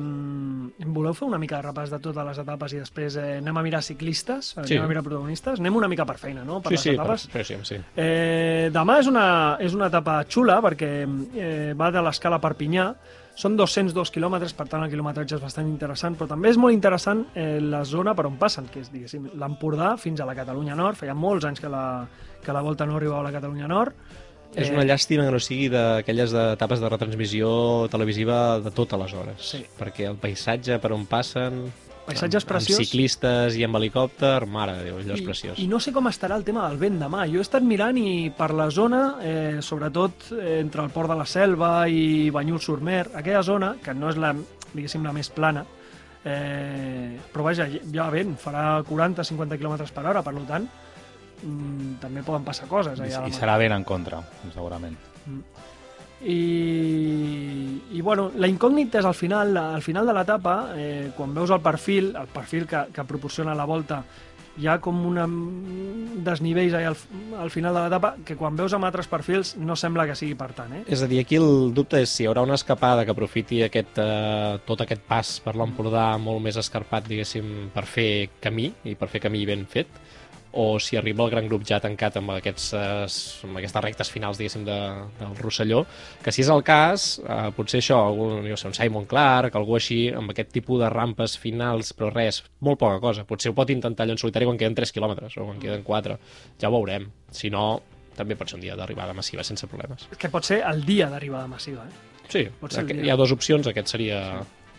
voleu 0.85 1.15
fer 1.15 1.27
una 1.29 1.39
mica 1.39 1.61
de 1.61 1.69
repàs 1.69 1.93
de 1.93 1.99
totes 2.03 2.27
les 2.27 2.41
etapes 2.43 2.75
i 2.75 2.81
després 2.81 3.15
eh, 3.15 3.37
anem 3.39 3.57
a 3.57 3.63
mirar 3.63 3.81
ciclistes, 3.81 4.51
Sí. 4.57 4.75
anem 4.75 4.83
a 4.83 4.91
mirar 4.91 5.03
protagonistes? 5.07 5.61
Anem 5.63 5.79
una 5.79 5.87
mica 5.87 6.05
per 6.05 6.17
feina, 6.19 6.43
no?, 6.43 6.59
per 6.61 6.73
sí, 6.73 6.75
les 6.75 6.83
sí, 6.83 6.89
etapes. 6.97 7.27
per, 7.31 7.45
sí, 7.47 7.55
sí. 7.63 7.79
Eh, 7.95 8.67
demà 8.75 8.99
és 8.99 9.07
una, 9.07 9.27
és 9.63 9.73
una 9.73 9.87
etapa 9.87 10.19
xula 10.27 10.59
perquè 10.61 10.91
eh, 11.35 11.73
va 11.79 11.89
de 11.89 12.03
l'escala 12.03 12.41
Perpinyà, 12.43 12.89
són 13.37 13.53
202 13.55 14.09
quilòmetres, 14.11 14.51
per 14.57 14.65
tant 14.67 14.81
el 14.83 14.89
quilometratge 14.89 15.35
és 15.37 15.41
bastant 15.43 15.67
interessant, 15.69 16.15
però 16.17 16.25
també 16.31 16.49
és 16.49 16.57
molt 16.57 16.73
interessant 16.73 17.19
eh, 17.37 17.59
la 17.61 17.83
zona 17.85 18.15
per 18.17 18.25
on 18.25 18.35
passen, 18.41 18.65
que 18.73 18.81
és, 18.81 18.89
diguéssim, 18.91 19.27
l'Empordà 19.37 19.91
fins 20.01 20.19
a 20.19 20.25
la 20.25 20.33
Catalunya 20.35 20.73
Nord. 20.75 20.97
Feia 20.97 21.13
molts 21.13 21.45
anys 21.45 21.61
que 21.61 21.69
la, 21.69 21.83
que 22.47 22.55
la 22.55 22.63
Volta 22.63 22.87
no 22.87 22.95
arribava 22.97 23.21
a 23.25 23.27
la 23.27 23.35
Catalunya 23.35 23.67
Nord. 23.67 23.93
És 24.57 24.71
una 24.71 24.85
llàstima 24.87 25.25
que 25.27 25.33
no 25.35 25.39
sigui 25.43 25.67
d'aquelles 25.69 26.31
etapes 26.55 26.79
de 26.81 26.89
retransmissió 26.89 27.49
televisiva 27.91 28.61
de 28.63 28.71
totes 28.71 28.99
les 29.03 29.13
hores, 29.13 29.43
Sí. 29.51 29.59
perquè 29.77 30.07
el 30.07 30.15
paisatge 30.17 30.79
per 30.79 30.93
on 30.95 31.05
passen... 31.05 31.67
Paisatges 32.07 32.45
amb, 32.45 32.49
preciós. 32.53 32.77
Amb 32.79 32.87
ciclistes 32.87 33.57
i 33.59 33.65
amb 33.67 33.75
helicòpter, 33.75 34.47
mare 34.47 34.77
de 34.77 34.85
Déu, 34.87 35.01
allò 35.01 35.17
és 35.17 35.25
preciós. 35.27 35.59
I, 35.59 35.65
I 35.65 35.67
no 35.67 35.81
sé 35.83 35.91
com 35.91 36.07
estarà 36.07 36.37
el 36.39 36.45
tema 36.47 36.63
del 36.69 36.79
vent 36.79 36.95
demà. 37.03 37.25
Jo 37.27 37.41
he 37.41 37.43
estat 37.43 37.65
mirant 37.67 37.99
i 37.99 38.31
per 38.31 38.53
la 38.55 38.69
zona, 38.71 39.01
eh, 39.19 39.57
sobretot 39.59 40.29
eh, 40.31 40.61
entre 40.61 40.87
el 40.87 40.93
Port 40.95 41.11
de 41.11 41.19
la 41.19 41.27
Selva 41.27 41.73
i 41.91 42.31
Banyuls-sur-Mer, 42.31 43.09
aquella 43.19 43.43
zona, 43.43 43.73
que 43.83 43.93
no 43.93 44.07
és 44.09 44.15
la, 44.23 44.31
diguéssim, 44.71 45.03
la 45.03 45.11
més 45.11 45.27
plana, 45.35 45.65
eh, 46.23 47.19
però 47.33 47.49
vaja, 47.51 47.67
ha 47.67 48.09
vent, 48.09 48.37
farà 48.39 48.65
40-50 48.87 49.59
km 49.59 49.75
per 49.91 50.05
hora, 50.07 50.23
per 50.23 50.33
tant, 50.47 50.71
mm, 51.43 51.97
també 52.01 52.23
poden 52.25 52.45
passar 52.47 52.67
coses 52.67 52.99
I, 52.99 53.07
allà. 53.07 53.25
i 53.27 53.33
mà. 53.33 53.39
serà 53.39 53.57
ben 53.61 53.75
en 53.75 53.83
contra, 53.87 54.21
segurament. 54.53 54.97
I, 56.17 57.81
i 57.93 58.01
bueno, 58.01 58.31
la 58.35 58.49
incògnita 58.49 59.03
és 59.03 59.05
al 59.05 59.13
final, 59.13 59.53
al 59.57 59.83
final 59.85 60.07
de 60.07 60.15
l'etapa, 60.17 60.55
eh, 60.75 61.11
quan 61.17 61.35
veus 61.35 61.53
el 61.53 61.61
perfil, 61.61 62.15
el 62.17 62.31
perfil 62.33 62.65
que, 62.65 62.87
que 62.93 63.05
proporciona 63.05 63.53
la 63.55 63.67
volta, 63.69 64.01
hi 64.57 64.65
ha 64.65 64.77
com 64.81 64.97
una 65.05 65.27
desnivells 66.25 66.73
allà 66.77 66.89
al, 66.89 66.97
al 67.43 67.51
final 67.53 67.75
de 67.77 67.83
l'etapa 67.83 68.13
que 68.25 68.37
quan 68.39 68.57
veus 68.57 68.73
amb 68.73 68.87
altres 68.87 69.09
perfils 69.09 69.53
no 69.61 69.75
sembla 69.77 70.07
que 70.09 70.15
sigui 70.17 70.33
per 70.39 70.49
tant, 70.57 70.73
eh? 70.79 70.83
És 70.89 71.03
a 71.05 71.09
dir, 71.09 71.21
aquí 71.21 71.37
el 71.37 71.73
dubte 71.77 72.01
és 72.01 72.09
si 72.09 72.25
hi 72.25 72.29
haurà 72.29 72.41
una 72.45 72.57
escapada 72.57 73.05
que 73.05 73.13
aprofiti 73.13 73.61
aquest, 73.65 74.01
eh, 74.01 74.57
tot 74.65 74.81
aquest 74.81 75.05
pas 75.07 75.35
per 75.45 75.53
l'Empordà 75.59 76.09
molt 76.21 76.41
més 76.43 76.57
escarpat, 76.57 77.05
diguéssim, 77.09 77.69
per 77.75 77.85
fer 77.85 78.09
camí, 78.41 78.71
i 78.89 78.97
per 78.97 79.11
fer 79.13 79.21
camí 79.27 79.45
ben 79.45 79.67
fet, 79.69 79.91
o 80.57 80.79
si 80.81 80.97
arriba 80.97 81.23
el 81.23 81.29
gran 81.29 81.45
grup 81.45 81.65
ja 81.69 81.77
tancat 81.79 82.15
amb, 82.17 82.31
aquests, 82.33 82.71
amb 83.45 83.59
aquestes 83.59 83.83
rectes 83.85 84.09
finals, 84.09 84.39
diguéssim, 84.39 84.63
de, 84.65 84.77
del 85.19 85.35
Rosselló, 85.37 85.83
que 86.23 86.33
si 86.33 86.41
és 86.41 86.49
el 86.49 86.63
cas, 86.65 87.05
eh, 87.21 87.51
potser 87.53 87.83
això, 87.83 87.99
algun, 88.07 88.41
jo 88.49 88.57
sé, 88.57 88.71
un 88.71 88.73
Simon 88.77 89.05
Clark, 89.09 89.53
algú 89.59 89.77
així, 89.77 89.99
amb 90.09 90.33
aquest 90.33 90.49
tipus 90.55 90.81
de 90.81 90.89
rampes 90.89 91.37
finals, 91.37 91.93
però 91.93 92.09
res, 92.09 92.41
molt 92.65 92.81
poca 92.81 92.97
cosa. 93.03 93.27
Potser 93.29 93.53
ho 93.53 93.57
pot 93.57 93.69
intentar 93.69 94.07
allò 94.07 94.17
en 94.17 94.23
solitari 94.23 94.49
quan 94.49 94.57
queden 94.57 94.79
3 94.81 94.95
quilòmetres, 94.97 95.37
o 95.37 95.45
quan 95.45 95.61
queden 95.61 95.85
4. 95.85 96.17
Ja 96.57 96.71
ho 96.71 96.75
veurem. 96.79 97.05
Si 97.29 97.53
no, 97.53 97.67
també 98.17 98.35
pot 98.35 98.49
ser 98.49 98.57
un 98.57 98.65
dia 98.65 98.75
d'arribada 98.79 99.13
massiva 99.13 99.45
sense 99.45 99.69
problemes. 99.69 100.09
Que 100.17 100.33
pot 100.33 100.45
ser 100.47 100.63
el 100.65 100.81
dia 100.89 101.11
d'arribada 101.13 101.45
massiva, 101.51 101.85
eh? 101.85 102.05
Sí, 102.27 102.47
Pot 102.59 102.73
ser 102.75 102.83
hi 102.91 103.07
ha 103.07 103.15
dues 103.15 103.31
opcions, 103.31 103.69
aquest 103.69 103.93
seria 103.93 104.17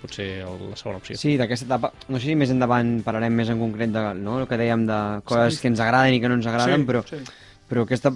potser 0.03 0.29
el, 0.47 0.71
la 0.71 0.77
segona 0.79 1.01
opció. 1.03 1.17
Sí, 1.19 1.37
d'aquesta 1.41 1.67
etapa, 1.67 1.93
no 2.09 2.21
sé 2.21 2.31
si 2.31 2.39
més 2.39 2.51
endavant 2.55 2.99
parlarem 3.07 3.35
més 3.35 3.51
en 3.53 3.61
concret 3.61 3.93
de, 3.95 4.03
no, 4.19 4.39
el 4.43 4.49
que 4.51 4.59
dèiem 4.61 4.87
de 4.89 4.99
coses 5.29 5.59
Sí. 5.59 5.63
que 5.63 5.73
ens 5.73 5.81
agraden 5.85 6.15
i 6.15 6.21
que 6.21 6.29
no 6.31 6.39
ens 6.39 6.47
agraden, 6.47 6.87
però, 6.89 7.05
sí. 7.09 7.21
però 7.69 7.85
aquesta 7.87 8.13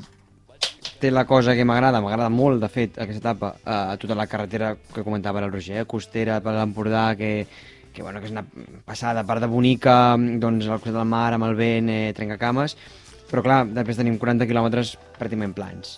té 1.03 1.11
la 1.11 1.25
cosa 1.27 1.57
que 1.59 1.65
m'agrada, 1.67 2.01
m'agrada 2.01 2.31
molt, 2.31 2.61
de 2.63 2.69
fet, 2.71 2.99
aquesta 3.03 3.33
etapa, 3.33 3.57
a 3.67 3.97
tota 3.99 4.15
la 4.15 4.29
carretera 4.31 4.77
que 4.95 5.03
comentava 5.03 5.43
el 5.43 5.51
Roger, 5.51 5.81
eh, 5.83 5.87
costera 5.91 6.41
per 6.41 6.55
l'Empordà, 6.55 7.17
que, 7.19 7.47
que, 7.93 8.03
bueno, 8.03 8.21
que 8.23 8.31
és 8.31 8.35
una 8.35 8.45
passada, 8.87 9.25
part 9.27 9.43
de 9.43 9.51
bonica, 9.51 10.15
doncs 10.17 10.69
al 10.69 10.79
costat 10.79 11.01
del 11.01 11.11
mar, 11.11 11.33
amb 11.35 11.49
el 11.49 11.57
vent, 11.59 11.91
eh, 11.91 12.13
trencacames, 12.15 12.77
però 13.33 13.43
clar, 13.43 13.65
després 13.75 13.99
tenim 13.99 14.19
40 14.21 14.47
quilòmetres 14.47 14.95
pràcticament 15.19 15.57
plans. 15.59 15.97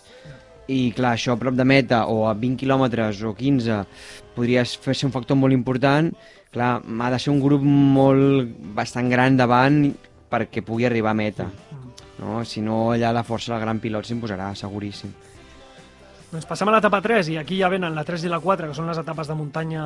I 0.72 0.94
clar, 0.96 1.14
això 1.14 1.34
a 1.34 1.40
prop 1.40 1.56
de 1.58 1.64
meta 1.68 2.06
o 2.08 2.24
a 2.28 2.32
20 2.38 2.56
quilòmetres 2.62 3.20
o 3.28 3.34
15 3.36 3.82
podria 4.36 4.64
fer 4.64 4.94
ser 4.96 5.08
un 5.10 5.12
factor 5.12 5.36
molt 5.36 5.52
important. 5.52 6.08
Clar, 6.54 6.72
ha 6.80 7.10
de 7.12 7.18
ser 7.20 7.32
un 7.34 7.42
grup 7.42 7.62
molt 7.66 8.54
bastant 8.76 9.10
gran 9.12 9.36
davant 9.36 9.82
perquè 10.30 10.64
pugui 10.64 10.86
arribar 10.88 11.12
a 11.12 11.20
meta. 11.20 11.50
No? 12.18 12.40
Si 12.48 12.62
no, 12.64 12.94
allà 12.94 13.12
la 13.12 13.26
força 13.26 13.52
del 13.52 13.62
gran 13.66 13.82
pilot 13.82 14.08
s'imposarà, 14.08 14.54
seguríssim. 14.56 15.12
Doncs 16.34 16.48
passem 16.50 16.66
a 16.66 16.72
l'etapa 16.74 16.98
3 16.98 17.28
i 17.30 17.36
aquí 17.38 17.60
ja 17.60 17.68
venen 17.70 17.94
la 17.94 18.02
3 18.02 18.24
i 18.26 18.30
la 18.32 18.40
4, 18.42 18.66
que 18.66 18.74
són 18.74 18.88
les 18.90 18.98
etapes 18.98 19.28
de 19.30 19.36
muntanya 19.38 19.82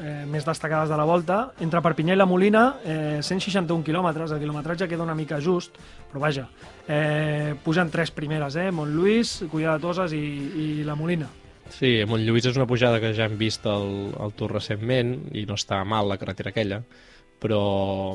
eh, 0.00 0.14
més 0.26 0.42
destacades 0.42 0.90
de 0.90 0.96
la 0.98 1.04
volta. 1.06 1.36
Entre 1.62 1.78
Perpinyà 1.84 2.16
i 2.16 2.18
la 2.18 2.24
Molina, 2.26 2.62
eh, 2.82 3.20
161 3.22 3.84
quilòmetres, 3.86 4.32
el 4.34 4.40
quilometratge 4.42 4.88
queda 4.90 5.04
una 5.04 5.14
mica 5.14 5.38
just, 5.38 5.78
però 6.10 6.24
vaja, 6.24 6.48
eh, 6.90 7.54
pugen 7.62 7.92
tres 7.94 8.10
primeres, 8.10 8.56
eh, 8.58 8.72
Montlluís, 8.74 9.44
Cullà 9.52 9.76
de 9.76 9.84
Toses 9.84 10.16
i, 10.18 10.24
i 10.58 10.66
la 10.88 10.96
Molina. 10.98 11.28
Sí, 11.70 11.92
Montlluís 12.10 12.50
és 12.50 12.58
una 12.58 12.66
pujada 12.66 12.98
que 12.98 13.12
ja 13.14 13.28
hem 13.30 13.36
vist 13.38 13.68
al, 13.70 13.86
al 14.18 14.34
Tour 14.34 14.56
recentment 14.58 15.20
i 15.38 15.46
no 15.46 15.54
està 15.54 15.84
mal 15.86 16.10
la 16.10 16.18
carretera 16.18 16.50
aquella, 16.50 16.80
però 17.38 17.60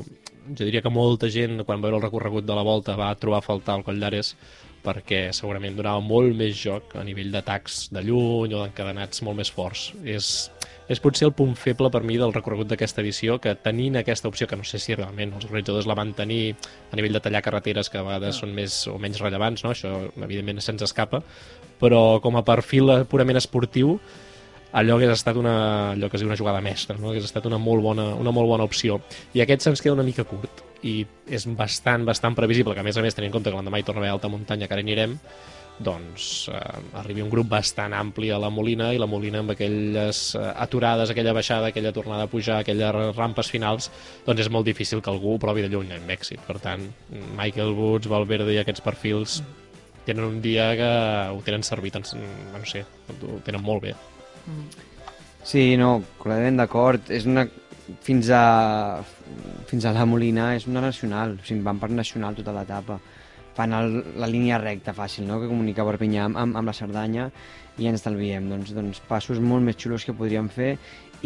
jo 0.02 0.60
diria 0.60 0.84
que 0.84 0.92
molta 0.92 1.32
gent, 1.32 1.64
quan 1.64 1.80
veure 1.80 1.96
el 1.96 2.04
recorregut 2.04 2.44
de 2.44 2.52
la 2.52 2.68
volta, 2.68 2.98
va 3.00 3.14
trobar 3.16 3.40
a 3.40 3.48
faltar 3.48 3.78
el 3.80 3.86
Coll 3.88 4.04
d'Ares 4.04 4.34
perquè 4.82 5.28
segurament 5.36 5.76
donava 5.78 6.02
molt 6.04 6.34
més 6.36 6.56
joc 6.58 6.96
a 6.98 7.04
nivell 7.06 7.30
d'atacs 7.32 7.88
de 7.94 8.02
lluny 8.06 8.54
o 8.54 8.62
d'encadenats 8.62 9.22
molt 9.26 9.38
més 9.38 9.50
forts. 9.52 9.90
És, 10.04 10.50
és 10.90 11.00
potser 11.02 11.28
el 11.28 11.34
punt 11.38 11.54
feble 11.58 11.90
per 11.94 12.02
mi 12.06 12.18
del 12.20 12.34
recorregut 12.34 12.72
d'aquesta 12.72 13.02
edició, 13.04 13.38
que 13.42 13.54
tenint 13.54 14.00
aquesta 14.00 14.30
opció, 14.30 14.48
que 14.50 14.58
no 14.58 14.66
sé 14.66 14.80
si 14.82 14.96
realment 14.98 15.36
els 15.36 15.46
organitzadors 15.48 15.88
la 15.90 15.98
van 15.98 16.12
tenir 16.18 16.56
a 16.90 16.98
nivell 16.98 17.18
de 17.18 17.22
tallar 17.24 17.44
carreteres 17.46 17.92
que 17.92 18.00
a 18.00 18.06
vegades 18.06 18.42
són 18.42 18.54
més 18.56 18.82
o 18.90 18.98
menys 19.02 19.22
rellevants, 19.22 19.64
no? 19.64 19.72
això 19.76 19.94
evidentment 20.24 20.60
se'ns 20.64 20.84
escapa, 20.88 21.22
però 21.80 22.20
com 22.22 22.36
a 22.38 22.44
perfil 22.46 23.00
purament 23.10 23.40
esportiu 23.40 23.96
allò 24.72 24.96
hagués 24.96 25.12
estat 25.12 25.36
una, 25.36 25.54
allò 25.92 26.08
que 26.08 26.16
es 26.16 26.22
diu 26.22 26.30
una 26.30 26.38
jugada 26.40 26.62
mestra, 26.64 26.96
no? 26.98 27.12
hagués 27.12 27.28
estat 27.28 27.46
una 27.46 27.60
molt, 27.60 27.84
bona, 27.84 28.12
una 28.18 28.34
molt 28.34 28.48
bona 28.50 28.66
opció. 28.66 29.02
I 29.36 29.44
aquest 29.44 29.68
se'ns 29.68 29.84
queda 29.84 29.98
una 29.98 30.06
mica 30.06 30.24
curt 30.24 30.71
i 30.82 31.00
és 31.30 31.46
bastant, 31.56 32.04
bastant 32.06 32.36
previsible 32.38 32.74
que 32.74 32.82
a 32.82 32.86
més 32.86 32.98
a 32.98 33.02
més 33.04 33.14
tenint 33.14 33.30
en 33.30 33.38
compte 33.38 33.50
que 33.50 33.58
l'endemà 33.58 33.80
hi 33.80 33.86
torna 33.86 34.02
a 34.02 34.04
haver 34.04 34.14
alta 34.16 34.30
muntanya 34.32 34.68
que 34.68 34.74
ara 34.74 34.84
anirem 34.84 35.18
doncs 35.82 36.48
eh, 36.52 36.98
arribi 37.00 37.22
un 37.24 37.30
grup 37.30 37.48
bastant 37.48 37.94
ampli 37.96 38.30
a 38.30 38.38
la 38.38 38.50
Molina 38.52 38.90
i 38.92 39.00
la 39.00 39.08
Molina 39.08 39.40
amb 39.42 39.54
aquelles 39.54 40.20
eh, 40.36 40.42
aturades, 40.64 41.10
aquella 41.10 41.32
baixada, 41.32 41.70
aquella 41.70 41.94
tornada 41.96 42.26
a 42.26 42.30
pujar, 42.30 42.60
aquelles 42.60 43.16
rampes 43.16 43.50
finals, 43.50 43.90
doncs 44.26 44.44
és 44.44 44.52
molt 44.52 44.68
difícil 44.68 45.02
que 45.02 45.10
algú 45.10 45.38
provi 45.42 45.64
de 45.64 45.72
lluny 45.72 45.94
amb 45.96 46.12
èxit. 46.12 46.42
Per 46.46 46.58
tant, 46.62 46.84
Michael 47.38 47.74
Woods, 47.78 48.10
Valverde 48.12 48.54
i 48.54 48.60
aquests 48.62 48.84
perfils 48.84 49.40
tenen 50.06 50.24
un 50.26 50.40
dia 50.42 50.72
que 50.78 50.92
ho 51.32 51.42
tenen 51.46 51.62
servit, 51.66 51.98
no 51.98 52.64
sé, 52.66 52.84
ho 53.08 53.38
tenen 53.46 53.62
molt 53.62 53.86
bé. 53.86 53.96
Sí, 55.46 55.76
no, 55.78 56.00
completament 56.18 56.62
d'acord. 56.62 57.10
És 57.10 57.26
una... 57.26 57.46
Fins 58.04 58.30
a... 58.34 59.02
Fins 59.70 59.86
a 59.88 59.92
la 59.96 60.06
Molina 60.08 60.52
és 60.56 60.66
una 60.68 60.82
nacional, 60.84 61.36
o 61.38 61.46
sigui, 61.46 61.62
van 61.64 61.80
per 61.80 61.90
nacional 61.92 62.36
tota 62.38 62.54
l'etapa. 62.56 62.98
Fan 63.56 63.76
el, 63.76 63.98
la 64.20 64.28
línia 64.28 64.58
recta 64.60 64.94
fàcil, 64.96 65.26
no?, 65.28 65.38
que 65.40 65.50
comunica 65.50 65.84
Perpinyà 65.84 66.26
amb, 66.28 66.40
amb, 66.40 66.58
amb 66.60 66.72
la 66.72 66.76
Cerdanya 66.76 67.28
i 67.80 67.88
ens 67.88 68.00
estalviem, 68.00 68.48
doncs, 68.52 68.72
doncs 68.76 69.00
passos 69.08 69.40
molt 69.40 69.64
més 69.64 69.76
xulos 69.80 70.04
que 70.08 70.16
podríem 70.16 70.48
fer 70.52 70.74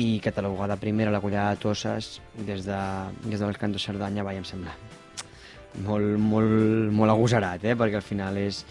i 0.02 0.18
catalogar 0.22 0.68
de 0.70 0.78
primera 0.82 1.14
la 1.14 1.22
collada 1.22 1.54
de 1.54 1.62
Tosses 1.62 2.16
des, 2.36 2.66
de, 2.66 2.82
des 3.26 3.42
del 3.42 3.58
Canto 3.58 3.82
Cerdanya, 3.82 4.26
vaja, 4.26 4.42
em 4.42 4.48
sembla 4.48 4.74
molt, 5.84 6.16
molt, 6.20 6.92
molt 6.94 7.12
agosarat, 7.12 7.64
eh? 7.64 7.74
perquè 7.78 8.00
al 8.00 8.06
final 8.06 8.38
és, 8.40 8.62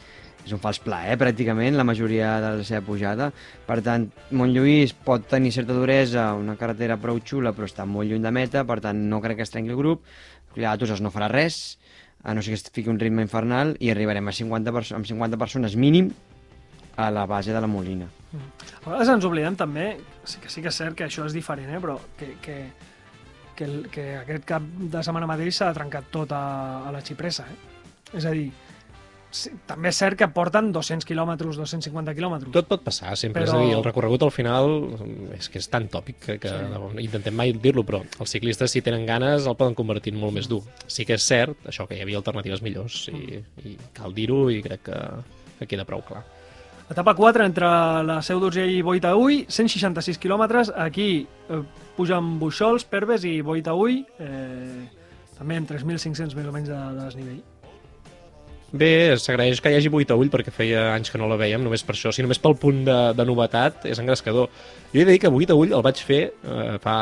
és 0.45 0.53
un 0.53 0.61
fals 0.61 0.79
pla, 0.83 1.01
eh? 1.09 1.17
pràcticament, 1.17 1.75
la 1.75 1.85
majoria 1.87 2.35
de 2.43 2.51
la 2.59 2.65
seva 2.67 2.83
pujada. 2.85 3.31
Per 3.65 3.79
tant, 3.85 4.05
Montlluís 4.37 4.93
pot 5.07 5.25
tenir 5.31 5.51
certa 5.55 5.73
duresa, 5.73 6.29
una 6.37 6.55
carretera 6.59 6.99
prou 7.01 7.19
xula, 7.25 7.55
però 7.57 7.65
està 7.69 7.87
molt 7.89 8.11
lluny 8.11 8.21
de 8.23 8.33
meta, 8.35 8.63
per 8.69 8.79
tant, 8.85 9.01
no 9.09 9.21
crec 9.23 9.41
que 9.41 9.47
es 9.47 9.53
trenqui 9.53 9.73
el 9.73 9.81
grup. 9.81 10.05
Collada 10.53 10.77
de 10.77 10.85
Toses 10.85 11.01
no 11.01 11.11
farà 11.11 11.27
res, 11.31 11.79
a 12.23 12.33
no 12.33 12.45
ser 12.45 12.53
que 12.53 12.61
es 12.61 12.69
fiqui 12.73 12.93
un 12.93 13.01
ritme 13.01 13.25
infernal, 13.25 13.75
i 13.81 13.89
arribarem 13.93 14.29
a 14.29 14.33
50 14.33 14.73
perso 14.75 14.97
amb 14.97 15.09
50 15.09 15.41
persones 15.41 15.75
mínim 15.75 16.13
a 16.95 17.09
la 17.11 17.25
base 17.25 17.53
de 17.53 17.61
la 17.61 17.67
Molina. 17.67 18.07
A 18.35 18.89
vegades 18.89 19.11
ens 19.11 19.25
oblidem 19.27 19.57
també, 19.59 19.95
sí 20.23 20.39
que 20.41 20.49
sí 20.49 20.61
que 20.63 20.71
és 20.71 20.77
cert 20.77 20.97
que 20.97 21.07
això 21.07 21.25
és 21.27 21.35
diferent, 21.35 21.73
eh? 21.73 21.81
però 21.81 21.97
que, 22.19 22.35
que, 22.41 22.59
que, 23.55 23.65
el, 23.65 23.77
que 23.91 24.05
aquest 24.21 24.45
cap 24.47 24.63
de 24.63 25.03
setmana 25.03 25.29
mateix 25.29 25.59
s'ha 25.59 25.73
trencat 25.75 26.07
tot 26.13 26.31
a, 26.35 26.45
a 26.87 26.93
la 26.95 27.03
xipressa. 27.03 27.49
Eh? 27.49 27.73
És 28.15 28.25
a 28.25 28.33
dir, 28.35 28.47
sí, 29.35 29.51
també 29.67 29.91
és 29.91 29.99
cert 29.99 30.17
que 30.19 30.27
porten 30.33 30.71
200 30.75 31.07
quilòmetres, 31.07 31.59
250 31.59 32.15
quilòmetres. 32.17 32.51
Tot 32.55 32.69
pot 32.69 32.85
passar, 32.85 33.15
sempre. 33.19 33.43
Però-. 33.43 33.51
És 33.51 33.55
a 33.57 33.63
dir, 33.63 33.75
el 33.77 33.83
recorregut 33.85 34.25
al 34.25 34.33
final 34.33 34.71
és 35.35 35.49
que 35.51 35.59
és 35.61 35.69
tan 35.71 35.89
tòpic 35.91 36.21
que, 36.23 36.37
que 36.43 36.53
sí. 36.53 37.03
intentem 37.05 37.35
mai 37.35 37.53
dir-lo, 37.53 37.85
però 37.87 38.01
els 38.05 38.35
ciclistes, 38.35 38.71
si 38.71 38.83
tenen 38.85 39.05
ganes, 39.09 39.49
el 39.49 39.57
poden 39.59 39.77
convertir 39.77 40.15
en 40.15 40.21
molt 40.23 40.35
més 40.37 40.49
dur. 40.51 40.61
Sí 40.87 41.07
que 41.07 41.19
és 41.19 41.27
cert, 41.27 41.59
això, 41.67 41.87
que 41.89 41.99
hi 41.99 42.05
havia 42.05 42.21
alternatives 42.21 42.63
millors, 42.65 43.05
i, 43.13 43.41
i 43.65 43.75
cal 43.97 44.15
dir-ho, 44.15 44.45
i 44.53 44.61
crec 44.65 44.87
que, 44.89 45.01
que 45.59 45.69
queda 45.75 45.87
prou 45.87 46.03
clar. 46.05 46.23
Etapa 46.85 47.15
4 47.17 47.47
entre 47.47 47.69
la 48.05 48.19
Seu 48.21 48.37
d'Urgell 48.41 48.69
i 48.69 48.83
Boitaúll, 48.85 49.47
166 49.49 50.19
quilòmetres. 50.21 50.69
Aquí 50.77 51.25
eh, 51.25 51.63
pugen 51.97 52.35
Buixols, 52.41 52.85
Perves 52.85 53.25
i 53.25 53.39
Boitaúll, 53.41 54.03
eh, 54.21 54.85
també 55.35 55.57
en 55.57 55.65
3.500 55.67 56.37
més 56.37 56.45
o 56.45 56.53
menys 56.53 56.69
de, 56.69 56.77
de 56.77 57.07
desnivell. 57.07 57.41
Bé, 58.75 59.15
s'agraeix 59.21 59.61
que 59.63 59.71
hi 59.71 59.77
hagi 59.77 59.89
buit 59.91 60.09
a 60.11 60.17
ull 60.19 60.27
perquè 60.33 60.51
feia 60.51 60.81
anys 60.91 61.11
que 61.13 61.19
no 61.21 61.29
la 61.31 61.37
veiem, 61.39 61.61
només 61.63 61.83
per 61.85 61.93
això, 61.95 62.11
si 62.11 62.23
només 62.25 62.41
pel 62.43 62.57
punt 62.59 62.81
de, 62.87 62.95
de 63.15 63.25
novetat 63.27 63.85
és 63.87 64.01
engrescador. 64.01 64.49
Jo 64.91 64.99
he 64.99 65.05
de 65.05 65.13
dir 65.13 65.21
que 65.23 65.31
buit 65.31 65.53
a 65.53 65.55
ull 65.55 65.71
el 65.77 65.83
vaig 65.85 66.01
fer 66.03 66.19
eh, 66.27 66.73
fa 66.83 66.97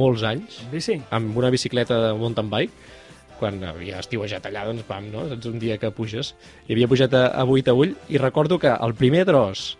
molts 0.00 0.24
anys, 0.24 0.62
En 0.64 0.72
bici? 0.72 0.96
amb 1.12 1.36
una 1.36 1.50
bicicleta 1.52 1.98
de 2.06 2.14
mountain 2.16 2.48
bike, 2.52 2.96
quan 3.40 3.60
havia 3.68 4.00
estiuejat 4.00 4.48
allà, 4.48 4.64
doncs 4.70 4.88
vam, 4.88 5.10
no? 5.12 5.26
Saps, 5.28 5.50
un 5.50 5.60
dia 5.60 5.76
que 5.80 5.92
puges. 5.92 6.32
I 6.68 6.76
havia 6.76 6.88
pujat 6.88 7.16
a, 7.16 7.26
a 7.36 7.44
buit 7.48 7.68
a 7.68 7.76
ull 7.76 7.92
i 8.08 8.20
recordo 8.20 8.60
que 8.62 8.72
el 8.72 8.96
primer 8.96 9.26
tros 9.28 9.74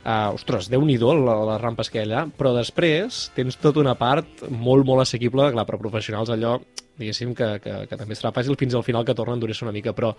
Uh, 0.00 0.32
ostres, 0.32 0.70
déu 0.72 0.80
nhi 0.88 0.94
la, 0.96 1.34
les 1.44 1.58
rampes 1.60 1.90
que 1.92 1.98
hi 1.98 2.00
ha 2.00 2.04
allà, 2.06 2.20
però 2.32 2.54
després 2.56 3.26
tens 3.36 3.58
tota 3.60 3.82
una 3.82 3.92
part 4.00 4.46
molt, 4.48 4.86
molt 4.88 5.02
assequible, 5.02 5.50
clar, 5.52 5.66
per 5.68 5.76
professionals 5.76 6.32
allò, 6.32 6.54
diguéssim, 7.00 7.32
que, 7.34 7.46
que, 7.64 7.74
que 7.90 7.96
també 7.98 8.14
serà 8.18 8.30
fàcil 8.36 8.56
fins 8.60 8.76
al 8.76 8.84
final 8.86 9.04
que 9.08 9.14
torna 9.16 9.32
a 9.34 9.38
endurir-se 9.40 9.64
una 9.64 9.72
mica, 9.74 9.94
però 9.96 10.12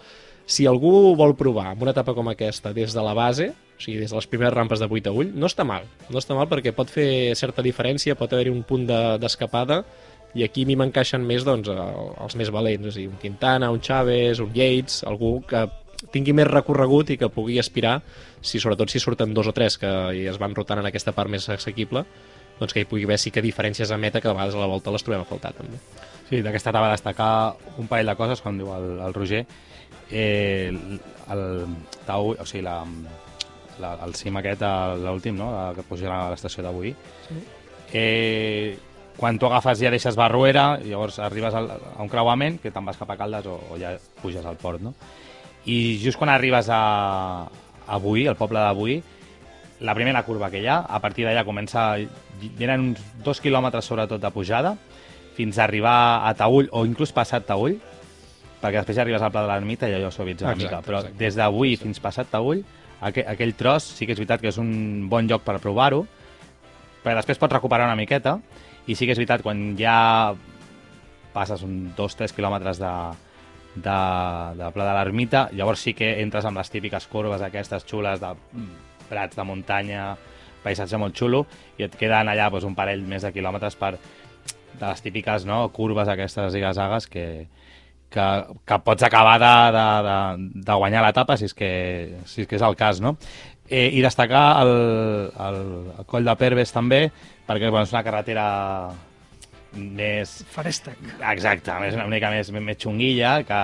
si 0.49 0.65
algú 0.67 1.13
vol 1.15 1.35
provar 1.39 1.69
amb 1.71 1.85
una 1.85 1.93
etapa 1.95 2.15
com 2.17 2.27
aquesta 2.33 2.73
des 2.73 2.95
de 2.97 3.03
la 3.05 3.13
base, 3.17 3.51
o 3.53 3.81
sigui, 3.81 3.99
des 4.01 4.09
de 4.11 4.17
les 4.17 4.27
primeres 4.27 4.53
rampes 4.53 4.81
de 4.81 4.89
8 4.89 5.09
a 5.09 5.13
ull, 5.15 5.31
no 5.37 5.47
està 5.47 5.63
mal, 5.67 5.85
no 6.09 6.19
està 6.19 6.35
mal 6.37 6.49
perquè 6.51 6.73
pot 6.75 6.89
fer 6.91 7.35
certa 7.39 7.61
diferència, 7.65 8.17
pot 8.19 8.33
haver-hi 8.33 8.51
un 8.53 8.63
punt 8.67 8.87
de- 8.89 9.17
d'escapada, 9.21 9.83
i 10.33 10.43
aquí 10.45 10.63
a 10.63 10.67
mi 10.69 10.77
m'encaixen 10.79 11.23
més 11.27 11.43
doncs, 11.43 11.67
el- 11.69 12.11
els 12.23 12.35
més 12.39 12.49
valents, 12.51 12.95
a 12.95 12.99
dir, 12.99 13.07
un 13.09 13.17
Quintana, 13.21 13.69
un 13.71 13.81
Chaves, 13.83 14.39
un 14.39 14.53
Yates, 14.55 15.03
algú 15.03 15.41
que 15.45 15.65
tingui 16.11 16.33
més 16.33 16.47
recorregut 16.47 17.11
i 17.13 17.17
que 17.19 17.27
pugui 17.29 17.59
aspirar, 17.59 17.99
si 18.41 18.57
sobretot 18.59 18.89
si 18.89 18.97
surten 18.99 19.35
dos 19.35 19.45
o 19.47 19.53
tres 19.53 19.77
que 19.77 19.89
es 20.27 20.39
van 20.41 20.55
rotant 20.55 20.79
en 20.81 20.87
aquesta 20.89 21.11
part 21.13 21.29
més 21.29 21.45
assequible, 21.49 22.05
doncs 22.61 22.73
que 22.73 22.81
hi 22.81 22.85
pugui 22.89 23.03
haver 23.05 23.17
sí 23.21 23.29
que 23.33 23.41
diferències 23.41 23.91
a 23.91 23.97
meta 23.97 24.21
que 24.21 24.27
a 24.29 24.33
vegades 24.33 24.55
a 24.55 24.59
la 24.61 24.65
volta 24.71 24.89
les 24.93 25.03
trobem 25.03 25.21
a 25.21 25.25
faltar 25.29 25.51
també. 25.53 25.77
Sí, 26.31 26.39
d'aquesta 26.39 26.71
etapa 26.71 26.93
destacar 26.93 27.31
un 27.81 27.89
parell 27.91 28.07
de 28.07 28.15
coses, 28.15 28.39
com 28.39 28.55
diu 28.55 28.69
el, 28.71 28.85
el 29.03 29.13
Roger. 29.13 29.41
Eh, 30.07 30.71
el, 30.71 31.41
tau, 32.07 32.29
o 32.31 32.45
sigui, 32.47 32.61
la, 32.63 32.77
la, 33.83 33.97
el 34.05 34.15
cim 34.15 34.39
aquest, 34.39 34.63
l'últim, 35.03 35.35
no?, 35.35 35.49
la 35.51 35.65
que 35.75 35.83
puja 35.83 36.07
a 36.07 36.29
l'estació 36.31 36.63
d'avui. 36.63 36.93
Sí. 37.27 37.41
Eh, 37.99 38.77
quan 39.17 39.35
tu 39.35 39.49
agafes 39.49 39.81
ja 39.83 39.91
deixes 39.91 40.15
Barruera, 40.15 40.77
llavors 40.85 41.19
arribes 41.19 41.57
al, 41.59 41.67
a 41.67 41.99
un 41.99 42.11
creuament, 42.11 42.61
que 42.63 42.71
te'n 42.71 42.87
vas 42.87 42.99
cap 43.01 43.11
a 43.11 43.17
Caldes 43.19 43.51
o, 43.51 43.57
o 43.67 43.79
ja 43.81 43.91
puges 44.21 44.47
al 44.47 44.55
port, 44.61 44.79
no? 44.79 44.95
I 45.67 45.99
just 45.99 46.15
quan 46.17 46.31
arribes 46.31 46.71
a, 46.71 46.83
a 47.43 47.97
Avui, 47.99 48.23
al 48.31 48.39
poble 48.39 48.63
d'Avui, 48.63 49.01
la 49.83 49.97
primera 49.97 50.23
curva 50.23 50.47
que 50.53 50.63
hi 50.63 50.71
ha, 50.71 50.79
a 50.87 51.03
partir 51.03 51.27
d'allà 51.27 51.43
comença... 51.43 51.91
Venen 52.55 52.87
uns 52.93 53.03
dos 53.21 53.43
quilòmetres 53.43 53.85
sobretot 53.85 54.23
de 54.23 54.31
pujada, 54.31 54.77
fins 55.35 55.57
a 55.57 55.65
arribar 55.65 56.27
a 56.27 56.33
Taüll, 56.37 56.69
o 56.71 56.85
inclús 56.85 57.13
passat 57.15 57.47
Taüll, 57.47 57.79
perquè 58.61 58.77
després 58.77 58.97
ja 58.97 59.05
arribes 59.05 59.23
al 59.23 59.33
Pla 59.33 59.45
de 59.45 59.51
l'Ermita 59.51 59.89
i 59.89 59.95
allò 59.97 60.11
suavitza 60.13 60.45
una 60.45 60.55
Exacte, 60.55 60.75
mica. 60.75 60.85
Però 60.85 61.01
exacte. 61.01 61.19
des 61.23 61.37
d'avui 61.39 61.75
fins 61.81 62.01
passat 62.03 62.29
Taüll, 62.29 62.63
aquell, 63.01 63.27
aquell 63.31 63.55
tros 63.57 63.87
sí 63.97 64.05
que 64.05 64.13
és 64.13 64.21
veritat 64.21 64.43
que 64.43 64.51
és 64.51 64.59
un 64.61 65.07
bon 65.09 65.29
lloc 65.29 65.45
per 65.47 65.57
provar-ho, 65.63 66.05
Però 67.01 67.17
després 67.17 67.39
pots 67.41 67.55
recuperar 67.55 67.87
una 67.89 67.97
miqueta, 67.97 68.37
i 68.85 68.95
sí 68.95 69.07
que 69.07 69.15
és 69.15 69.19
veritat, 69.19 69.43
quan 69.45 69.71
ja 69.79 70.33
passes 71.33 71.63
un 71.65 71.93
2-3 71.97 72.33
quilòmetres 72.35 72.81
de, 72.81 72.91
de, 73.75 73.97
de 74.59 74.71
Pla 74.75 74.87
de 74.87 74.95
l'Ermita, 74.97 75.47
llavors 75.57 75.81
sí 75.87 75.95
que 75.97 76.13
entres 76.21 76.45
amb 76.45 76.61
les 76.61 76.69
típiques 76.69 77.07
curves 77.09 77.41
aquestes 77.45 77.87
xules 77.89 78.21
de 78.21 78.33
mm, 78.35 79.07
prats 79.09 79.37
de 79.37 79.45
muntanya, 79.47 80.11
paisatge 80.61 80.99
molt 81.01 81.17
xulo, 81.17 81.45
i 81.79 81.87
et 81.87 81.95
queden 81.97 82.29
allà 82.29 82.51
doncs, 82.51 82.67
un 82.69 82.77
parell 82.77 83.01
més 83.07 83.25
de 83.25 83.33
quilòmetres 83.33 83.79
per 83.79 83.95
de 84.79 84.85
les 84.87 85.01
típiques 85.01 85.45
no, 85.45 85.67
curves 85.75 86.07
aquestes 86.07 86.51
zigazagues 86.53 87.07
que, 87.07 87.47
que, 88.09 88.25
que 88.65 88.79
pots 88.85 89.03
acabar 89.03 89.37
de, 89.39 89.53
de, 89.77 89.85
de, 90.09 90.63
de 90.65 90.73
guanyar 90.79 91.03
l'etapa 91.05 91.37
si, 91.37 91.45
és 91.49 91.53
que, 91.53 91.71
si 92.25 92.41
és 92.45 92.47
que 92.49 92.55
és 92.59 92.61
el 92.65 92.75
cas, 92.75 92.99
no? 93.01 93.17
Eh, 93.71 93.87
I 93.95 94.01
destacar 94.03 94.61
el, 94.65 94.71
el, 95.31 95.61
el 95.99 96.05
coll 96.05 96.25
de 96.27 96.33
Perves 96.35 96.73
també, 96.75 97.05
perquè 97.47 97.69
bueno, 97.71 97.85
és 97.87 97.93
una 97.95 98.03
carretera 98.03 98.45
més... 99.73 100.41
Farèstec. 100.51 100.97
Exacte, 101.31 101.71
més, 101.79 101.95
una 101.95 102.09
mica 102.11 102.31
més, 102.33 102.49
més 102.51 102.77
xunguilla, 102.81 103.37
que, 103.47 103.59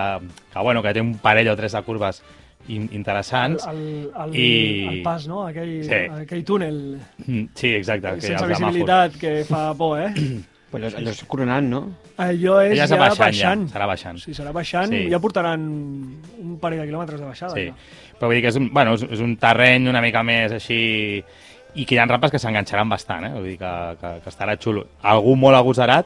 que, 0.53 0.59
bueno, 0.63 0.83
que 0.85 0.93
té 0.95 1.03
un 1.03 1.15
parell 1.19 1.49
o 1.51 1.55
tres 1.59 1.75
de 1.75 1.81
curves 1.83 2.21
in, 2.69 2.85
El, 2.87 2.95
interessants. 3.01 3.65
el, 3.67 3.81
el, 4.15 4.35
I- 4.35 4.87
el 4.93 5.01
pas, 5.03 5.27
no? 5.27 5.41
Aquell, 5.49 5.81
Sí. 5.87 5.99
aquell 6.23 6.45
túnel 6.47 6.79
Mm, 7.25 7.49
Sí, 7.55 7.73
exacte. 7.75 8.15
que 8.15 8.21
sense 8.21 8.47
visibilitat 8.47 9.17
que 9.19 9.41
fa 9.49 9.73
por, 9.75 9.99
eh? 10.01 10.13
Pues 10.71 10.83
allò 10.97 11.09
és 11.13 11.21
coronant, 11.23 11.69
no? 11.71 11.79
Allò 12.19 12.57
és 12.65 12.73
ja 12.77 12.83
és 12.83 12.91
baixant, 12.91 13.17
baixant. 13.21 13.61
ja. 13.69 13.73
Serà 13.73 13.85
baixant. 13.87 14.17
Sí, 14.19 14.33
serà 14.35 14.51
baixant. 14.51 14.91
Sí. 14.91 15.05
Ja 15.09 15.19
portaran 15.23 15.61
un 15.63 16.57
parell 16.59 16.81
de 16.81 16.87
quilòmetres 16.89 17.21
de 17.21 17.25
baixada. 17.25 17.53
Sí, 17.55 17.67
Ja. 17.69 17.75
però 18.19 18.27
vull 18.27 18.35
dir 18.35 18.41
que 18.43 18.49
és 18.51 18.57
un, 18.59 18.69
bueno, 18.73 18.93
és, 18.95 19.03
és 19.03 19.19
un 19.23 19.37
terreny 19.37 19.87
una 19.87 20.01
mica 20.01 20.23
més 20.23 20.51
així 20.51 21.23
i 21.75 21.85
que 21.85 21.95
hi 21.95 21.99
ha 21.99 22.05
rampes 22.05 22.31
que 22.31 22.39
s'enganxaran 22.39 22.89
bastant, 22.89 23.25
eh? 23.29 23.31
Vull 23.37 23.43
dir 23.51 23.57
que, 23.61 23.73
que, 24.01 24.13
que 24.23 24.29
estarà 24.29 24.57
xulo. 24.59 24.87
Algú 25.03 25.35
molt 25.39 25.55
agosarat 25.55 26.05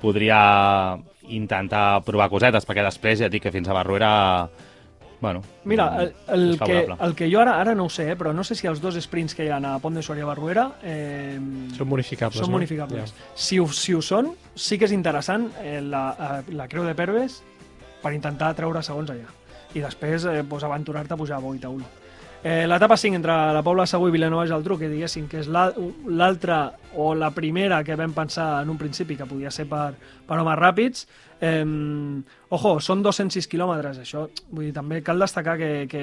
podria 0.00 0.96
intentar 1.28 2.02
provar 2.06 2.28
cosetes, 2.30 2.64
perquè 2.66 2.82
després 2.84 3.20
ja 3.20 3.26
et 3.28 3.32
dic 3.32 3.42
que 3.44 3.52
fins 3.54 3.68
a 3.68 3.74
Barruera 3.76 4.48
bueno, 5.22 5.40
Mira, 5.64 5.84
el, 6.02 6.08
el, 6.34 6.44
és 6.56 6.60
que, 6.60 6.78
el 7.06 7.14
que 7.14 7.28
jo 7.30 7.38
ara 7.40 7.54
ara 7.60 7.76
no 7.78 7.84
ho 7.86 7.90
sé, 7.94 8.08
eh, 8.10 8.16
però 8.18 8.32
no 8.34 8.42
sé 8.44 8.56
si 8.58 8.66
els 8.66 8.80
dos 8.82 8.96
sprints 9.00 9.36
que 9.38 9.44
hi 9.46 9.52
ha 9.54 9.60
a 9.62 9.78
Pont 9.78 9.94
de 9.94 10.02
Suària 10.02 10.26
Barruera 10.26 10.64
eh, 10.82 11.38
Són 11.76 11.88
bonificables, 11.88 12.40
són 12.42 12.50
no? 12.50 12.56
bonificables. 12.58 13.14
Si, 13.38 13.60
ho, 13.62 13.68
si 13.70 13.94
ho 13.94 14.02
són, 14.02 14.32
sí 14.58 14.76
que 14.82 14.88
és 14.90 14.92
interessant 14.96 15.46
eh, 15.62 15.78
la, 15.80 16.02
eh, 16.42 16.52
la 16.58 16.66
Creu 16.68 16.82
de 16.84 16.96
Perves 16.98 17.38
per 18.02 18.12
intentar 18.18 18.50
treure 18.58 18.82
segons 18.82 19.14
allà. 19.14 19.30
I 19.78 19.80
després 19.86 20.26
eh, 20.26 20.42
pues, 20.44 20.66
aventurar-te 20.66 21.14
a 21.14 21.16
pujar 21.16 21.38
a 21.38 21.44
Boitaúl. 21.46 21.84
Eh, 22.42 22.66
L'etapa 22.66 22.96
5 22.98 23.14
entre 23.22 23.38
la 23.54 23.62
Pobla 23.62 23.86
Segur 23.86 24.08
i 24.10 24.16
Vilanova 24.18 24.42
i 24.44 24.50
Geltrú, 24.50 24.74
que 24.76 24.90
diguéssim 24.90 25.28
que 25.30 25.38
és 25.44 25.46
la- 25.46 25.70
l'altra 26.10 26.72
o 26.96 27.14
la 27.14 27.30
primera 27.32 27.82
que 27.84 27.96
vam 27.96 28.14
pensar 28.16 28.62
en 28.62 28.70
un 28.70 28.78
principi 28.78 29.16
que 29.16 29.26
podia 29.26 29.50
ser 29.50 29.68
per, 29.70 29.92
per 30.26 30.38
homes 30.40 30.58
ràpids, 30.58 31.06
eh, 31.42 31.64
ojo, 32.52 32.72
són 32.84 33.02
206 33.02 33.48
quilòmetres, 33.50 33.98
això, 34.04 34.26
vull 34.52 34.68
dir, 34.68 34.74
també 34.76 35.00
cal 35.04 35.18
destacar 35.22 35.56
que, 35.58 35.70
que 35.90 36.02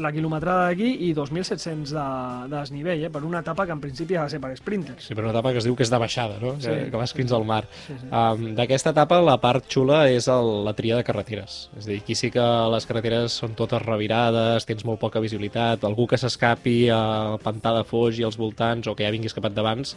la 0.00 0.12
quilometrada 0.14 0.70
d'aquí 0.70 0.88
i 1.08 1.10
2.700 1.16 1.92
de, 1.92 2.06
de 2.48 2.56
desnivell, 2.56 3.04
eh, 3.04 3.10
per 3.12 3.22
una 3.26 3.42
etapa 3.44 3.66
que 3.68 3.76
en 3.76 3.82
principi 3.82 4.16
ha 4.16 4.24
de 4.24 4.34
ser 4.34 4.40
per 4.42 4.52
sprinters. 4.56 5.04
Sí, 5.04 5.16
però 5.18 5.28
una 5.28 5.34
etapa 5.36 5.52
que 5.52 5.60
es 5.60 5.68
diu 5.68 5.76
que 5.76 5.84
és 5.84 5.92
de 5.92 6.00
baixada, 6.00 6.38
no? 6.40 6.54
Sí. 6.56 6.70
Que, 6.70 6.88
que 6.92 7.02
vas 7.02 7.12
fins 7.16 7.34
al 7.36 7.44
mar. 7.48 7.66
Sí, 7.84 7.98
sí. 8.00 8.08
Um, 8.08 8.48
D'aquesta 8.56 8.94
etapa, 8.96 9.20
la 9.24 9.36
part 9.42 9.68
xula 9.68 10.06
és 10.12 10.30
el, 10.32 10.52
la 10.66 10.76
tria 10.78 10.96
de 10.98 11.04
carreteres. 11.06 11.66
És 11.76 11.84
a 11.84 11.92
dir, 11.92 12.00
aquí 12.00 12.16
sí 12.16 12.32
que 12.32 12.48
les 12.72 12.88
carreteres 12.88 13.36
són 13.42 13.58
totes 13.58 13.84
revirades, 13.84 14.68
tens 14.68 14.86
molt 14.88 15.02
poca 15.02 15.20
visibilitat, 15.20 15.84
algú 15.84 16.08
que 16.08 16.20
s'escapi 16.20 16.78
al 16.94 17.38
pantà 17.44 17.74
de 17.76 17.84
Foix 17.88 18.22
i 18.22 18.26
als 18.26 18.40
voltants 18.40 18.88
o 18.88 18.96
que 18.96 19.04
ja 19.04 19.12
vingui 19.12 19.28
escapat 19.28 19.52
d'abans, 19.56 19.96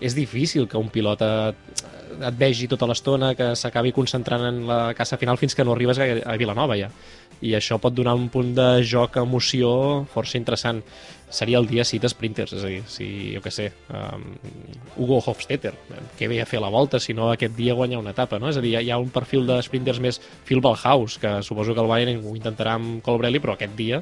és 0.00 0.14
difícil 0.14 0.68
que 0.68 0.80
un 0.80 0.90
pilot 0.92 1.22
et, 1.24 1.82
et 2.20 2.38
vegi 2.38 2.68
tota 2.70 2.88
l'estona, 2.90 3.34
que 3.38 3.52
s'acabi 3.58 3.92
concentrant 3.94 4.46
en 4.48 4.64
la 4.68 4.80
caça 4.96 5.18
final 5.20 5.38
fins 5.40 5.54
que 5.54 5.64
no 5.64 5.74
arribes 5.74 6.00
a, 6.00 6.08
a 6.24 6.38
Vilanova 6.40 6.78
ja. 6.78 6.90
I 7.44 7.52
això 7.58 7.76
pot 7.82 7.92
donar 7.92 8.14
un 8.16 8.28
punt 8.32 8.54
de 8.56 8.68
joc, 8.86 9.18
emoció 9.20 9.68
força 10.12 10.38
interessant. 10.38 10.80
Seria 11.34 11.58
el 11.58 11.66
dia 11.66 11.82
sí 11.84 11.98
d'esprinters, 11.98 12.52
és 12.54 12.62
a 12.62 12.70
dir, 12.70 12.82
si, 12.88 13.06
jo 13.34 13.40
què 13.42 13.50
sé, 13.52 13.66
um, 13.90 14.28
Hugo 15.02 15.18
Hofstetter, 15.18 15.72
que 16.16 16.28
ve 16.30 16.38
a 16.40 16.46
fer 16.46 16.60
la 16.62 16.70
volta, 16.70 17.00
si 17.02 17.12
no 17.12 17.32
aquest 17.32 17.56
dia 17.58 17.74
guanyar 17.74 17.98
una 17.98 18.14
etapa, 18.14 18.38
no? 18.38 18.52
És 18.52 18.60
a 18.60 18.62
dir, 18.64 18.76
hi 18.78 18.92
ha, 18.94 19.00
un 19.02 19.10
perfil 19.12 19.48
de 19.50 19.58
sprinters 19.66 19.98
més 20.00 20.20
Phil 20.46 20.62
Ballhaus, 20.64 21.18
que 21.18 21.40
suposo 21.42 21.74
que 21.74 21.82
el 21.82 21.90
Bayern 21.90 22.22
ho 22.22 22.36
intentarà 22.38 22.78
amb 22.78 23.02
Colbrelli, 23.04 23.42
però 23.42 23.58
aquest 23.58 23.74
dia 23.76 24.00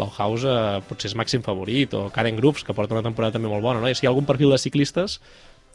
Bauhaus 0.00 0.46
eh, 0.48 0.80
potser 0.88 1.10
és 1.10 1.16
màxim 1.18 1.44
favorit, 1.46 1.94
o 1.94 2.08
Karen 2.14 2.38
Groups, 2.40 2.64
que 2.66 2.76
porta 2.76 2.96
una 2.96 3.04
temporada 3.06 3.36
també 3.36 3.50
molt 3.52 3.64
bona, 3.64 3.82
no? 3.82 3.90
I 3.90 3.96
si 3.96 4.06
hi 4.06 4.08
ha 4.08 4.14
algun 4.14 4.28
perfil 4.28 4.54
de 4.54 4.60
ciclistes 4.62 5.20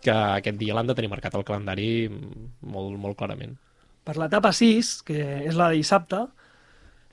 que 0.05 0.13
aquest 0.13 0.57
dia 0.61 0.75
l'han 0.77 0.89
de 0.89 0.95
tenir 0.97 1.09
marcat 1.09 1.35
al 1.35 1.45
calendari 1.47 2.07
molt, 2.09 2.97
molt 3.01 3.17
clarament. 3.17 3.55
Per 4.05 4.17
l'etapa 4.21 4.51
6, 4.53 4.97
que 5.07 5.21
és 5.49 5.55
la 5.57 5.71
de 5.71 5.79
dissabte, 5.79 6.25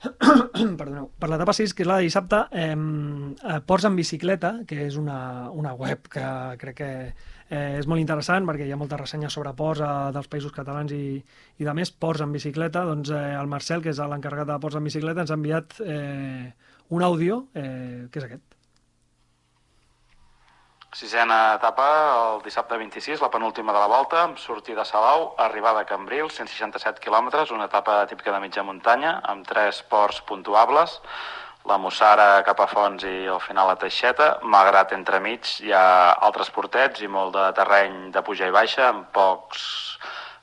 perdoneu, 0.79 1.07
per 1.19 1.29
l'etapa 1.31 1.55
6, 1.55 1.73
que 1.73 1.85
és 1.85 1.89
la 1.89 1.99
de 1.99 2.07
dissabte, 2.09 2.43
eh, 2.53 3.59
Ports 3.65 3.87
en 3.89 3.95
bicicleta, 3.97 4.53
que 4.69 4.83
és 4.85 4.97
una, 4.99 5.49
una 5.49 5.73
web 5.79 6.09
que 6.11 6.25
crec 6.61 6.77
que 6.81 6.91
eh, 7.53 7.79
és 7.79 7.87
molt 7.89 8.01
interessant 8.03 8.45
perquè 8.49 8.67
hi 8.67 8.75
ha 8.75 8.79
moltes 8.79 8.99
ressenyes 8.99 9.33
sobre 9.33 9.55
ports 9.57 9.81
eh, 9.83 9.93
dels 10.15 10.29
països 10.29 10.53
catalans 10.55 10.93
i, 10.95 11.17
i 11.57 11.67
de 11.67 11.75
més, 11.77 11.91
Ports 11.91 12.23
en 12.25 12.35
bicicleta, 12.35 12.85
doncs 12.89 13.13
eh, 13.13 13.23
el 13.39 13.49
Marcel, 13.51 13.83
que 13.83 13.93
és 13.93 14.03
l'encarregat 14.13 14.51
de 14.51 14.59
Ports 14.63 14.79
en 14.79 14.91
bicicleta, 14.91 15.25
ens 15.25 15.33
ha 15.33 15.39
enviat 15.39 15.79
eh, 15.85 16.53
un 16.93 17.03
àudio, 17.03 17.45
eh, 17.57 18.07
que 18.11 18.21
és 18.21 18.25
aquest. 18.25 18.53
Sisena 20.93 21.55
etapa, 21.57 21.85
el 22.13 22.43
dissabte 22.45 22.77
26, 22.77 23.21
la 23.25 23.31
penúltima 23.33 23.73
de 23.73 23.79
la 23.81 23.89
volta, 23.89 24.19
amb 24.27 24.37
sortida 24.37 24.83
a 24.83 24.85
Salau, 24.85 25.31
arribada 25.41 25.81
a 25.81 25.87
Cambrils, 25.89 26.35
167 26.37 27.01
quilòmetres, 27.01 27.49
una 27.49 27.65
etapa 27.65 28.03
típica 28.05 28.31
de 28.35 28.41
mitja 28.43 28.61
muntanya, 28.61 29.15
amb 29.25 29.47
tres 29.49 29.81
ports 29.89 30.21
puntuables, 30.29 30.99
la 31.65 31.79
Mossara 31.81 32.43
cap 32.45 32.59
a 32.61 32.67
Fons 32.67 33.05
i 33.09 33.25
al 33.25 33.41
final 33.41 33.71
la 33.71 33.77
Teixeta, 33.81 34.27
malgrat 34.43 34.93
entremig 34.93 35.49
hi 35.63 35.73
ha 35.73 36.13
altres 36.27 36.51
portets 36.53 37.01
i 37.01 37.09
molt 37.09 37.33
de 37.33 37.47
terreny 37.57 38.11
de 38.13 38.21
puja 38.21 38.51
i 38.51 38.53
baixa, 38.53 38.91
amb 38.91 39.07
pocs 39.15 39.63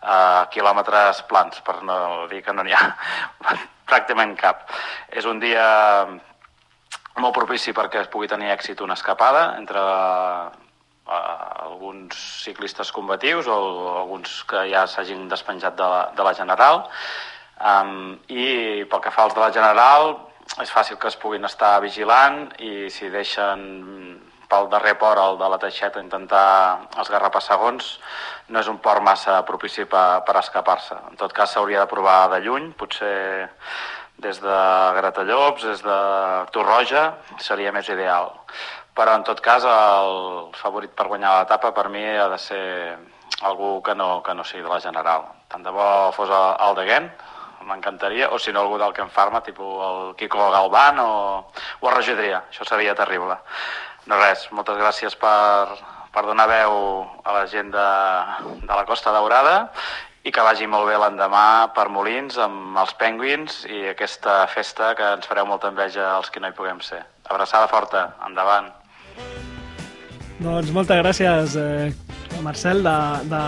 eh, 0.02 0.42
quilòmetres 0.56 1.22
plans, 1.30 1.60
per 1.62 1.76
no 1.86 2.26
dir 2.32 2.42
que 2.42 2.56
no 2.56 2.66
n'hi 2.66 2.74
ha 2.74 2.88
pràcticament 3.90 4.34
cap. 4.40 4.66
És 5.14 5.30
un 5.30 5.38
dia 5.38 5.68
molt 7.18 7.34
propici 7.34 7.74
perquè 7.76 8.04
es 8.04 8.10
pugui 8.12 8.28
tenir 8.30 8.52
èxit 8.54 8.80
una 8.84 8.94
escapada 8.94 9.56
entre 9.58 9.80
eh, 9.80 11.18
alguns 11.66 12.16
ciclistes 12.44 12.92
combatius 12.92 13.48
o 13.50 13.58
alguns 13.98 14.42
que 14.44 14.68
ja 14.70 14.86
s'hagin 14.86 15.28
despenjat 15.28 15.76
de 15.76 15.90
la, 15.94 16.02
de 16.16 16.26
la 16.26 16.34
General. 16.34 16.84
Um, 17.60 18.16
I 18.32 18.84
pel 18.88 19.02
que 19.04 19.12
fa 19.12 19.26
als 19.26 19.34
de 19.36 19.42
la 19.42 19.52
General, 19.52 20.14
és 20.58 20.72
fàcil 20.72 20.98
que 20.98 21.10
es 21.10 21.18
puguin 21.20 21.44
estar 21.44 21.76
vigilant 21.84 22.48
i 22.58 22.88
si 22.90 23.10
deixen 23.12 23.60
pel 24.50 24.66
darrer 24.72 24.96
port, 24.98 25.20
el 25.22 25.38
de 25.38 25.48
la 25.52 25.58
Teixeta, 25.62 26.02
intentar 26.02 26.88
esgarrapar 26.98 27.42
segons, 27.44 27.92
no 28.50 28.58
és 28.58 28.70
un 28.72 28.80
port 28.82 29.04
massa 29.06 29.36
propici 29.46 29.84
per, 29.86 30.24
per 30.26 30.34
escapar-se. 30.40 30.96
En 31.12 31.20
tot 31.20 31.34
cas, 31.36 31.52
s'hauria 31.54 31.84
de 31.84 31.90
provar 31.92 32.24
de 32.32 32.40
lluny, 32.42 32.72
potser 32.74 33.46
des 34.20 34.40
de 34.40 34.58
Gratallops, 34.96 35.64
des 35.64 35.82
de 35.82 35.98
Torroja, 36.52 37.04
seria 37.38 37.72
més 37.72 37.88
ideal. 37.88 38.32
Però, 38.96 39.14
en 39.16 39.24
tot 39.24 39.40
cas, 39.40 39.64
el 39.64 40.50
favorit 40.60 40.92
per 40.96 41.08
guanyar 41.08 41.38
l'etapa 41.38 41.72
per 41.72 41.88
mi 41.88 42.04
ha 42.04 42.28
de 42.28 42.38
ser 42.38 42.62
algú 43.46 43.80
que 43.82 43.94
no, 43.94 44.22
que 44.22 44.34
no 44.34 44.44
sigui 44.44 44.62
de 44.62 44.68
la 44.68 44.80
General. 44.80 45.26
Tant 45.48 45.62
de 45.64 45.72
bo 45.72 46.10
fos 46.12 46.30
el, 46.30 46.74
de 46.76 46.86
Gent, 46.88 47.08
m'encantaria, 47.68 48.30
o 48.30 48.38
si 48.38 48.52
no 48.52 48.64
algú 48.64 48.78
del 48.80 48.92
Ken 48.96 49.10
Farma, 49.10 49.42
tipus 49.44 49.84
el 49.86 50.14
Kiko 50.16 50.50
Galván 50.50 50.98
o, 51.00 51.12
o 51.80 51.88
el 51.88 51.96
Regidria, 51.96 52.44
això 52.50 52.66
seria 52.68 52.94
terrible. 52.98 53.38
No 54.10 54.18
res, 54.20 54.46
moltes 54.56 54.78
gràcies 54.80 55.16
per, 55.20 55.76
per 56.12 56.24
donar 56.26 56.48
veu 56.50 56.76
a 57.24 57.36
la 57.36 57.46
gent 57.46 57.70
de, 57.72 57.88
de 58.64 58.72
la 58.72 58.84
Costa 58.88 59.12
Daurada 59.14 59.70
i 60.24 60.32
que 60.32 60.42
vagi 60.44 60.68
molt 60.68 60.88
bé 60.88 60.98
l'endemà 61.00 61.70
per 61.76 61.86
Molins 61.92 62.36
amb 62.40 62.76
els 62.82 62.92
Penguins 63.00 63.62
i 63.72 63.86
aquesta 63.94 64.42
festa 64.52 64.92
que 64.96 65.14
ens 65.16 65.28
fareu 65.28 65.48
molta 65.48 65.70
enveja 65.72 66.10
als 66.16 66.28
que 66.30 66.42
no 66.42 66.50
hi 66.50 66.56
puguem 66.56 66.82
ser. 66.84 67.00
Abraçada 67.30 67.70
forta, 67.72 68.10
endavant. 68.26 68.68
Doncs 70.40 70.72
moltes 70.76 71.00
gràcies, 71.00 71.56
eh, 71.56 71.92
Marcel, 72.44 72.82
de, 72.84 72.96
de 73.32 73.42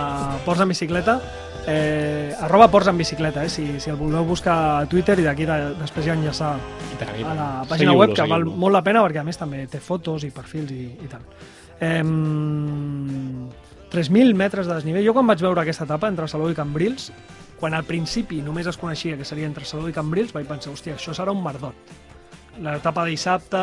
Ports 0.47 0.65
en 0.65 0.73
Bicicleta. 0.73 1.21
Eh, 1.69 2.35
arroba 2.43 2.71
Ports 2.73 2.89
en 2.89 2.99
Bicicleta, 2.99 3.45
eh, 3.45 3.51
si, 3.53 3.81
si 3.81 3.91
el 3.93 3.97
voleu 3.97 4.25
buscar 4.27 4.57
a 4.81 4.87
Twitter 4.91 5.19
i 5.21 5.27
d'aquí 5.29 5.47
de, 5.49 5.59
després 5.79 6.09
ja 6.09 6.17
enllaçar 6.17 6.55
a 6.57 7.35
la 7.37 7.49
pàgina 7.69 7.95
web, 7.95 8.15
que 8.17 8.27
val 8.29 8.45
molt 8.49 8.75
la 8.75 8.83
pena 8.83 9.05
perquè 9.05 9.21
a 9.21 9.27
més 9.27 9.39
també 9.39 9.67
té 9.71 9.81
fotos 9.81 10.25
i 10.25 10.33
perfils 10.35 10.73
i, 10.73 10.89
i 11.05 11.11
tal. 11.13 11.23
Eh, 11.83 12.03
3.000 13.93 14.35
metres 14.39 14.67
de 14.67 14.75
desnivell. 14.75 15.05
Jo 15.07 15.15
quan 15.17 15.29
vaig 15.29 15.43
veure 15.45 15.63
aquesta 15.63 15.85
etapa 15.89 16.09
entre 16.09 16.29
Salou 16.31 16.51
i 16.51 16.57
Cambrils, 16.57 17.11
quan 17.61 17.77
al 17.77 17.85
principi 17.87 18.41
només 18.43 18.67
es 18.67 18.79
coneixia 18.81 19.19
que 19.19 19.27
seria 19.29 19.47
entre 19.47 19.69
Salou 19.69 19.91
i 19.91 19.97
Cambrils, 19.97 20.33
vaig 20.35 20.49
pensar, 20.49 20.73
hòstia, 20.73 20.97
això 20.97 21.15
serà 21.17 21.35
un 21.35 21.43
merdot. 21.45 21.93
L'etapa 22.63 23.05
de 23.05 23.15
dissabte 23.15 23.61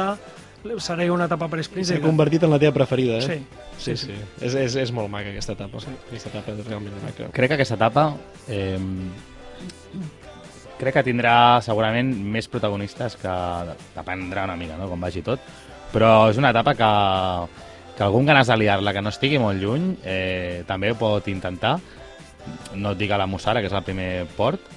seria 0.83 1.13
una 1.13 1.25
etapa 1.29 1.47
per 1.49 1.63
sprints. 1.63 1.89
S'ha 1.91 2.03
convertit 2.03 2.43
en 2.43 2.53
la 2.53 2.59
teva 2.61 2.75
preferida, 2.75 3.17
eh? 3.19 3.25
Sí, 3.25 3.65
Sí, 3.79 3.95
sí. 3.95 4.15
És, 4.43 4.55
és, 4.59 4.75
és 4.75 4.91
molt 4.91 5.07
maca 5.11 5.31
aquesta 5.31 5.55
etapa. 5.55 5.79
Sí. 5.79 5.93
Aquesta 6.09 6.29
etapa 6.33 6.51
és 6.51 6.65
realment 6.67 6.97
maca. 6.99 7.29
Crec 7.35 7.53
que 7.53 7.55
aquesta 7.55 7.77
etapa 7.79 8.09
eh, 8.51 8.75
crec 10.79 10.97
que 10.97 11.05
tindrà 11.07 11.35
segurament 11.63 12.11
més 12.35 12.49
protagonistes 12.51 13.15
que 13.19 13.35
dependrà 13.95 14.45
una 14.49 14.57
mica, 14.59 14.77
no?, 14.79 14.89
com 14.91 14.99
vagi 14.99 15.23
tot, 15.23 15.43
però 15.93 16.29
és 16.31 16.39
una 16.39 16.51
etapa 16.51 16.75
que, 16.75 16.91
que 17.99 18.05
algun 18.05 18.23
ganes 18.23 18.47
de 18.47 18.55
liar-la 18.55 18.93
que 18.95 19.01
no 19.03 19.11
estigui 19.11 19.35
molt 19.43 19.59
lluny 19.59 19.89
eh, 20.07 20.63
també 20.63 20.93
ho 20.93 20.95
pot 20.95 21.25
intentar, 21.27 21.73
no 22.79 22.93
et 22.95 23.01
dic 23.01 23.11
a 23.11 23.17
la 23.19 23.25
Mussara, 23.27 23.59
que 23.59 23.67
és 23.67 23.75
el 23.75 23.83
primer 23.83 24.23
port, 24.37 24.69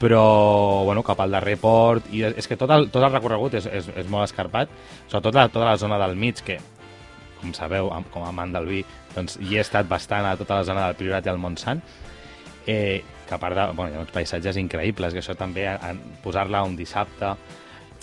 però 0.00 0.22
bueno, 0.86 1.02
cap 1.04 1.20
al 1.20 1.36
darrer 1.36 1.58
port 1.60 2.08
i 2.08 2.24
és 2.24 2.48
que 2.48 2.56
tot 2.56 2.72
el, 2.72 2.88
tot 2.88 3.04
el 3.04 3.12
recorregut 3.12 3.58
és, 3.60 3.68
és, 3.68 3.90
és 4.00 4.08
molt 4.08 4.24
escarpat, 4.24 4.72
sobretot 5.10 5.36
la, 5.36 5.44
tota 5.52 5.68
la 5.68 5.76
zona 5.76 6.00
del 6.00 6.16
mig 6.16 6.40
que 6.40 6.56
com 7.42 7.52
sabeu, 7.52 7.92
com 8.14 8.24
a 8.24 8.32
amant 8.32 8.56
del 8.56 8.70
vi, 8.70 8.80
doncs 9.12 9.36
hi 9.36 9.58
he 9.58 9.60
estat 9.60 9.92
bastant 9.92 10.24
a 10.24 10.32
tota 10.40 10.62
la 10.62 10.64
zona 10.64 10.88
del 10.88 10.96
Priorat 10.96 11.28
i 11.28 11.34
el 11.34 11.40
Montsant, 11.42 11.84
eh, 12.64 13.02
que 13.28 13.36
a 13.36 13.42
part 13.42 13.58
de... 13.58 13.70
Bueno, 13.76 13.92
hi 13.92 14.00
ha 14.00 14.06
uns 14.06 14.14
paisatges 14.14 14.56
increïbles, 14.62 15.12
que 15.12 15.20
això 15.20 15.36
també, 15.36 15.66
posar-la 16.24 16.64
un 16.64 16.78
dissabte, 16.80 17.34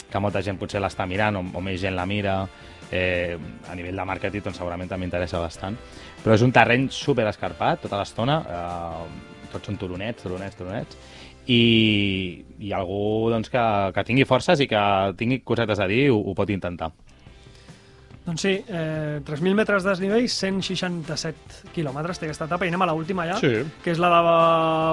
que 0.10 0.22
molta 0.22 0.44
gent 0.46 0.60
potser 0.62 0.84
l'està 0.84 1.10
mirant, 1.10 1.40
o, 1.40 1.48
o 1.56 1.64
més 1.66 1.80
gent 1.82 1.98
la 1.98 2.06
mira, 2.06 2.44
eh, 2.92 3.38
a 3.70 3.76
nivell 3.78 3.98
de 4.00 4.06
màrqueting 4.06 4.46
doncs 4.46 4.60
segurament 4.62 4.90
també 4.90 5.08
interessa 5.08 5.42
bastant. 5.42 5.78
Però 6.24 6.36
és 6.36 6.44
un 6.46 6.54
terreny 6.56 6.90
super 6.94 7.28
escarpat 7.30 7.86
tota 7.86 8.00
l'estona, 8.00 8.40
eh, 8.44 9.50
tots 9.54 9.72
són 9.72 9.80
turonets, 9.82 10.24
turonets, 10.24 10.58
turonets, 10.60 10.98
i, 11.50 11.62
i 12.62 12.74
algú 12.76 13.30
doncs, 13.34 13.50
que, 13.50 13.66
que 13.96 14.06
tingui 14.06 14.28
forces 14.30 14.62
i 14.62 14.68
que 14.70 14.82
tingui 15.18 15.42
cosetes 15.46 15.82
a 15.82 15.88
dir 15.90 16.10
ho, 16.14 16.20
ho 16.20 16.36
pot 16.38 16.52
intentar. 16.54 16.92
Doncs 18.26 18.42
sí, 18.44 18.52
eh, 18.68 19.22
3.000 19.26 19.56
metres 19.56 19.82
de 19.84 19.90
desnivell, 19.90 20.28
167 20.30 21.72
quilòmetres 21.74 22.20
té 22.20 22.26
aquesta 22.28 22.46
etapa 22.46 22.66
i 22.68 22.70
anem 22.70 22.82
a 22.84 22.86
l'última 22.92 23.26
ja, 23.26 23.38
Sí. 23.40 23.64
que 23.82 23.90
és 23.96 23.98
la 23.98 24.10
de 24.12 24.22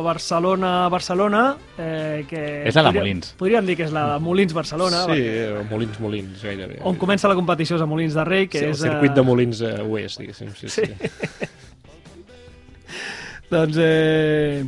Barcelona-Barcelona, 0.07 1.43
eh, 1.77 2.25
que... 2.31 2.63
És 2.71 2.75
la 2.79 2.83
de 2.87 2.89
podria- 2.89 3.03
Molins. 3.03 3.35
Podríem 3.37 3.67
dir 3.67 3.77
que 3.77 3.85
és 3.85 3.93
la 3.93 4.07
de 4.15 4.21
Molins-Barcelona, 4.25 5.03
sí, 5.05 5.11
perquè 5.11 5.61
eh, 5.61 5.67
Molins, 5.69 6.01
Molins, 6.01 6.41
gairebé. 6.43 6.79
on 6.89 6.97
comença 6.97 7.29
la 7.29 7.35
competició 7.37 7.77
és 7.77 7.83
a 7.83 7.87
Molins 7.91 8.15
de 8.17 8.25
Rei, 8.25 8.49
que 8.49 8.59
sí, 8.63 8.71
és... 8.71 8.81
el 8.83 8.89
circuit 8.93 9.11
eh, 9.13 9.15
de 9.21 9.27
Molins 9.27 9.61
eh, 9.61 9.75
Oest, 9.83 10.21
diguéssim. 10.23 10.55
Sí, 10.57 10.69
sí. 10.71 10.87
sí. 10.87 10.93
Doncs 13.51 13.77
eh, 13.79 14.65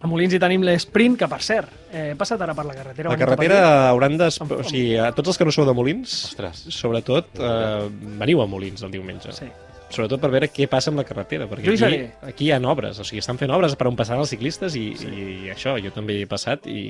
a 0.00 0.08
Molins 0.08 0.32
hi 0.32 0.40
tenim 0.40 0.62
l'Sprint, 0.64 1.18
que 1.20 1.28
per 1.28 1.40
cert, 1.44 1.72
eh, 1.92 2.10
he 2.12 2.18
passat 2.18 2.40
ara 2.40 2.54
per 2.56 2.64
la 2.64 2.76
carretera. 2.76 3.10
La 3.12 3.20
carretera 3.20 3.58
hauran 3.90 4.16
de... 4.16 4.30
O 4.32 4.62
sigui, 4.64 4.94
a 4.96 5.10
tots 5.16 5.34
els 5.34 5.40
que 5.40 5.44
no 5.44 5.52
sou 5.52 5.66
de 5.68 5.74
Molins, 5.76 6.14
Ostres. 6.30 6.62
sobretot, 6.72 7.34
eh, 7.36 7.88
veniu 8.22 8.40
a 8.40 8.46
Molins 8.48 8.86
el 8.86 8.94
diumenge. 8.94 9.34
Sí. 9.36 9.50
Sobretot 9.90 10.22
per 10.22 10.30
veure 10.32 10.48
què 10.54 10.68
passa 10.70 10.88
amb 10.92 11.02
la 11.02 11.04
carretera, 11.04 11.48
perquè 11.50 11.66
Jo 11.66 11.74
aquí, 11.86 11.98
aquí 12.30 12.46
hi 12.46 12.52
ha 12.54 12.60
obres, 12.70 13.00
o 13.02 13.04
sigui, 13.04 13.20
estan 13.20 13.36
fent 13.40 13.52
obres 13.52 13.74
per 13.76 13.88
on 13.90 13.98
passaran 13.98 14.22
els 14.22 14.30
ciclistes 14.32 14.76
i, 14.78 14.84
sí. 14.96 15.10
i 15.10 15.50
això, 15.52 15.74
jo 15.82 15.90
també 15.92 16.16
hi 16.16 16.22
he 16.24 16.30
passat 16.30 16.68
i 16.70 16.80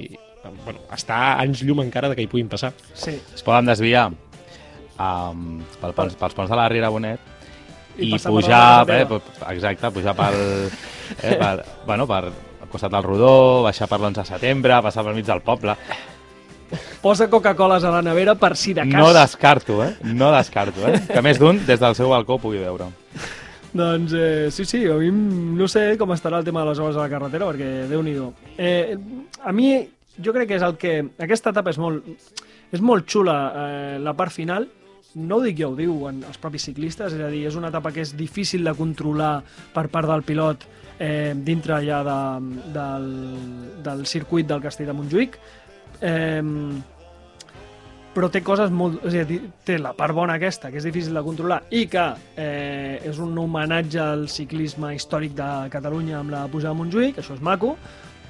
bueno, 0.45 0.85
està 0.95 1.41
anys 1.41 1.65
llum 1.65 1.81
encara 1.83 2.13
de 2.13 2.19
que 2.19 2.27
hi 2.27 2.31
puguin 2.31 2.51
passar. 2.53 2.71
Sí. 2.95 3.17
Es 3.35 3.43
poden 3.43 3.67
desviar 3.73 4.11
um, 4.13 5.65
pel, 5.81 5.97
pels, 5.97 6.15
pels 6.21 6.37
ponts 6.37 6.53
de 6.53 6.61
la 6.61 6.69
Riera 6.71 6.93
Bonet 6.93 7.27
I 7.97 8.13
i, 8.15 8.21
pujar, 8.21 8.87
eh, 8.93 9.03
exacte, 9.51 9.91
pujar 9.97 10.15
pel, 10.21 10.39
eh, 11.25 11.35
per, 11.41 11.57
bueno, 11.89 12.07
per 12.07 12.50
costat 12.71 12.93
del 12.95 13.05
Rodó, 13.05 13.35
baixar 13.67 13.89
per 13.91 13.99
l'11 14.01 14.23
de 14.23 14.27
setembre, 14.31 14.81
passar 14.87 15.05
pel 15.07 15.19
mig 15.19 15.27
del 15.29 15.43
poble. 15.45 15.77
Posa 17.03 17.27
Coca-Coles 17.31 17.85
a 17.85 17.91
la 17.91 18.03
nevera 18.05 18.37
per 18.39 18.55
si 18.57 18.73
de 18.77 18.85
cas. 18.87 18.95
No 18.95 19.13
descarto, 19.13 19.83
eh? 19.85 19.95
No 20.05 20.31
descarto, 20.33 20.87
eh? 20.87 21.01
Que 21.09 21.23
més 21.25 21.41
d'un, 21.41 21.59
des 21.67 21.81
del 21.81 21.97
seu 21.99 22.11
balcó, 22.13 22.39
pugui 22.39 22.63
veure. 22.63 22.91
Doncs 23.73 24.13
eh, 24.19 24.49
sí, 24.51 24.65
sí, 24.67 24.85
a 24.91 24.97
mi 24.99 25.11
no 25.11 25.69
sé 25.71 25.95
com 25.99 26.11
estarà 26.15 26.41
el 26.41 26.47
tema 26.47 26.65
de 26.65 26.71
les 26.71 26.81
obres 26.83 26.99
a 26.99 27.05
la 27.05 27.13
carretera, 27.13 27.49
perquè 27.51 27.89
déu-n'hi-do. 27.91 28.33
Eh, 28.59 28.99
a 29.47 29.55
mi, 29.55 29.73
jo 30.19 30.35
crec 30.35 30.51
que 30.51 30.59
és 30.59 30.67
el 30.67 30.77
que... 30.79 30.95
Aquesta 31.23 31.55
etapa 31.55 31.75
és 31.75 31.79
molt, 31.79 32.07
és 32.71 32.83
molt 32.83 33.07
xula, 33.11 33.39
eh, 33.63 33.97
la 34.03 34.15
part 34.19 34.35
final, 34.35 34.67
no 35.15 35.39
ho 35.39 35.43
dic 35.43 35.59
jo, 35.59 35.73
ho 35.73 35.79
diuen 35.79 36.23
els 36.27 36.39
propis 36.39 36.69
ciclistes, 36.69 37.17
és 37.17 37.25
a 37.25 37.31
dir, 37.33 37.47
és 37.49 37.57
una 37.59 37.71
etapa 37.73 37.93
que 37.95 38.05
és 38.05 38.15
difícil 38.17 38.65
de 38.67 38.75
controlar 38.79 39.41
per 39.75 39.89
part 39.91 40.09
del 40.11 40.23
pilot 40.27 40.67
eh, 40.99 41.35
dintre 41.35 41.81
ja 41.87 42.03
de, 42.07 42.21
del, 42.75 43.11
del 43.83 44.07
circuit 44.07 44.47
del 44.47 44.63
Castell 44.63 44.91
de 44.93 44.97
Montjuïc. 44.97 45.39
Eh, 46.01 46.43
però 48.15 48.27
té 48.31 48.43
coses 48.43 48.73
molt... 48.75 49.05
És 49.07 49.17
a 49.21 49.27
dir, 49.27 49.39
té 49.67 49.79
la 49.79 49.93
part 49.97 50.15
bona 50.17 50.35
aquesta, 50.39 50.71
que 50.71 50.81
és 50.81 50.87
difícil 50.87 51.15
de 51.15 51.23
controlar, 51.23 51.61
i 51.71 51.85
que 51.91 52.07
eh, 52.37 52.99
és 53.07 53.21
un 53.23 53.37
homenatge 53.39 54.01
al 54.03 54.27
ciclisme 54.31 54.93
històric 54.97 55.37
de 55.39 55.51
Catalunya 55.73 56.19
amb 56.19 56.35
la 56.35 56.47
pujada 56.51 56.75
a 56.75 56.79
Montjuïc, 56.79 57.21
això 57.23 57.37
és 57.39 57.45
maco, 57.45 57.77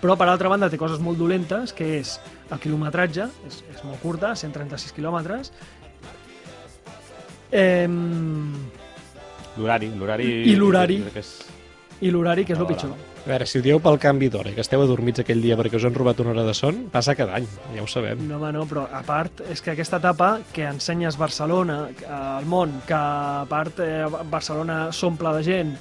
però 0.01 0.17
per 0.17 0.29
altra 0.29 0.49
banda 0.53 0.71
té 0.73 0.79
coses 0.81 1.01
molt 1.05 1.21
dolentes, 1.21 1.75
que 1.77 1.89
és 1.99 2.19
el 2.53 2.61
quilometratge, 2.61 3.29
és, 3.49 3.61
és 3.73 3.83
molt 3.85 4.01
curta, 4.05 4.35
136 4.37 4.95
quilòmetres, 4.97 5.53
eh, 7.53 7.89
L'horari, 9.59 9.91
l'horari... 9.97 10.29
I 10.51 10.55
l'horari. 10.57 11.01
És... 11.19 11.31
i 12.01 12.11
l'horari, 12.11 12.45
que 12.49 12.55
és 12.55 12.61
el 12.63 12.67
pitjor. 12.69 12.93
A 13.21 13.29
veure, 13.29 13.45
si 13.45 13.59
ho 13.59 13.63
dieu 13.65 13.77
pel 13.85 13.99
canvi 14.01 14.31
d'hora 14.33 14.49
i 14.49 14.55
que 14.57 14.63
esteu 14.65 14.81
adormits 14.81 15.21
aquell 15.21 15.43
dia 15.45 15.57
perquè 15.59 15.77
us 15.77 15.85
han 15.85 15.93
robat 15.93 16.23
una 16.23 16.31
hora 16.33 16.45
de 16.47 16.55
son, 16.57 16.87
passa 16.93 17.13
cada 17.19 17.35
any, 17.37 17.45
ja 17.75 17.83
ho 17.85 17.89
sabem. 17.91 18.23
No, 18.29 18.39
home, 18.39 18.55
no, 18.57 18.63
però 18.71 18.87
a 18.89 19.03
part, 19.05 19.43
és 19.53 19.61
que 19.61 19.75
aquesta 19.75 19.99
etapa 20.01 20.31
que 20.55 20.65
ensenyes 20.65 21.19
Barcelona 21.21 21.83
eh, 21.91 22.07
al 22.09 22.49
món, 22.49 22.79
que 22.89 22.97
a 22.97 23.45
part 23.51 23.83
eh, 23.85 24.07
Barcelona 24.33 24.87
s'omple 24.97 25.35
de 25.37 25.45
gent 25.45 25.75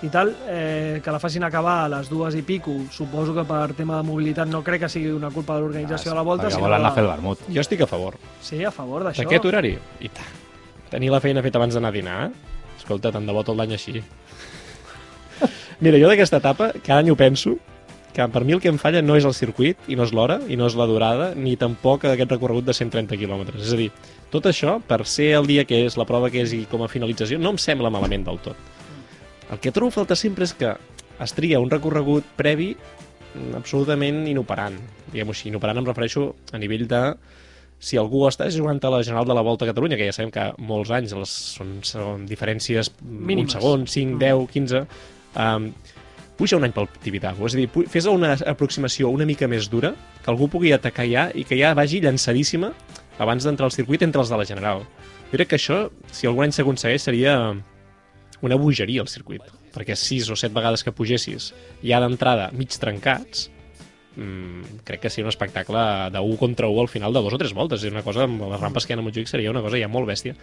i 0.00 0.08
tal, 0.14 0.32
eh, 0.48 1.02
que 1.04 1.12
la 1.12 1.20
facin 1.20 1.44
acabar 1.44 1.82
a 1.84 1.92
les 1.98 2.08
dues 2.08 2.38
i 2.38 2.42
pico, 2.46 2.72
suposo 2.94 3.34
que 3.36 3.44
per 3.44 3.74
tema 3.76 3.98
de 3.98 4.06
mobilitat 4.08 4.48
no 4.48 4.62
crec 4.64 4.86
que 4.86 4.92
sigui 4.94 5.10
una 5.12 5.28
culpa 5.34 5.58
de 5.58 5.66
l'organització 5.66 6.14
de 6.14 6.20
la 6.22 6.24
volta, 6.24 6.46
Perquè 6.46 6.56
sinó 6.56 6.70
volen 6.70 6.80
anar 6.80 6.94
a 6.94 6.96
fer 6.96 7.04
el 7.04 7.12
vermut. 7.12 7.44
Jo 7.52 7.60
estic 7.66 7.82
a 7.84 7.90
favor 7.90 8.16
Sí, 8.40 8.62
a 8.64 8.70
favor 8.72 9.04
d'això. 9.04 9.26
d'aquest 9.26 9.44
horari. 9.50 9.76
I 10.00 10.08
tant. 10.08 10.36
Tenir 10.92 11.10
la 11.12 11.20
feina 11.20 11.44
feta 11.44 11.60
abans 11.60 11.76
d'anar 11.76 11.92
a 11.92 11.96
dinar, 11.96 12.18
escolta, 12.78 13.12
tant 13.12 13.26
de 13.28 13.34
bo 13.34 13.42
tot 13.44 13.58
l'any 13.58 13.74
així. 13.76 14.00
Mira, 15.84 16.00
jo 16.00 16.08
d'aquesta 16.08 16.40
etapa, 16.40 16.72
cada 16.80 17.02
any 17.02 17.12
ho 17.12 17.18
penso, 17.18 17.58
que 18.18 18.26
per 18.34 18.42
mi 18.42 18.56
el 18.56 18.60
que 18.60 18.70
em 18.72 18.78
falla 18.82 19.02
no 19.04 19.14
és 19.14 19.26
el 19.28 19.34
circuit, 19.36 19.78
i 19.86 19.94
no 19.94 20.02
és 20.08 20.12
l'hora, 20.16 20.40
i 20.50 20.56
no 20.58 20.66
és 20.66 20.74
la 20.74 20.88
durada, 20.90 21.28
ni 21.38 21.54
tampoc 21.60 22.08
aquest 22.08 22.32
recorregut 22.34 22.66
de 22.66 22.74
130 22.74 23.14
quilòmetres. 23.20 23.62
És 23.62 23.76
a 23.76 23.78
dir, 23.78 23.92
tot 24.32 24.48
això, 24.50 24.78
per 24.82 25.04
ser 25.06 25.28
el 25.38 25.46
dia 25.46 25.62
que 25.68 25.84
és, 25.86 25.94
la 26.00 26.06
prova 26.08 26.32
que 26.32 26.42
és 26.42 26.54
i 26.56 26.64
com 26.70 26.82
a 26.82 26.90
finalització, 26.90 27.38
no 27.38 27.52
em 27.54 27.60
sembla 27.62 27.92
malament 27.94 28.26
del 28.26 28.40
tot. 28.42 28.58
El 29.52 29.60
que 29.62 29.70
trobo 29.72 29.94
falta 29.94 30.16
sempre 30.18 30.48
és 30.48 30.54
que 30.56 30.74
es 31.22 31.34
tria 31.36 31.60
un 31.62 31.70
recorregut 31.70 32.26
previ 32.36 32.72
mm, 32.74 33.54
absolutament 33.60 34.24
inoperant. 34.26 34.76
Diguem-ho 35.12 35.36
així, 35.36 35.48
inoperant 35.52 35.78
em 35.80 35.86
refereixo 35.86 36.32
a 36.52 36.58
nivell 36.58 36.88
de 36.90 37.02
si 37.78 37.98
algú 38.00 38.24
està 38.26 38.48
jugant 38.50 38.80
a 38.82 38.90
la 38.90 39.02
General 39.06 39.26
de 39.28 39.36
la 39.36 39.44
Volta 39.46 39.66
a 39.66 39.70
Catalunya, 39.70 39.98
que 39.98 40.08
ja 40.08 40.16
sabem 40.16 40.32
que 40.34 40.48
molts 40.58 40.90
anys 40.94 41.14
les, 41.14 41.34
són, 41.58 41.78
són 41.86 42.26
diferències 42.26 42.90
Mínimes. 43.02 43.54
un 43.54 43.60
segon, 43.60 43.86
5, 43.86 44.18
10, 44.22 44.50
15... 44.54 44.84
Um, 45.38 45.72
puja 46.38 46.54
un 46.56 46.62
any 46.62 46.70
pel 46.70 46.86
Tibidabo, 47.02 47.48
és 47.48 47.56
a 47.56 47.58
dir, 47.58 47.66
fes 47.90 48.06
una 48.06 48.36
aproximació 48.46 49.08
una 49.10 49.26
mica 49.26 49.48
més 49.50 49.66
dura, 49.70 49.90
que 50.22 50.30
algú 50.30 50.46
pugui 50.50 50.70
atacar 50.70 51.06
ja 51.10 51.24
i 51.34 51.42
que 51.42 51.58
ja 51.58 51.72
vagi 51.74 51.98
llançadíssima 52.04 52.70
abans 53.18 53.42
d'entrar 53.42 53.66
al 53.66 53.74
circuit 53.74 54.04
entre 54.06 54.22
els 54.22 54.30
de 54.30 54.38
la 54.38 54.46
General. 54.46 54.84
Jo 55.32 55.34
crec 55.34 55.50
que 55.50 55.58
això, 55.58 55.80
si 56.14 56.30
algun 56.30 56.46
any 56.46 56.54
s'aconsegueix, 56.54 57.02
seria 57.02 57.34
una 58.46 58.58
bogeria 58.60 59.02
al 59.02 59.10
circuit, 59.10 59.42
perquè 59.74 59.98
sis 59.98 60.30
o 60.30 60.36
set 60.38 60.54
vegades 60.54 60.86
que 60.86 60.94
pugessis 60.94 61.50
ja 61.82 61.98
d'entrada 62.04 62.52
mig 62.54 62.78
trencats, 62.78 63.48
mm, 64.18 64.82
crec 64.84 65.00
que 65.06 65.10
seria 65.10 65.26
un 65.26 65.32
espectacle 65.32 65.78
de 66.12 66.20
1 66.20 66.36
contra 66.42 66.68
1 66.68 66.80
al 66.82 66.88
final 66.92 67.14
de 67.14 67.22
dos 67.22 67.32
o 67.32 67.38
tres 67.38 67.54
voltes. 67.54 67.84
És 67.84 67.92
una 67.94 68.02
cosa, 68.02 68.24
amb 68.26 68.42
les 68.50 68.60
rampes 68.60 68.84
que 68.86 68.92
hi 68.92 68.98
ha 68.98 69.00
a 69.00 69.06
Montjuïc 69.06 69.30
seria 69.30 69.50
una 69.54 69.62
cosa 69.64 69.78
ja 69.80 69.88
molt 69.88 70.08
bèstia. 70.10 70.34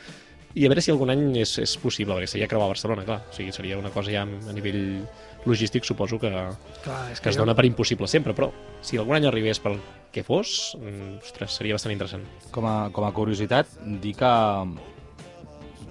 I 0.56 0.64
a 0.66 0.70
veure 0.72 0.80
si 0.82 0.90
algun 0.94 1.10
any 1.12 1.36
és, 1.42 1.58
és 1.60 1.74
possible, 1.84 2.16
perquè 2.16 2.30
seria 2.32 2.48
creuar 2.48 2.70
Barcelona, 2.72 3.04
clar. 3.04 3.18
O 3.30 3.34
sigui, 3.36 3.52
seria 3.52 3.76
una 3.78 3.90
cosa 3.92 4.14
ja 4.14 4.22
a 4.24 4.54
nivell 4.56 5.04
logístic, 5.46 5.84
suposo 5.84 6.18
que, 6.18 6.30
Clar, 6.32 7.12
és 7.12 7.20
que 7.20 7.30
es 7.30 7.36
jo- 7.36 7.42
dona 7.44 7.54
per 7.54 7.66
impossible 7.68 8.08
sempre, 8.08 8.34
però 8.34 8.48
si 8.82 8.96
algun 8.98 9.18
any 9.18 9.28
arribés 9.28 9.60
pel 9.60 9.76
que 10.16 10.24
fos, 10.24 10.78
mm, 10.80 11.18
ostres, 11.22 11.52
seria 11.60 11.76
bastant 11.76 11.92
interessant. 11.92 12.24
Com 12.56 12.66
a, 12.66 12.90
com 12.96 13.04
a 13.04 13.12
curiositat, 13.12 13.68
dir 14.02 14.16
que, 14.16 14.32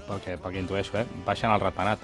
pel 0.09 0.21
que, 0.25 0.39
pel 0.41 0.53
que 0.57 0.59
intueixo, 0.65 0.97
eh, 0.99 1.05
baixen 1.27 1.51
el 1.53 1.61
ratpenat. 1.61 1.99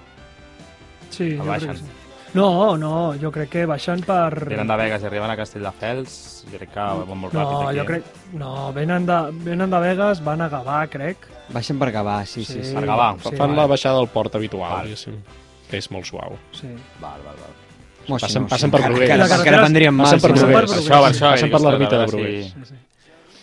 Sí, 1.10 1.24
el 1.24 1.38
jo 1.38 1.42
crec 1.44 1.50
baixen. 1.54 1.72
que 1.72 1.78
sí. 1.78 2.09
No, 2.32 2.76
no, 2.78 3.14
jo 3.18 3.30
crec 3.34 3.48
que 3.50 3.64
baixen 3.66 4.04
per... 4.06 4.44
Venen 4.46 4.68
de 4.70 4.76
Vegas 4.78 5.02
i 5.02 5.06
arriben 5.08 5.30
a 5.32 5.36
Castelldefels, 5.36 6.12
jo 6.46 6.58
crec 6.60 6.70
que 6.76 6.84
van 7.08 7.18
molt 7.18 7.34
No, 7.34 7.40
ràpid 7.42 7.68
aquí. 7.70 7.78
jo 7.80 7.86
crec... 7.88 8.04
No, 8.38 8.50
venen 8.76 9.06
de, 9.08 9.16
venen 9.48 9.70
de 9.72 9.80
Vegas, 9.82 10.20
van 10.22 10.44
a 10.44 10.48
Gavà, 10.52 10.84
crec. 10.92 11.26
Baixen 11.50 11.78
per 11.80 11.88
Gavà, 11.90 12.20
sí, 12.30 12.44
sí. 12.44 12.60
sí. 12.62 12.74
Per 12.76 12.84
Gavà. 12.86 13.08
Fa- 13.18 13.30
Sí. 13.32 13.36
Fan 13.40 13.56
la 13.58 13.66
baixada 13.66 13.98
del 13.98 14.06
port 14.14 14.34
habitual, 14.38 14.76
Val. 14.76 14.84
diguéssim, 14.86 15.16
que 15.70 15.76
és 15.82 15.90
molt 15.90 16.06
suau. 16.06 16.38
Sí. 16.54 16.68
Val, 17.00 17.18
val, 17.26 17.34
val. 17.34 17.56
Home, 18.10 18.18
Passen- 18.20 18.46
passen 18.48 18.70
per 18.70 18.80
Bruguera. 18.84 19.14
encara- 19.16 19.40
Encara 19.42 19.58
prendríem 19.64 19.94
mal. 19.94 20.06
passen 20.06 20.20
per 20.22 20.30
si 20.30 20.34
no. 20.36 20.46
Bruguera. 20.46 20.66
per 20.66 20.78
Això, 20.78 21.02
per 21.02 21.10
això. 21.10 21.30
Passen 21.34 21.50
per 21.50 21.60
l'ermita 21.66 21.90
de 21.98 21.98
veure 22.04 22.12
Bruguera. 22.16 22.44
sí, 22.46 22.64
sí. 22.70 22.74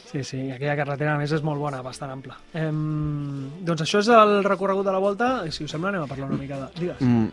Sí, 0.08 0.24
sí, 0.24 0.40
aquella 0.52 0.78
carretera 0.80 1.14
a 1.16 1.18
més 1.20 1.32
és 1.36 1.44
molt 1.44 1.60
bona, 1.60 1.82
bastant 1.84 2.10
ampla. 2.14 2.38
Ehm, 2.56 3.50
doncs 3.68 3.82
això 3.84 4.00
és 4.00 4.08
el 4.08 4.42
recorregut 4.48 4.86
de 4.88 4.92
la 4.96 5.00
volta, 5.04 5.44
si 5.52 5.66
us 5.66 5.72
sembla 5.76 5.90
anem 5.90 6.04
a 6.04 6.08
parlar 6.08 6.30
una 6.32 6.38
mica 6.40 6.56
de... 6.62 6.68
Digues. 6.80 7.02
Mm, 7.02 7.28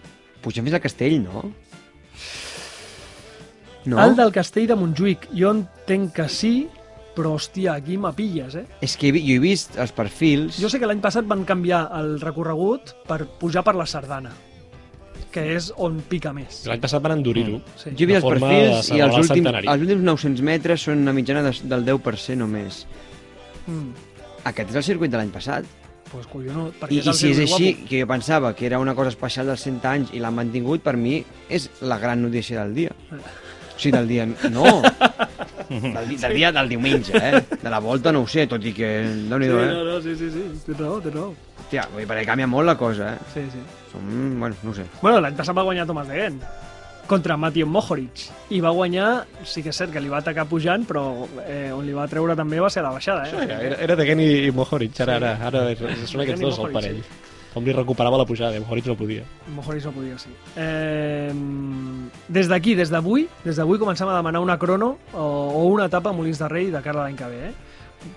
pugem 0.45 0.67
fins 0.67 0.79
al 0.79 0.85
castell, 0.85 1.19
no? 1.25 1.45
No? 3.85 4.01
El 4.01 4.15
del 4.17 4.33
castell 4.33 4.69
de 4.71 4.77
Montjuïc, 4.81 5.29
jo 5.37 5.51
entenc 5.53 6.15
que 6.17 6.25
sí, 6.33 6.55
però 7.15 7.35
hòstia, 7.37 7.75
aquí 7.77 7.99
m'apilles, 8.01 8.57
eh? 8.57 8.65
És 8.85 8.97
que 9.01 9.11
jo 9.13 9.37
he 9.37 9.43
vist 9.43 9.77
els 9.81 9.93
perfils... 9.95 10.57
Jo 10.61 10.71
sé 10.73 10.81
que 10.81 10.89
l'any 10.89 11.03
passat 11.05 11.29
van 11.29 11.45
canviar 11.49 11.85
el 11.99 12.17
recorregut 12.23 12.95
per 13.09 13.25
pujar 13.41 13.63
per 13.67 13.77
la 13.77 13.87
Sardana, 13.87 14.33
que 15.35 15.45
és 15.55 15.69
on 15.85 16.01
pica 16.09 16.33
més. 16.37 16.63
L'any 16.71 16.81
passat 16.83 17.05
van 17.05 17.19
endurir-ho. 17.19 17.61
Sí. 17.77 17.93
Jo 17.93 18.07
he 18.07 18.11
vist 18.15 18.23
els 18.23 18.31
perfils 18.39 18.91
i 18.95 19.05
els 19.05 19.21
el 19.21 19.27
últims, 19.27 19.53
els 19.61 19.87
últims 19.87 20.09
900 20.09 20.49
metres 20.49 20.89
són 20.89 21.05
una 21.05 21.15
mitjana 21.17 21.45
de, 21.45 21.55
del 21.75 21.87
10% 21.93 22.41
només. 22.41 22.83
Mm, 23.69 24.11
Aquest 24.49 24.75
és 24.75 24.77
el 24.81 24.85
circuit 24.85 25.13
de 25.13 25.21
l'any 25.21 25.33
passat. 25.33 25.69
Pues 26.15 26.27
collonut, 26.31 26.77
perquè 26.81 26.95
I, 26.95 27.01
és 27.03 27.07
I 27.07 27.11
el 27.13 27.17
si 27.19 27.31
és 27.35 27.41
així, 27.45 27.71
guapo. 27.75 27.89
que 27.91 28.01
jo 28.01 28.07
pensava 28.15 28.53
que 28.55 28.67
era 28.71 28.79
una 28.79 28.95
cosa 28.95 29.11
especial 29.13 29.51
dels 29.51 29.65
100 29.67 29.85
anys 29.91 30.13
i 30.15 30.23
l'han 30.23 30.35
mantingut, 30.39 30.81
per 30.87 30.95
mi 30.97 31.19
és 31.51 31.67
la 31.83 31.99
gran 31.99 32.23
notícia 32.23 32.63
del 32.63 32.75
dia. 32.75 32.95
O 33.11 33.79
sigui, 33.79 33.97
del 33.99 34.07
dia... 34.09 34.27
No! 34.55 34.81
Del, 35.69 36.09
di- 36.09 36.17
del 36.21 36.35
dia 36.37 36.53
del 36.53 36.69
diumenge, 36.69 37.17
eh? 37.17 37.41
De 37.63 37.71
la 37.73 37.79
volta 37.81 38.13
no 38.13 38.21
ho 38.23 38.27
sé, 38.29 38.45
tot 38.47 38.63
i 38.69 38.73
que... 38.77 38.91
déu 39.31 39.39
nhi 39.41 39.49
Sí, 39.49 39.57
eh? 39.59 39.71
no, 39.73 39.85
no, 39.89 40.01
sí, 40.05 40.15
sí, 40.21 40.29
sí, 40.31 40.45
té 40.67 40.77
raó, 40.79 41.01
té 41.03 41.11
raó. 41.11 41.33
Hòstia, 41.65 41.87
vull 41.91 42.05
dir, 42.05 42.09
perquè 42.11 42.27
canvia 42.29 42.47
molt 42.47 42.69
la 42.69 42.77
cosa, 42.79 43.15
eh? 43.17 43.31
Sí, 43.33 43.43
sí. 43.51 43.63
Som, 43.91 44.05
bueno, 44.39 44.55
no 44.63 44.75
sé. 44.77 44.85
Bueno, 45.01 45.21
l'any 45.25 45.35
passat 45.39 45.57
va 45.57 45.65
guanyar 45.67 45.87
Tomàs 45.89 46.07
de 46.13 46.21
Gent 46.21 46.39
contra 47.07 47.37
Matthew 47.37 47.67
Mohoric 47.69 48.25
i 48.55 48.61
va 48.65 48.73
guanyar, 48.75 49.09
sí 49.45 49.63
que 49.65 49.73
és 49.73 49.77
cert 49.77 49.93
que 49.93 50.01
li 50.01 50.11
va 50.13 50.23
atacar 50.23 50.47
pujant 50.51 50.87
però 50.89 51.05
eh, 51.45 51.71
on 51.75 51.85
li 51.87 51.95
va 51.97 52.07
treure 52.11 52.37
també 52.39 52.61
va 52.63 52.71
ser 52.73 52.83
a 52.83 52.89
la 52.89 52.95
baixada 52.97 53.29
eh? 53.29 53.45
Era, 53.45 53.61
era, 53.69 53.79
era 53.89 53.97
de 53.99 54.07
Gen 54.09 54.25
i, 54.25 54.33
Mohoric, 54.55 54.97
ara, 55.05 55.19
ara, 55.21 55.37
ara 55.51 55.69
són 56.09 56.25
aquests 56.25 56.43
dos 56.43 56.61
el 56.65 56.75
parell. 56.75 57.05
Com 57.55 57.63
li 57.63 57.71
recuperava 57.71 58.19
la 58.19 58.25
pujada, 58.27 58.57
i 58.59 58.63
Mohoric 58.65 58.89
no 58.91 58.97
podia. 58.99 59.23
Mohoric 59.55 59.85
no 59.87 59.93
podia, 59.95 60.17
sí. 60.19 60.33
Eh, 60.59 61.31
des 62.35 62.51
d'aquí, 62.51 62.75
des 62.75 62.91
d'avui, 62.91 63.29
des 63.45 63.61
d'avui 63.61 63.79
comencem 63.79 64.11
a 64.11 64.17
demanar 64.17 64.43
una 64.43 64.59
crono 64.59 64.97
o, 65.13 65.23
o 65.23 65.63
una 65.71 65.87
etapa 65.87 66.11
a 66.11 66.17
Molins 66.17 66.43
de 66.43 66.49
Rei 66.51 66.73
de 66.75 66.83
cara 66.83 67.05
a 67.05 67.05
l'any 67.05 67.21
que 67.21 67.31
ve. 67.31 67.53
Eh? 67.53 67.55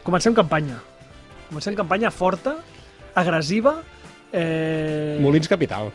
Comencem 0.02 0.34
campanya. 0.34 0.80
Comencem 1.52 1.78
campanya 1.78 2.10
forta, 2.10 2.58
agressiva. 3.14 3.78
Eh... 4.34 5.20
Molins 5.22 5.48
capital. 5.48 5.94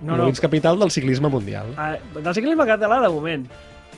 No, 0.00 0.16
no, 0.16 0.22
Molins 0.24 0.40
capital 0.40 0.78
del 0.78 0.90
ciclisme 0.90 1.28
mundial. 1.28 1.74
eh, 1.78 2.00
del 2.20 2.34
ciclisme 2.34 2.66
català 2.66 3.00
de 3.02 3.08
moment. 3.12 3.46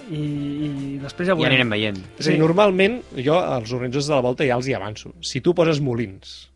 I, 0.07 0.19
i 0.23 0.99
després 1.03 1.27
ja 1.27 1.33
Ja 1.33 1.35
veurem. 1.35 1.53
anirem 1.53 1.71
veient. 1.71 1.97
És 2.19 2.29
a 2.29 2.31
dir, 2.31 2.39
normalment, 2.39 3.01
jo 3.17 3.39
als 3.41 3.73
organitzadors 3.73 4.07
de 4.07 4.15
la 4.15 4.21
volta 4.23 4.45
ja 4.47 4.55
els 4.55 4.69
hi 4.69 4.75
avanço. 4.75 5.11
Si 5.21 5.41
tu 5.41 5.53
poses 5.55 5.81
Molins 5.81 6.51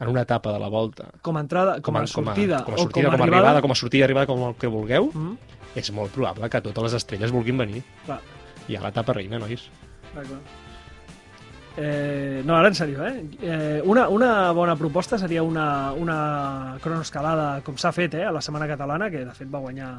en 0.00 0.08
una 0.08 0.22
etapa 0.22 0.52
de 0.52 0.58
la 0.58 0.68
volta, 0.68 1.06
com 1.22 1.36
a 1.36 1.40
entrada, 1.40 1.80
com, 1.80 1.96
a 1.96 2.06
sortida, 2.06 2.64
com 2.64 2.74
a, 2.74 2.78
sortida, 2.78 3.08
o 3.08 3.12
com 3.12 3.20
a, 3.20 3.24
arribada, 3.24 3.60
com 3.62 3.70
a 3.70 3.74
sortida 3.74 4.02
i 4.02 4.04
arribada, 4.08 4.26
com 4.26 4.42
el 4.48 4.54
que 4.56 4.66
vulgueu, 4.66 5.10
Mm, 5.14 5.36
és 5.76 5.90
molt 5.92 6.10
probable 6.12 6.48
que 6.50 6.60
totes 6.60 6.82
les 6.88 6.94
estrelles 6.94 7.30
vulguin 7.30 7.58
venir. 7.58 7.82
clar, 8.06 8.20
I 8.68 8.76
a 8.76 8.80
l'etapa 8.82 9.12
reina, 9.12 9.38
nois. 9.38 9.68
clar, 10.12 10.24
clar. 10.24 10.40
Eh, 11.80 12.42
no, 12.44 12.56
ara 12.58 12.72
en 12.72 12.74
sèrio, 12.74 13.04
eh? 13.06 13.20
eh 13.38 13.82
una, 13.86 14.08
una 14.10 14.50
bona 14.50 14.74
proposta 14.74 15.14
seria 15.16 15.44
una, 15.46 15.92
una 15.94 16.76
cronoescalada, 16.82 17.60
com 17.62 17.76
s'ha 17.78 17.92
fet 17.94 18.16
eh, 18.18 18.24
a 18.26 18.32
la 18.34 18.42
Setmana 18.42 18.66
Catalana, 18.66 19.06
que 19.12 19.22
de 19.22 19.34
fet 19.36 19.46
va 19.52 19.60
guanyar 19.62 19.92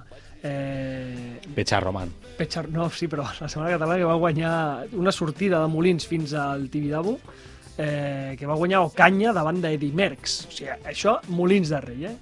eh, 0.44 1.40
Pecha 1.56 1.80
Roman. 1.80 2.12
Petxar, 2.36 2.68
no, 2.68 2.90
sí, 2.92 3.08
però 3.08 3.24
la 3.24 3.48
Setmana 3.48 3.72
Catalana 3.78 4.00
que 4.02 4.10
va 4.10 4.18
guanyar 4.20 4.54
una 5.00 5.14
sortida 5.16 5.62
de 5.64 5.72
Molins 5.72 6.08
fins 6.08 6.36
al 6.36 6.68
Tibidabo, 6.70 7.16
eh, 7.78 8.36
que 8.38 8.50
va 8.50 8.60
guanyar 8.60 8.84
Ocanya 8.84 9.32
davant 9.32 9.64
d'Edi 9.64 9.94
Merckx. 9.96 10.38
O 10.50 10.52
sigui, 10.58 10.76
això, 10.84 11.16
Molins 11.32 11.72
de 11.72 11.80
Rei, 11.86 12.10
eh? 12.12 12.18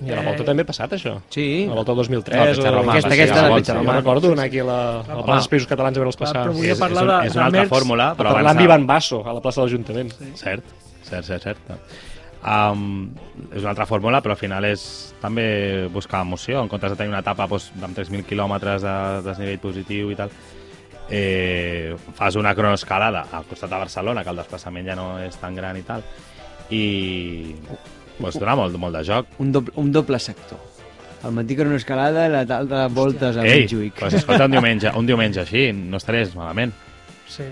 I 0.00 0.10
a 0.10 0.16
la 0.16 0.22
Eh, 0.22 0.26
volta 0.26 0.44
també 0.44 0.62
ha 0.62 0.66
passat, 0.66 0.92
això. 0.92 1.20
Sí. 1.30 1.64
A 1.64 1.68
la 1.70 1.74
volta 1.76 1.92
del 1.92 1.96
2003. 2.02 2.36
No, 2.36 2.42
Aquesta- 2.42 3.10
ser 3.10 3.12
aquesta 3.12 3.38
a 3.38 3.42
la 3.42 3.42
de 3.44 3.50
volta. 3.54 3.72
Petxa 3.74 3.84
Jo 3.84 3.92
recordo 4.00 4.32
anar 4.32 4.44
aquí 4.46 4.58
a 4.58 4.64
la, 4.64 4.78
a 5.00 5.14
la 5.14 5.22
plaça 5.22 5.34
dels 5.38 5.50
Països 5.52 5.68
Catalans 5.68 5.96
a 5.96 6.00
veure 6.00 6.08
els 6.10 6.16
passar. 6.16 6.42
però 6.46 6.52
volia 6.52 6.72
És, 6.72 6.78
és, 6.78 6.80
parlar 6.80 7.02
un, 7.02 7.08
de- 7.08 7.26
és 7.28 7.34
una 7.36 7.44
altra 7.46 7.66
fórmula, 7.66 8.08
però 8.16 8.32
Parlant 8.32 8.46
abans... 8.46 8.58
d'Ivan 8.58 8.86
Basso, 8.86 9.22
a 9.28 9.32
la 9.32 9.40
plaça 9.40 9.60
de 9.60 9.66
l'Ajuntament. 9.68 10.10
Sí. 10.18 10.32
Cert, 10.34 10.64
cert, 11.04 11.24
cert, 11.24 11.42
cert. 11.42 11.58
Um, 12.44 13.08
és 13.54 13.60
una 13.62 13.70
altra 13.70 13.86
fórmula, 13.86 14.20
però 14.20 14.32
al 14.34 14.36
final 14.36 14.64
és 14.68 15.14
també 15.22 15.86
buscar 15.88 16.20
emoció. 16.26 16.60
En 16.60 16.68
comptes 16.68 16.90
de 16.90 16.96
tenir 16.96 17.08
una 17.14 17.20
etapa 17.22 17.46
doncs, 17.46 17.70
amb 17.80 17.96
3.000 17.96 18.24
quilòmetres 18.28 18.82
de 18.82 18.96
desnivell 19.24 19.58
positiu 19.62 20.10
i 20.10 20.16
tal, 20.18 20.28
eh, 21.08 21.94
fas 22.18 22.36
una 22.36 22.52
cronoescalada 22.54 23.26
al 23.32 23.44
costat 23.44 23.70
de 23.70 23.76
Barcelona, 23.78 24.24
que 24.24 24.30
el 24.30 24.36
desplaçament 24.36 24.86
ja 24.90 24.96
no 24.96 25.18
és 25.22 25.36
tan 25.40 25.54
gran 25.54 25.76
i 25.78 25.82
tal, 25.82 26.02
i 26.70 27.54
doncs, 28.18 28.38
dona 28.38 28.54
molt, 28.56 28.76
molt 28.78 28.96
de 28.96 29.04
joc. 29.04 29.26
Un 29.38 29.52
doble, 29.52 29.72
un 29.76 29.90
doble 29.92 30.18
sector. 30.18 30.58
El 31.24 31.32
matí 31.32 31.54
que 31.56 31.62
era 31.62 31.70
una 31.70 31.78
escalada 31.80 32.26
i 32.26 32.30
la 32.30 32.44
tal 32.46 32.68
de 32.68 32.86
voltes 32.92 33.36
a 33.36 33.44
Ei, 33.46 33.62
Montjuïc. 33.64 33.98
doncs 34.00 34.14
escolta, 34.20 34.44
un 34.44 34.52
diumenge, 34.52 34.90
un 34.94 35.06
diumenge 35.06 35.40
així, 35.40 35.72
no 35.72 35.96
estaries 35.96 36.34
malament. 36.36 36.72
Sí, 37.26 37.44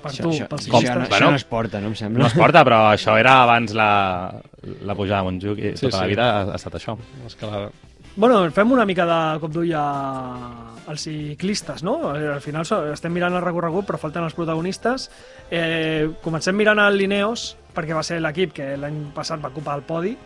per 0.00 0.12
Això, 0.12 0.22
tu, 0.22 0.30
això, 0.30 0.46
pels 0.48 0.62
això, 0.68 0.78
ciclistes. 0.78 0.94
no, 0.94 1.08
Bueno. 1.08 1.16
això 1.16 1.30
no 1.30 1.36
es 1.36 1.44
porta, 1.44 1.80
no 1.80 1.88
em 1.88 1.96
sembla. 1.96 2.22
No 2.22 2.26
es 2.28 2.34
porta, 2.34 2.62
però 2.64 2.78
això 2.92 3.18
era 3.18 3.42
abans 3.42 3.74
la, 3.74 4.40
la 4.86 4.94
pujada 4.94 5.20
a 5.20 5.24
Montjuïc 5.24 5.58
i 5.58 5.76
Sí, 5.76 5.86
tota 5.88 5.98
la 5.98 6.02
sí. 6.04 6.08
vida 6.14 6.30
ha, 6.30 6.42
ha 6.52 6.54
estat 6.54 6.74
això. 6.78 6.96
L'escalada. 7.24 7.70
Bueno, 8.18 8.50
fem 8.50 8.70
una 8.72 8.84
mica 8.86 9.04
de 9.06 9.40
cop 9.40 9.52
d'ull 9.52 9.72
a- 9.74 10.74
als 10.88 11.02
ciclistes, 11.02 11.82
no? 11.82 12.10
Al 12.10 12.40
final 12.40 12.64
estem 12.92 13.12
mirant 13.12 13.34
el 13.34 13.42
recorregut, 13.42 13.84
però 13.86 13.98
falten 13.98 14.24
els 14.24 14.34
protagonistes. 14.34 15.10
Eh, 15.50 16.08
comencem 16.22 16.54
mirant 16.56 16.78
el 16.78 16.96
Lineos, 16.96 17.56
perquè 17.78 17.94
va 17.96 18.02
ser 18.06 18.18
l'equip 18.20 18.52
que 18.58 18.72
l'any 18.76 18.98
passat 19.16 19.40
va 19.40 19.52
ocupar 19.54 19.78
el 19.78 19.86
podi, 19.88 20.16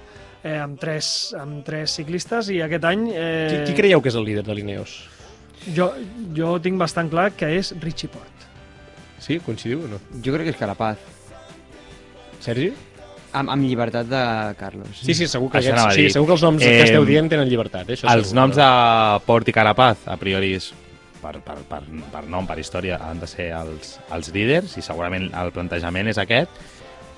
eh, 0.43 0.57
amb, 0.59 0.81
tres, 0.81 1.13
amb 1.39 1.61
tres 1.67 1.95
ciclistes, 2.01 2.49
i 2.51 2.63
aquest 2.65 2.89
any... 2.89 3.11
Eh, 3.13 3.49
Qui, 3.53 3.65
qui 3.71 3.79
creieu 3.85 4.01
que 4.03 4.09
és 4.11 4.17
el 4.19 4.25
líder 4.27 4.43
de 4.49 4.57
l'Ineos? 4.57 4.97
Jo, 5.77 5.93
jo 6.35 6.57
tinc 6.65 6.81
bastant 6.81 7.13
clar 7.13 7.29
que 7.39 7.53
és 7.61 7.75
Richie 7.85 8.09
Port. 8.11 8.49
Sí? 9.23 9.37
Coincidiu 9.45 9.85
o 9.85 9.91
no? 9.93 10.01
Jo 10.25 10.33
crec 10.35 10.49
que 10.49 10.55
és 10.57 10.59
Carapaz. 10.59 10.99
Sergi? 12.43 12.73
Amb, 13.33 13.49
amb 13.55 13.65
llibertat 13.65 14.09
de 14.11 14.23
Carlos. 14.59 14.99
Sí, 14.99 15.15
sí, 15.15 15.29
segur 15.31 15.49
que, 15.53 15.61
Això 15.63 15.73
aquests, 15.73 15.87
a 15.87 15.97
sí, 15.97 16.09
segur 16.13 16.27
que 16.29 16.35
els 16.37 16.43
noms 16.45 16.65
Eh, 16.67 16.73
que 16.75 16.89
esteu 16.91 17.05
dient 17.09 17.31
tenen 17.31 17.49
llibertat. 17.49 17.87
Eh? 17.89 17.95
Això 17.97 18.11
Els 18.13 18.29
segur, 18.33 18.41
noms 18.43 18.57
però- 18.59 18.67
de 19.21 19.25
Port 19.29 19.49
i 19.49 19.55
Carapaz, 19.57 20.03
a 20.11 20.17
priori, 20.21 20.51
és, 20.59 20.73
per, 21.23 21.37
per, 21.47 21.57
per, 21.71 21.81
per 22.13 22.25
nom, 22.29 22.45
per 22.51 22.59
història, 22.59 22.99
han 23.09 23.23
de 23.23 23.29
ser 23.31 23.53
els, 23.57 23.95
els 24.13 24.33
líders 24.35 24.75
i 24.77 24.83
segurament 24.83 25.31
el 25.39 25.53
plantejament 25.55 26.11
és 26.13 26.19
aquest, 26.19 26.51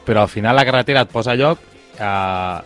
però 0.04 0.22
al 0.22 0.32
final 0.32 0.56
la 0.56 0.64
carretera 0.64 1.04
et 1.04 1.12
posa 1.12 1.32
a 1.32 1.38
lloc 1.38 1.60
eh, 1.98 2.58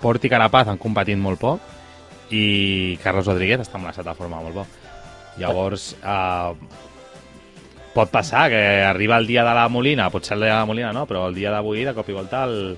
Port 0.00 0.24
i 0.24 0.30
Carapaz 0.30 0.68
han 0.70 0.80
competit 0.80 1.18
molt 1.18 1.40
poc 1.40 2.34
i 2.34 2.98
Carlos 3.02 3.28
Rodríguez 3.28 3.62
està 3.62 3.78
en 3.78 3.86
una 3.86 3.94
certa 3.94 4.14
forma 4.18 4.40
molt 4.42 4.60
bo. 4.60 4.66
Llavors, 5.38 5.92
eh, 6.02 6.84
pot 7.96 8.10
passar 8.12 8.48
que 8.52 8.60
arriba 8.84 9.16
el 9.16 9.26
dia 9.26 9.44
de 9.44 9.54
la 9.56 9.68
Molina, 9.72 10.10
potser 10.10 10.34
el 10.36 10.44
dia 10.44 10.54
de 10.54 10.60
la 10.60 10.68
Molina 10.68 10.92
no, 10.92 11.06
però 11.08 11.26
el 11.28 11.34
dia 11.36 11.52
d'avui, 11.54 11.84
de 11.86 11.94
cop 11.96 12.08
i 12.10 12.16
volta, 12.16 12.44
el, 12.44 12.76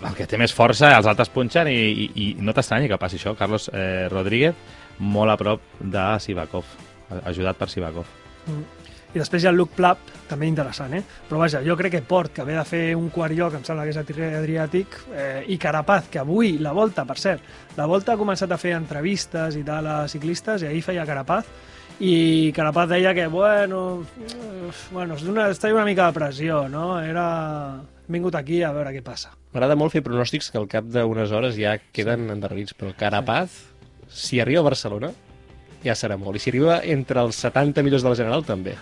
el 0.00 0.16
que 0.16 0.26
té 0.26 0.40
més 0.40 0.54
força, 0.54 0.90
els 0.96 1.06
altres 1.06 1.30
punxen 1.34 1.70
i, 1.70 1.76
i, 1.76 2.08
i 2.24 2.26
no 2.42 2.54
t'estranyi 2.56 2.90
que 2.90 2.98
passi 3.00 3.20
això. 3.20 3.36
Carlos 3.38 3.68
eh, 3.72 4.08
Rodríguez, 4.10 4.56
molt 4.98 5.34
a 5.34 5.38
prop 5.40 5.62
de 5.78 6.08
Sivakov, 6.24 6.66
ajudat 7.24 7.60
per 7.60 7.70
Sivakov. 7.70 8.10
I 9.14 9.20
després 9.22 9.42
hi 9.42 9.48
ha 9.48 9.52
el 9.54 9.56
Luke 9.56 9.72
Plapp, 9.76 10.10
també 10.28 10.48
interessant, 10.50 10.92
eh? 10.98 11.00
Però 11.28 11.40
vaja, 11.40 11.62
jo 11.64 11.76
crec 11.78 11.94
que 11.96 12.02
Port, 12.04 12.34
que 12.36 12.44
ve 12.44 12.52
de 12.58 12.64
fer 12.68 12.82
un 12.96 13.08
quart 13.14 13.32
lloc, 13.32 13.54
em 13.56 13.64
sembla 13.64 13.86
que 13.86 13.94
és 13.94 13.96
a 13.96 14.04
Adriàtic, 14.42 14.98
eh, 15.14 15.44
i 15.48 15.56
Carapaz, 15.58 16.10
que 16.12 16.20
avui, 16.20 16.58
la 16.60 16.74
Volta, 16.76 17.06
per 17.08 17.16
cert, 17.16 17.46
la 17.78 17.86
Volta 17.88 18.12
ha 18.12 18.20
començat 18.20 18.52
a 18.52 18.60
fer 18.60 18.74
entrevistes 18.76 19.56
i 19.56 19.64
tal 19.64 19.88
a 19.88 19.96
ciclistes, 20.12 20.62
i 20.62 20.68
ahir 20.68 20.82
feia 20.84 21.06
Carapaz, 21.08 21.48
i 22.00 22.52
Carapaz 22.54 22.90
deia 22.92 23.14
que, 23.16 23.26
bueno, 23.32 24.04
bueno, 24.92 25.16
és 25.16 25.24
una, 25.24 25.48
està 25.50 25.72
una 25.72 25.86
mica 25.88 26.10
de 26.10 26.18
pressió, 26.18 26.66
no? 26.68 26.98
Era... 27.00 27.28
Hem 28.08 28.16
vingut 28.16 28.36
aquí 28.38 28.62
a 28.64 28.70
veure 28.72 28.94
què 28.94 29.02
passa. 29.04 29.34
M'agrada 29.52 29.74
molt 29.76 29.92
fer 29.92 30.00
pronòstics 30.04 30.52
que 30.52 30.56
al 30.60 30.68
cap 30.68 30.86
d'unes 30.88 31.32
hores 31.32 31.58
ja 31.60 31.74
queden 31.92 32.30
endarrerits, 32.32 32.76
però 32.76 32.94
Carapaz, 32.96 33.56
si 34.08 34.40
arriba 34.40 34.62
a 34.62 34.68
Barcelona, 34.68 35.10
ja 35.84 35.94
serà 35.94 36.16
molt. 36.18 36.36
I 36.36 36.42
si 36.42 36.50
arriba 36.50 36.80
entre 36.84 37.20
els 37.22 37.36
70 37.36 37.82
millors 37.86 38.02
de 38.02 38.08
la 38.12 38.16
General, 38.18 38.44
també. 38.44 38.74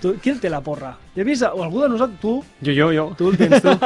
Tu, 0.00 0.14
qui 0.22 0.30
el 0.32 0.38
té 0.40 0.48
la 0.48 0.62
porra? 0.64 0.94
Ja 1.14 1.20
he 1.20 1.24
vist, 1.28 1.42
o 1.44 1.60
algú 1.62 1.82
de 1.82 1.88
nosaltres, 1.92 2.20
tu, 2.22 2.38
Jo, 2.64 2.72
jo, 2.72 2.86
jo. 2.96 3.08
tu 3.18 3.30
el 3.30 3.36
tens, 3.36 3.60
tu. 3.62 3.74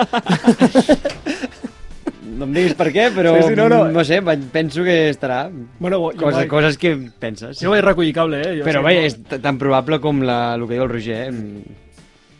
No 2.35 2.47
em 2.49 2.55
diguis 2.57 2.73
per 2.75 2.89
què, 2.91 3.05
però 3.15 3.35
Sí, 3.37 3.51
sí, 3.53 3.55
no, 3.59 3.69
no. 3.71 3.77
no 3.95 4.03
sé, 4.03 4.17
penso 4.51 4.83
que 4.83 5.11
estarà. 5.11 5.51
bueno, 5.79 5.99
jo, 6.01 6.09
Coses, 6.19 6.39
vaig, 6.41 6.49
coses 6.51 6.79
que 6.79 6.95
penses. 7.21 7.61
jo 7.61 7.71
vaig 7.71 7.83
recollir 7.85 8.15
cable, 8.17 8.41
eh? 8.41 8.57
Jo 8.59 8.65
Però 8.67 8.81
sé 8.81 8.87
vaja, 8.89 9.05
és 9.07 9.41
tan 9.45 9.59
probable 9.61 10.01
com 10.03 10.23
la, 10.27 10.55
el 10.57 10.65
que 10.67 10.75
diu 10.75 10.83
el 10.83 10.91
Roger. 10.91 11.21
eh? 11.29 11.77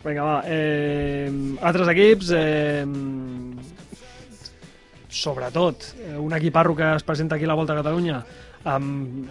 Vinga, 0.05 0.23
va. 0.25 0.41
Eh, 0.47 1.29
altres 1.61 1.87
equips... 1.93 2.31
Eh, 2.35 2.85
sobretot, 5.07 5.85
eh, 6.09 6.17
un 6.17 6.33
equiparro 6.35 6.75
que 6.75 6.95
es 6.97 7.03
presenta 7.03 7.35
aquí 7.35 7.45
a 7.45 7.47
la 7.47 7.53
Volta 7.55 7.71
a 7.71 7.77
Catalunya 7.77 8.17
amb 8.65 9.29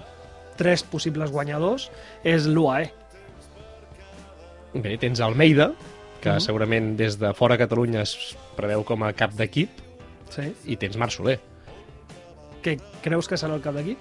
tres 0.56 0.82
possibles 0.82 1.30
guanyadors 1.30 1.90
és 2.24 2.46
l'UAE. 2.46 2.90
Bé, 4.74 4.96
tens 4.98 5.20
Almeida, 5.20 5.72
que 6.20 6.30
Mhm. 6.30 6.40
segurament 6.40 6.96
des 6.96 7.18
de 7.18 7.32
fora 7.34 7.56
Catalunya 7.58 8.02
es 8.02 8.36
preveu 8.56 8.82
com 8.84 9.02
a 9.04 9.12
cap 9.12 9.32
d'equip, 9.32 9.68
Sí. 10.30 10.52
i 10.66 10.76
tens 10.76 10.96
Marc 10.96 11.12
Soler. 11.12 11.38
Què 12.62 12.80
creus 13.02 13.28
que 13.28 13.36
serà 13.36 13.54
el 13.54 13.60
cap 13.60 13.74
d'equip? 13.74 13.98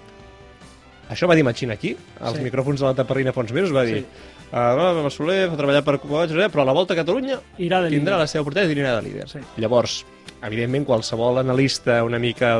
Això 1.10 1.28
va 1.28 1.34
dir 1.34 1.44
Machín 1.44 1.70
aquí, 1.70 1.96
als 2.18 2.38
Sí. 2.38 2.42
micròfons 2.42 2.80
de 2.80 2.86
la 2.86 2.94
Taparrina 2.94 3.32
fa 3.32 3.42
uns 3.42 3.52
mesos, 3.52 3.74
va 3.76 3.84
dir 3.84 3.98
Sí. 3.98 4.06
uh, 4.52 5.10
Soler 5.10 5.50
fa 5.50 5.56
treballar 5.56 5.84
per 5.84 6.00
Copa 6.00 6.26
però 6.26 6.62
a 6.62 6.64
la 6.64 6.72
volta 6.72 6.94
a 6.94 6.96
Catalunya 6.96 7.40
Irà 7.58 7.82
de 7.82 7.90
tindrà 7.90 8.14
líder. 8.14 8.18
la 8.18 8.26
seva 8.26 8.42
oportunitat 8.42 8.70
i 8.70 8.80
anirà 8.80 8.96
de 8.96 9.02
líder. 9.02 9.28
Sí. 9.28 9.38
Llavors, 9.58 10.06
evidentment, 10.42 10.86
qualsevol 10.86 11.38
analista 11.38 12.02
una 12.02 12.18
mica 12.18 12.58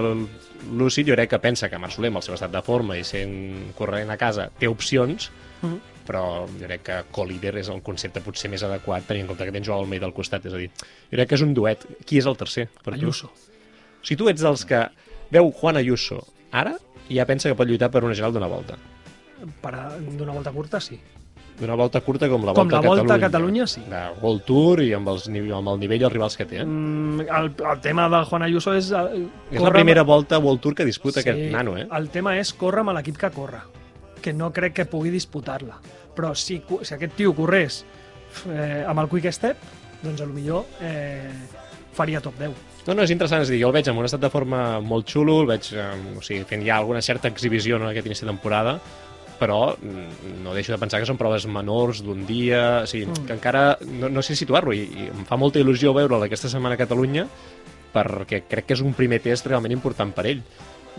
lúcid, 0.72 1.06
jo 1.08 1.14
crec 1.14 1.30
que 1.30 1.38
pensa 1.38 1.68
que 1.70 1.78
Marc 1.78 1.92
Soler, 1.94 2.08
amb 2.10 2.16
el 2.20 2.22
seu 2.26 2.34
estat 2.34 2.52
de 2.52 2.62
forma 2.62 2.96
i 2.98 3.04
sent 3.04 3.72
corrent 3.78 4.10
a 4.10 4.16
casa, 4.16 4.50
té 4.58 4.68
opcions, 4.68 5.30
Mhm. 5.62 5.78
però 6.06 6.46
jo 6.46 6.66
crec 6.66 6.82
que 6.82 7.02
co-líder 7.10 7.56
és 7.58 7.68
el 7.68 7.80
concepte 7.82 8.20
potser 8.20 8.50
més 8.50 8.62
adequat 8.62 9.06
tenint 9.06 9.24
en 9.24 9.28
compte 9.28 9.44
que 9.44 9.52
tens 9.52 9.66
Joao 9.66 9.80
Almeida 9.80 10.04
al 10.06 10.12
costat, 10.12 10.44
és 10.46 10.52
a 10.52 10.56
dir, 10.56 10.70
jo 10.70 11.16
crec 11.16 11.28
que 11.28 11.34
és 11.34 11.42
un 11.42 11.54
duet. 11.54 11.86
Qui 12.04 12.18
és 12.18 12.26
el 12.26 12.36
tercer? 12.36 12.68
Per 12.82 12.92
tu? 12.94 13.00
Ayuso. 13.00 13.30
Si 14.02 14.16
tu 14.16 14.28
ets 14.28 14.40
dels 14.42 14.64
que 14.66 14.88
veu 15.30 15.50
Juan 15.50 15.76
Ayuso 15.76 16.26
ara, 16.52 16.76
ja 17.08 17.24
pensa 17.24 17.48
que 17.48 17.54
pot 17.54 17.66
lluitar 17.66 17.90
per 17.90 18.04
una 18.04 18.14
general 18.14 18.32
d'una 18.34 18.46
volta. 18.46 18.76
Per 19.60 19.72
D'una 20.00 20.32
volta 20.32 20.52
curta, 20.52 20.80
sí. 20.80 20.98
D'una 21.54 21.76
volta 21.78 22.00
curta 22.02 22.26
com 22.28 22.42
la 22.44 22.52
Com 22.52 22.66
volta 22.66 22.80
la 22.80 22.82
a 22.82 22.88
Volta 22.88 23.14
a 23.14 23.18
Catalunya. 23.20 23.28
Catalunya, 23.28 23.66
sí. 23.68 23.82
De 23.88 24.00
World 24.20 24.42
Tour 24.44 24.80
i 24.82 24.88
amb, 24.92 25.08
els, 25.12 25.28
nive- 25.30 25.52
amb 25.54 25.68
el 25.70 25.78
nivell 25.78 26.00
i 26.02 26.04
els 26.08 26.12
rivals 26.12 26.36
que 26.36 26.46
té. 26.50 26.58
Eh? 26.58 26.64
Mm, 26.66 27.20
el, 27.28 27.52
el 27.70 27.80
tema 27.80 28.08
del 28.10 28.24
Juan 28.24 28.42
Ayuso 28.42 28.74
és... 28.74 28.90
eh, 28.90 29.22
És 29.52 29.60
la 29.60 29.68
amb- 29.68 29.76
primera 29.78 30.02
volta 30.02 30.38
World 30.42 30.60
Tour 30.64 30.74
que 30.74 30.84
disputa 30.84 31.22
sí. 31.22 31.28
aquest 31.28 31.52
nano, 31.52 31.76
eh? 31.78 31.86
El 31.94 32.08
tema 32.10 32.34
és 32.40 32.50
córrer 32.58 32.82
amb 32.82 32.90
l'equip 32.98 33.16
que 33.22 33.30
corre, 33.30 33.60
que 34.20 34.32
no 34.34 34.50
crec 34.52 34.74
que 34.80 34.84
pugui 34.90 35.10
disputar-la. 35.14 35.78
Però 36.14 36.34
si, 36.34 36.58
cu- 36.66 36.80
si 36.82 36.94
aquest 36.94 37.14
tio 37.14 37.32
corrés 37.38 37.84
eh, 38.50 38.82
amb 38.86 38.98
el 39.04 39.08
Quick 39.08 39.30
Step, 39.32 39.56
doncs 40.02 40.20
a 40.20 40.26
lo 40.26 40.34
millor 40.34 40.66
eh, 40.82 41.30
faria 41.94 42.20
top 42.20 42.34
10. 42.38 42.50
No, 42.88 42.92
no, 42.98 43.02
és 43.06 43.10
interessant, 43.14 43.40
és 43.46 43.48
a 43.48 43.52
dir, 43.54 43.62
jo 43.62 43.70
el 43.70 43.78
veig 43.78 43.86
en 43.88 43.96
un 43.96 44.04
estat 44.04 44.20
de 44.20 44.28
forma 44.28 44.80
molt 44.84 45.06
xulo, 45.08 45.38
el 45.40 45.46
veig 45.54 45.70
eh, 45.72 45.86
o 46.18 46.20
sigui, 46.20 46.42
fent 46.50 46.66
ja 46.66 46.76
alguna 46.82 47.00
certa 47.00 47.30
exhibició 47.30 47.78
en 47.78 47.86
aquest 47.88 48.10
inici 48.10 48.26
de 48.26 48.32
temporada, 48.34 48.74
però 49.38 49.74
mm, 49.76 50.42
no 50.44 50.54
deixo 50.54 50.72
de 50.72 50.78
pensar 50.78 51.00
que 51.02 51.08
són 51.08 51.18
proves 51.20 51.46
menors 51.50 52.02
d'un 52.04 52.24
dia, 52.28 52.82
o 52.84 52.86
sigui, 52.90 53.06
Mm. 53.06 53.26
que 53.26 53.34
encara 53.36 53.64
no, 53.86 54.08
no 54.08 54.22
sé 54.22 54.36
situar-lo 54.36 54.72
i, 54.72 54.84
i 54.84 55.08
em 55.12 55.24
fa 55.28 55.36
molta 55.36 55.60
il·lusió 55.60 55.92
veure'l 55.94 56.22
aquesta 56.24 56.48
setmana 56.48 56.78
a 56.78 56.80
Catalunya 56.80 57.26
perquè 57.94 58.42
crec 58.50 58.66
que 58.66 58.74
és 58.74 58.82
un 58.82 58.94
primer 58.94 59.20
test 59.22 59.46
realment 59.46 59.72
important 59.72 60.12
per 60.14 60.26
ell 60.26 60.40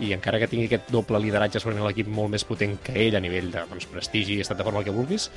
i 0.00 0.12
encara 0.12 0.38
que 0.38 0.48
tingui 0.48 0.66
aquest 0.68 0.90
doble 0.92 1.20
lideratge 1.20 1.60
sobre 1.60 1.76
l'equip 1.80 2.08
molt 2.08 2.30
més 2.32 2.44
potent 2.44 2.76
que 2.84 2.92
ell 3.06 3.16
a 3.16 3.20
nivell 3.20 3.50
de 3.52 3.64
doncs, 3.68 3.88
prestigi 3.88 4.36
i 4.36 4.44
estat 4.44 4.58
de 4.60 4.64
forma 4.64 4.80
el 4.80 4.88
que 4.88 4.94
vulguis 4.96 5.30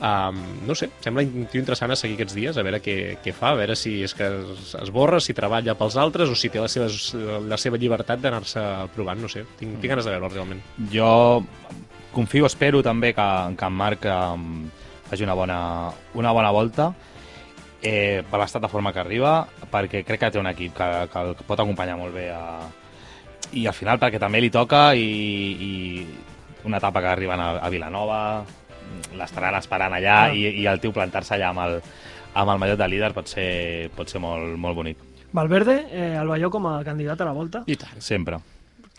Um, 0.00 0.38
no 0.64 0.72
sé, 0.72 0.86
sembla 1.04 1.20
interessant 1.20 1.92
a 1.92 1.96
seguir 1.98 2.14
aquests 2.16 2.32
dies, 2.32 2.56
a 2.56 2.62
veure 2.64 2.78
què, 2.80 3.18
què 3.20 3.34
fa, 3.36 3.50
a 3.52 3.58
veure 3.58 3.74
si 3.76 3.98
és 4.00 4.14
que 4.16 4.24
es, 4.32 4.70
es 4.80 4.92
borra, 4.96 5.18
si 5.20 5.34
treballa 5.36 5.74
pels 5.76 5.98
altres 6.00 6.32
o 6.32 6.36
si 6.40 6.48
té 6.48 6.56
la 6.56 6.70
seva, 6.72 6.86
la 7.44 7.58
seva 7.60 7.76
llibertat 7.76 8.22
d'anar-se 8.22 8.62
provant, 8.94 9.20
no 9.20 9.28
sé, 9.28 9.42
tinc, 9.58 9.76
tinc 9.76 9.92
ganes 9.92 10.08
de 10.08 10.14
veure 10.14 10.30
realment. 10.32 10.62
Jo 10.88 11.10
confio, 12.12 12.46
espero 12.46 12.82
també 12.82 13.12
que, 13.14 13.28
que 13.56 13.66
en 13.66 13.76
Marc 13.76 14.06
um, 14.10 14.68
faci 15.10 15.24
una 15.26 15.34
bona, 15.34 15.60
una 16.14 16.32
bona 16.32 16.50
volta 16.54 16.92
eh, 17.82 18.22
per 18.28 18.40
l'estat 18.40 18.62
de 18.62 18.70
forma 18.70 18.92
que 18.92 19.00
arriba, 19.02 19.46
perquè 19.70 20.04
crec 20.06 20.20
que 20.20 20.30
té 20.34 20.40
un 20.40 20.50
equip 20.50 20.74
que, 20.76 20.88
que 21.12 21.24
el 21.24 21.34
pot 21.46 21.60
acompanyar 21.60 21.96
molt 22.00 22.14
bé 22.14 22.28
a... 22.34 22.42
i 23.52 23.66
al 23.66 23.74
final 23.74 23.98
perquè 23.98 24.20
també 24.20 24.40
li 24.40 24.50
toca 24.50 24.90
i, 24.94 25.02
i 25.02 25.72
una 26.68 26.78
etapa 26.78 27.00
que 27.00 27.08
arriben 27.10 27.40
a, 27.40 27.52
a 27.58 27.70
Vilanova 27.72 28.20
l'estaran 29.16 29.56
esperant 29.58 29.94
allà 29.96 30.18
Ah. 30.26 30.32
i, 30.34 30.62
i 30.62 30.66
el 30.66 30.80
tio 30.80 30.92
plantar-se 30.92 31.34
allà 31.36 31.50
amb 31.54 31.64
el, 31.64 31.78
amb 32.34 32.50
el 32.50 32.58
mallot 32.58 32.78
de 32.78 32.88
líder 32.88 33.12
pot 33.14 33.30
ser, 33.30 33.90
pot 33.96 34.10
ser 34.10 34.20
molt, 34.22 34.58
molt 34.58 34.76
bonic, 34.76 34.98
Valverde, 35.32 35.76
eh, 35.92 36.16
el 36.18 36.26
veieu 36.26 36.50
com 36.50 36.66
a 36.66 36.80
candidat 36.82 37.20
a 37.22 37.28
la 37.28 37.32
volta? 37.32 37.62
I 37.70 37.76
tant. 37.78 38.00
sempre. 38.02 38.40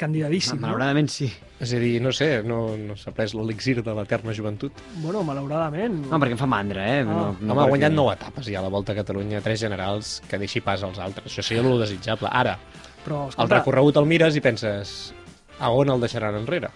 Candidadíssim, 0.02 0.58
no? 0.58 0.66
Malauradament 0.66 1.08
sí. 1.14 1.28
És 1.62 1.72
a 1.78 1.80
dir, 1.82 1.94
no 2.02 2.10
sé, 2.16 2.30
no, 2.48 2.74
no 2.78 2.96
s'ha 2.98 3.14
pres 3.14 3.36
l'elixir 3.38 3.78
de 3.86 3.94
l'eterna 3.94 4.34
joventut. 4.34 4.80
Bueno, 5.04 5.22
malauradament. 5.28 6.00
No, 6.10 6.18
perquè 6.18 6.34
em 6.34 6.40
fa 6.42 6.50
mandra, 6.50 6.86
eh? 6.90 7.02
Ah. 7.02 7.06
No, 7.06 7.20
No, 7.40 7.54
Home, 7.54 7.62
ha 7.64 7.70
guanyat 7.70 7.94
nou 7.94 8.10
etapes 8.14 8.50
ja 8.50 8.60
a 8.60 8.66
la 8.66 8.72
Volta 8.74 8.96
a 8.96 8.98
Catalunya, 8.98 9.44
tres 9.46 9.62
generals, 9.62 10.16
que 10.30 10.40
deixi 10.42 10.62
pas 10.66 10.82
als 10.84 10.98
altres. 11.00 11.30
Això 11.30 11.46
seria 11.46 11.62
el 11.62 11.80
desitjable. 11.84 12.32
Ara, 12.32 12.58
Però, 13.06 13.24
el 13.28 13.36
escolta, 13.36 13.60
recorregut 13.60 13.98
el 14.02 14.10
mires 14.10 14.36
i 14.38 14.42
penses 14.42 15.14
a 15.60 15.70
on 15.70 15.90
el 15.94 16.02
deixaran 16.02 16.36
enrere? 16.42 16.70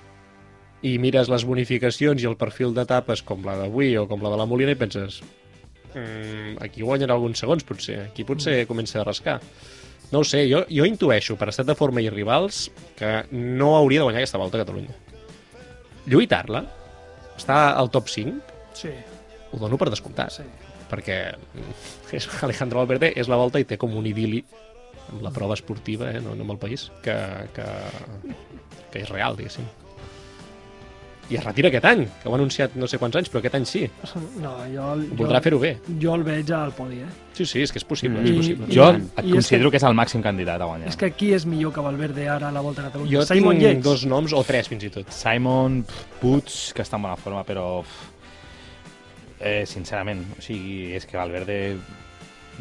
I 0.85 0.99
mires 1.01 1.29
les 1.33 1.45
bonificacions 1.49 2.21
i 2.21 2.29
el 2.29 2.37
perfil 2.37 2.73
d'etapes 2.77 3.23
com 3.25 3.41
la 3.45 3.55
d'avui 3.57 3.95
o 3.97 4.05
com 4.09 4.21
la 4.21 4.29
de 4.33 4.37
la 4.37 4.45
Molina 4.45 4.75
i 4.75 4.77
penses 4.77 5.21
mm, 5.95 6.59
aquí 6.61 6.83
guanyarà 6.85 7.15
alguns 7.17 7.41
segons 7.41 7.65
potser, 7.65 8.03
aquí 8.11 8.25
potser 8.27 8.67
comença 8.69 8.99
a 9.01 9.05
rascar. 9.07 9.39
No 10.11 10.21
ho 10.21 10.27
sé, 10.27 10.45
jo, 10.49 10.63
jo 10.69 10.85
intueixo 10.87 11.37
per 11.39 11.49
estat 11.51 11.67
de 11.67 11.75
forma 11.75 12.03
i 12.03 12.09
rivals 12.13 12.67
que 12.97 13.25
no 13.31 13.75
hauria 13.77 14.01
de 14.01 14.09
guanyar 14.09 14.21
aquesta 14.21 14.41
volta 14.41 14.59
a 14.59 14.63
Catalunya. 14.63 14.93
Lluitar-la, 16.05 16.61
estar 17.35 17.73
al 17.73 17.89
top 17.91 18.11
5, 18.13 18.53
Sí, 18.75 18.91
ho 19.51 19.57
dono 19.57 19.77
per 19.79 19.87
descomptat 19.87 20.33
sí. 20.35 20.43
perquè 20.91 21.17
és, 22.11 22.27
Alejandro 22.45 22.81
Valverde 22.81 23.13
és 23.15 23.29
la 23.31 23.39
volta 23.39 23.61
i 23.61 23.67
té 23.67 23.79
com 23.79 23.95
un 23.95 24.05
idili 24.09 24.43
amb 25.05 25.21
la 25.23 25.31
prova 25.31 25.55
esportiva, 25.55 26.09
eh, 26.11 26.21
no, 26.21 26.35
no 26.35 26.45
amb 26.45 26.55
el 26.55 26.61
país, 26.61 26.89
que, 27.05 27.15
que, 27.55 27.65
que 28.91 29.03
és 29.03 29.11
real, 29.13 29.37
diguéssim. 29.37 29.67
I 31.27 31.37
es 31.39 31.43
retira 31.43 31.69
aquest 31.71 31.85
any, 31.89 32.03
que 32.21 32.29
ho 32.29 32.33
ha 32.33 32.37
anunciat 32.37 32.75
no 32.77 32.85
sé 32.87 32.99
quants 33.01 33.15
anys, 33.17 33.31
però 33.33 33.39
aquest 33.41 33.55
any 33.57 33.65
sí. 33.65 33.79
No, 34.43 34.51
jo, 34.69 34.89
Voldrà 35.17 35.39
jo, 35.39 35.43
fer-ho 35.47 35.59
bé. 35.59 35.71
jo 36.01 36.13
el 36.13 36.23
veig 36.23 36.51
al 36.53 36.71
podi, 36.77 36.99
eh? 37.01 37.07
Sí, 37.33 37.45
sí, 37.49 37.63
és 37.63 37.71
que 37.73 37.79
és 37.79 37.83
possible. 37.83 38.19
Mm. 38.21 38.25
És 38.25 38.29
I- 38.31 38.37
possible. 38.37 38.65
i- 38.69 38.75
Jo 38.75 38.85
tant. 38.91 39.03
et 39.17 39.25
I 39.25 39.27
és 39.29 39.33
considero 39.33 39.71
que- 39.71 39.71
que 39.71 39.77
és 39.77 39.83
el 39.89 39.95
màxim 39.97 40.21
candidat 40.21 40.61
a 40.61 40.65
guanyar. 40.65 40.87
És 40.87 40.95
que 40.95 41.09
qui 41.11 41.33
és 41.33 41.45
millor 41.45 41.73
que 41.73 41.81
Valverde 41.81 42.29
ara 42.29 42.49
a 42.49 42.51
la 42.51 42.61
Volta 42.61 42.81
a 42.81 42.85
Catalunya? 42.91 43.11
Jo 43.17 43.25
Simon 43.25 43.57
tinc 43.57 43.63
Yates? 43.63 43.83
dos 43.83 44.05
noms, 44.05 44.33
o 44.33 44.43
tres 44.43 44.67
fins 44.69 44.83
i 44.83 44.89
tot. 44.91 45.09
Simon 45.11 45.83
Puig, 46.21 46.45
que 46.75 46.81
està 46.83 46.95
en 46.97 47.01
bona 47.01 47.15
forma, 47.15 47.43
però... 47.43 47.83
Eh, 49.39 49.65
sincerament, 49.67 50.23
o 50.37 50.41
sigui, 50.41 50.93
és 50.95 51.05
que 51.05 51.17
Valverde 51.17 51.75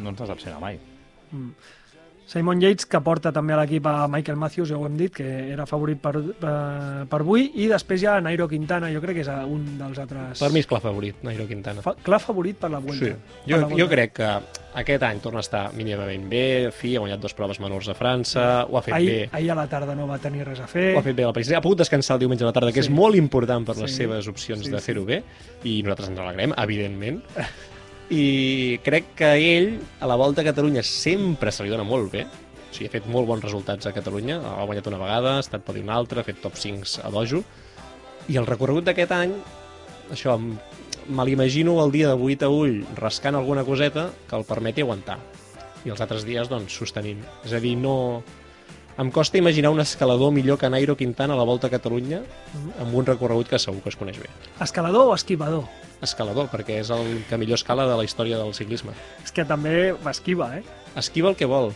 no 0.03 0.11
ens 0.11 0.19
decepciona 0.19 0.59
mai. 0.59 0.79
Mm. 1.31 1.51
Simon 2.27 2.59
Yates, 2.61 2.87
que 2.89 2.99
porta 3.05 3.31
també 3.37 3.53
a 3.53 3.59
l'equip 3.61 3.85
a 3.87 4.09
Michael 4.09 4.39
Matthews, 4.41 4.71
ja 4.73 4.79
ho 4.79 4.87
hem 4.89 4.97
dit, 4.97 5.13
que 5.13 5.27
era 5.53 5.67
favorit 5.69 6.01
per, 6.01 6.15
per, 6.41 6.55
per 7.11 7.21
avui, 7.21 7.51
i 7.61 7.67
després 7.69 8.01
hi 8.03 8.07
ha 8.09 8.15
Nairo 8.25 8.47
Quintana, 8.49 8.89
jo 8.91 9.03
crec 9.03 9.19
que 9.21 9.25
és 9.27 9.29
un 9.45 9.67
dels 9.79 9.99
altres... 10.01 10.41
Per 10.41 10.49
mi 10.55 10.63
és 10.63 10.67
clar 10.71 10.81
favorit, 10.81 11.21
Nairo 11.23 11.45
Quintana. 11.47 11.85
Fa, 11.85 11.93
clar 12.03 12.19
favorit 12.25 12.57
per 12.59 12.71
la 12.73 12.81
Vuelta. 12.81 13.13
Sí. 13.13 13.43
Jo, 13.51 13.59
la 13.61 13.69
jo 13.69 13.75
Vuelta. 13.77 13.91
crec 13.93 14.15
que 14.17 14.31
aquest 14.81 15.05
any 15.07 15.21
torna 15.23 15.43
a 15.43 15.45
estar 15.45 15.65
mínimament 15.77 16.25
bé, 16.33 16.45
fi, 16.75 16.95
ha 16.97 17.05
guanyat 17.05 17.21
dues 17.23 17.37
proves 17.39 17.61
menors 17.63 17.91
a 17.93 17.95
França, 17.95 18.47
ho 18.71 18.81
ha 18.81 18.83
fet 18.83 18.97
ahir, 18.97 19.11
bé. 19.13 19.29
ahir 19.31 19.53
a 19.53 19.59
la 19.61 19.69
tarda 19.71 19.95
no 19.95 20.09
va 20.09 20.19
tenir 20.19 20.49
res 20.49 20.65
a 20.65 20.67
fer. 20.67 20.95
Ho 20.97 21.03
ha 21.03 21.07
fet 21.07 21.15
bé 21.21 21.29
la 21.29 21.33
París. 21.37 21.53
Ha 21.53 21.61
pogut 21.61 21.85
descansar 21.85 22.17
el 22.17 22.25
diumenge 22.25 22.43
a 22.43 22.49
la 22.49 22.57
tarda, 22.57 22.73
que 22.73 22.83
Sí. 22.83 22.89
és 22.89 22.91
molt 22.91 23.15
important 23.21 23.67
per 23.69 23.77
les 23.77 23.91
Sí. 23.93 23.99
seves 24.03 24.27
opcions 24.33 24.65
Sí, 24.65 24.71
de 24.73 24.81
sí. 24.81 24.85
fer-ho 24.87 25.05
bé, 25.05 25.23
i 25.63 25.83
nosaltres 25.83 26.09
ens 26.09 26.19
alegrem, 26.25 26.57
evidentment. 26.57 27.23
I 28.13 28.81
crec 28.85 29.15
que 29.17 29.31
ell, 29.41 29.79
a 30.01 30.09
la 30.11 30.17
Volta 30.21 30.43
a 30.43 30.45
Catalunya, 30.45 30.83
sempre 30.85 31.53
se 31.53 31.65
li 31.65 31.73
dona 31.73 31.87
molt 31.89 32.13
bé. 32.13 32.27
O 32.27 32.75
sigui, 32.75 32.89
ha 32.91 32.93
fet 32.93 33.07
molt 33.09 33.29
bons 33.31 33.45
resultats 33.45 33.87
a 33.89 33.95
Catalunya, 33.97 34.41
ha 34.45 34.67
guanyat 34.69 34.91
una 34.91 35.01
vegada, 35.01 35.37
ha 35.39 35.45
estat 35.45 35.65
per 35.65 35.79
una 35.81 35.97
altra, 35.97 36.21
ha 36.21 36.27
fet 36.27 36.43
top 36.43 36.59
5 36.61 37.01
a 37.07 37.13
Dojo. 37.15 37.41
I 38.29 38.37
el 38.41 38.49
recorregut 38.49 38.85
d'aquest 38.89 39.13
any, 39.15 39.33
això, 40.13 40.37
me 40.37 41.25
l'imagino 41.25 41.79
el 41.85 41.93
dia 41.93 42.11
de 42.13 42.17
8 42.17 42.45
a 42.45 42.53
ull 42.53 42.83
rascant 42.99 43.37
alguna 43.37 43.65
coseta 43.65 44.11
que 44.29 44.37
el 44.37 44.45
permeti 44.49 44.85
aguantar. 44.85 45.19
I 45.85 45.93
els 45.93 46.01
altres 46.01 46.25
dies, 46.25 46.49
doncs, 46.49 46.77
sostenint. 46.77 47.25
És 47.45 47.53
a 47.57 47.61
dir, 47.61 47.77
no... 47.81 48.23
Em 48.97 49.11
costa 49.11 49.39
imaginar 49.39 49.71
un 49.75 49.81
escalador 49.83 50.31
millor 50.31 50.57
que 50.59 50.69
Nairo 50.71 50.95
Quintana 50.97 51.35
a 51.35 51.37
la 51.37 51.43
Volta 51.43 51.67
a 51.67 51.71
Catalunya 51.73 52.21
amb 52.79 52.95
un 52.95 53.07
recorregut 53.07 53.49
que 53.51 53.59
segur 53.59 53.81
que 53.83 53.91
es 53.91 53.97
coneix 53.99 54.21
bé. 54.23 54.29
Escalador 54.63 55.09
o 55.11 55.15
esquivador? 55.17 55.65
Escalador, 56.05 56.47
perquè 56.53 56.77
és 56.79 56.91
el 56.95 57.25
que 57.29 57.39
millor 57.41 57.59
escala 57.59 57.89
de 57.91 57.97
la 57.99 58.05
història 58.07 58.39
del 58.39 58.55
ciclisme. 58.55 58.95
És 59.25 59.33
que 59.35 59.43
també 59.45 59.95
esquiva, 60.13 60.53
eh? 60.59 60.63
Esquiva 61.01 61.33
el 61.33 61.35
que 61.35 61.49
vol. 61.51 61.73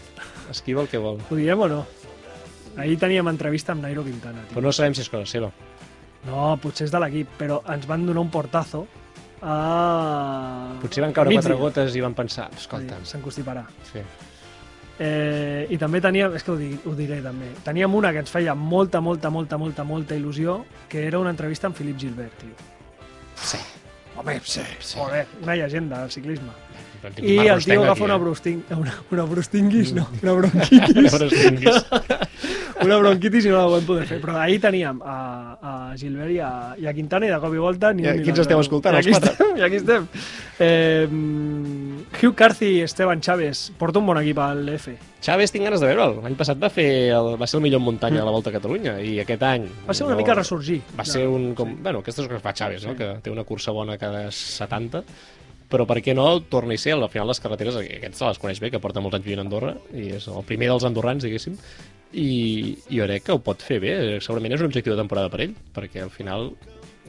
Esquiva 0.52 0.84
el 0.84 0.88
que 0.92 1.00
vol. 1.02 1.18
Ho 1.30 1.34
diem 1.38 1.58
o 1.58 1.68
no? 1.72 1.80
Ahir 2.78 2.94
teníem 3.02 3.26
entrevista 3.26 3.74
amb 3.74 3.82
Nairo 3.82 4.04
Quintana. 4.06 4.44
Tio. 4.46 4.54
Però 4.54 4.68
no 4.68 4.72
sabem 4.76 4.94
si 4.94 5.02
és 5.02 5.10
cosa 5.10 5.26
seva. 5.26 5.50
No, 6.28 6.52
potser 6.62 6.86
és 6.86 6.94
de 6.94 7.00
l'equip, 7.02 7.34
però 7.40 7.64
ens 7.74 7.86
van 7.90 8.06
donar 8.06 8.22
un 8.22 8.30
portazo 8.30 8.84
a... 9.42 10.78
Potser 10.82 11.02
van 11.02 11.12
caure 11.16 11.34
quatre 11.34 11.58
gotes 11.58 11.98
i 11.98 12.02
van 12.04 12.14
pensar, 12.14 12.46
escolta, 12.54 12.98
Sí, 13.02 13.10
Se'n 13.16 13.22
constiparà. 13.26 13.66
sí. 13.90 14.02
Eh, 14.98 15.66
I 15.70 15.78
també 15.78 16.00
teníem, 16.02 16.34
és 16.34 16.42
que 16.42 16.50
ho, 16.50 16.56
di, 16.58 16.72
ho 16.84 16.92
diré 16.98 17.20
també, 17.22 17.52
teníem 17.62 17.92
una 17.94 18.10
que 18.10 18.24
ens 18.24 18.32
feia 18.34 18.54
molta, 18.58 19.00
molta, 19.00 19.30
molta, 19.30 19.58
molta, 19.60 19.84
molta 19.86 20.16
il·lusió, 20.18 20.64
que 20.90 21.04
era 21.06 21.20
una 21.22 21.30
entrevista 21.30 21.70
amb 21.70 21.78
Philip 21.78 21.98
Gilbert, 22.02 22.34
tio. 22.42 22.56
Sí. 23.38 23.60
Home, 24.18 24.40
sí, 24.42 24.64
sí. 24.80 24.98
Joder, 24.98 25.26
una 25.44 25.54
llegenda 25.54 26.00
del 26.00 26.10
ciclisme. 26.10 26.50
I 27.22 27.36
el 27.46 27.64
tio 27.64 27.82
agafa 27.84 28.04
una, 28.04 28.16
eh? 28.16 28.22
brusting, 28.22 28.62
una, 28.76 28.94
una 29.10 29.24
brustinguis, 29.24 29.92
no, 29.94 30.08
una 30.22 30.32
bronquitis. 30.38 31.18
Una 32.78 32.94
bronquitis 33.00 33.46
i 33.48 33.50
no 33.50 33.58
la 33.58 33.70
vam 33.72 33.86
poder 33.86 34.04
fer. 34.06 34.18
Però 34.22 34.36
ahir 34.38 34.60
teníem 34.62 35.00
a, 35.02 35.14
a 35.58 35.72
Gilbert 35.98 36.30
i 36.30 36.38
a, 36.44 36.50
i 36.78 36.86
a 36.86 36.92
Quintana 36.94 37.26
i 37.26 37.32
de 37.32 37.38
cop 37.42 37.54
i 37.56 37.58
volta... 37.62 37.90
Ni 37.96 38.04
I 38.06 38.10
aquí 38.12 38.30
ens 38.30 38.42
esteu 38.44 38.60
escoltant, 38.62 38.94
els 39.00 39.08
quatre. 39.10 39.32
estem, 39.34 39.56
I 39.58 39.64
aquí 39.66 39.80
estem. 39.80 40.06
Eh, 40.62 41.08
mm, 41.10 42.04
Hugh 42.20 42.36
Carthy 42.38 42.68
i 42.76 42.84
Esteban 42.86 43.22
Chávez 43.24 43.64
porta 43.78 43.98
un 43.98 44.06
bon 44.06 44.20
equip 44.22 44.38
al 44.44 44.62
F. 44.76 44.94
Chávez 45.24 45.50
tinc 45.50 45.66
ganes 45.66 45.82
de 45.82 45.90
veure'l. 45.90 46.20
L'any 46.22 46.36
passat 46.38 46.60
va, 46.62 46.70
fer 46.70 46.86
el, 47.16 47.32
va 47.40 47.48
ser 47.50 47.58
el 47.58 47.64
millor 47.66 47.82
en 47.82 47.88
muntanya 47.88 48.22
de 48.22 48.28
la 48.28 48.34
Volta 48.36 48.52
a 48.52 48.56
Catalunya 48.60 48.94
i 49.02 49.16
aquest 49.24 49.42
any... 49.48 49.66
Va 49.88 49.96
ser 49.98 50.06
una 50.06 50.14
no- 50.14 50.22
mica 50.22 50.38
ressorgir. 50.38 50.78
Va 50.98 51.06
ser 51.08 51.26
un... 51.26 51.50
Com, 51.58 51.74
sí. 51.74 51.82
Bueno, 51.82 52.04
aquestes 52.06 52.28
coses 52.28 52.38
que 52.38 52.44
fa 52.46 52.54
Chávez, 52.54 52.86
no? 52.86 52.94
que 52.98 53.10
té 53.24 53.34
una 53.34 53.42
cursa 53.48 53.74
bona 53.74 53.98
cada 53.98 54.28
70, 54.30 55.02
però 55.68 55.84
per 55.88 56.00
què 56.04 56.14
no 56.16 56.26
torna 56.48 56.74
a 56.74 56.80
ser, 56.80 56.94
al 56.96 57.08
final 57.12 57.28
les 57.28 57.40
carreteres, 57.44 57.76
aquests 57.76 58.22
se 58.22 58.26
les 58.26 58.40
coneix 58.40 58.60
bé, 58.62 58.72
que 58.72 58.80
porta 58.80 59.02
molts 59.04 59.18
anys 59.18 59.26
vivint 59.26 59.42
a 59.42 59.46
Andorra, 59.46 59.74
i 59.92 60.08
és 60.16 60.28
el 60.32 60.44
primer 60.48 60.70
dels 60.70 60.86
andorrans, 60.88 61.24
diguéssim, 61.24 61.58
i, 62.12 62.28
i 62.88 62.96
jo 62.96 63.04
crec 63.04 63.26
que 63.26 63.36
ho 63.36 63.42
pot 63.44 63.62
fer 63.64 63.80
bé, 63.84 63.94
segurament 64.24 64.56
és 64.56 64.64
un 64.64 64.70
objectiu 64.70 64.94
de 64.94 65.00
temporada 65.00 65.28
per 65.32 65.42
ell, 65.44 65.56
perquè 65.76 66.04
al 66.04 66.12
final 66.14 66.52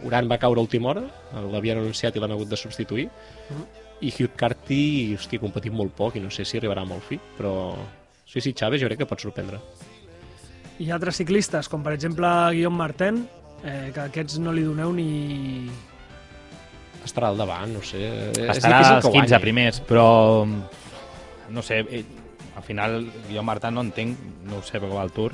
Uran 0.07 0.29
va 0.31 0.39
caure 0.39 0.59
a 0.59 0.67
última 0.67 0.91
hora, 0.91 1.05
l'havien 1.51 1.79
anunciat 1.79 2.15
i 2.15 2.23
l'han 2.23 2.35
hagut 2.35 2.51
de 2.51 2.59
substituir, 2.59 3.07
i 3.99 4.11
Hugh 4.11 4.35
Carty, 4.39 5.15
hosti, 5.15 5.39
ha 5.39 5.43
competit 5.43 5.75
molt 5.75 5.95
poc 5.95 6.15
i 6.15 6.23
no 6.23 6.31
sé 6.31 6.45
si 6.47 6.59
arribarà 6.59 6.85
molt 6.87 7.03
fi, 7.07 7.19
però 7.37 7.53
sí, 8.25 8.39
sí, 8.39 8.53
Chávez 8.53 8.83
jo 8.83 8.87
crec 8.87 9.01
que 9.03 9.09
pot 9.09 9.23
sorprendre. 9.23 9.59
Ha 10.79 10.95
altres 10.95 11.19
ciclistes, 11.19 11.67
com 11.67 11.83
per 11.83 11.91
exemple 11.97 12.27
Guillaume 12.55 12.79
Martin, 12.79 13.25
eh, 13.63 13.91
que 13.95 14.05
aquests 14.07 14.39
no 14.39 14.55
li 14.55 14.63
doneu 14.67 14.93
ni... 14.95 15.09
Estarà 17.09 17.33
al 17.33 17.39
davant, 17.41 17.73
no 17.73 17.83
sé. 17.85 18.05
Estarà 18.45 18.79
als 18.85 19.05
que 19.05 19.11
15 19.11 19.27
guanyi. 19.27 19.41
primers, 19.43 19.81
però 19.89 20.07
no 20.45 21.61
sé, 21.65 21.79
eh, 21.89 22.03
al 22.55 22.63
final 22.63 23.01
jo 23.31 23.43
Marta 23.43 23.71
no 23.71 23.81
entenc, 23.81 24.17
no 24.45 24.59
ho 24.59 24.65
sé, 24.65 24.77
perquè 24.77 24.93
va 24.93 25.05
al 25.05 25.13
Tour 25.15 25.33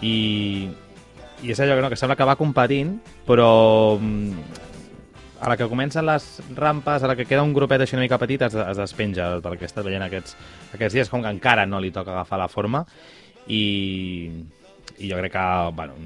i, 0.00 0.68
i 1.42 1.52
és 1.52 1.60
allò 1.60 1.76
que, 1.76 1.84
no, 1.84 1.90
que 1.92 1.98
sembla 1.98 2.16
que 2.18 2.28
va 2.28 2.38
competint, 2.40 2.96
però 3.26 3.98
mm, 4.00 4.62
a 5.44 5.50
la 5.50 5.56
que 5.60 5.68
comencen 5.68 6.06
les 6.08 6.28
rampes, 6.56 7.02
a 7.02 7.10
la 7.10 7.16
que 7.18 7.26
queda 7.28 7.44
un 7.44 7.54
grupet 7.56 7.84
així 7.84 7.98
una 7.98 8.04
mica 8.06 8.18
petit, 8.22 8.46
es, 8.46 8.54
es 8.56 8.80
despenja 8.80 9.28
pel 9.44 9.58
que 9.58 9.66
he 9.66 9.70
estat 9.70 9.84
veient 9.86 10.06
aquests, 10.06 10.38
aquests 10.72 10.96
dies, 10.96 11.12
com 11.12 11.24
que 11.24 11.32
encara 11.32 11.66
no 11.68 11.82
li 11.82 11.92
toca 11.94 12.14
agafar 12.14 12.40
la 12.40 12.48
forma 12.48 12.84
i, 13.46 14.30
i 14.98 15.10
jo 15.10 15.20
crec 15.20 15.34
que 15.36 15.46
bueno, 15.76 15.98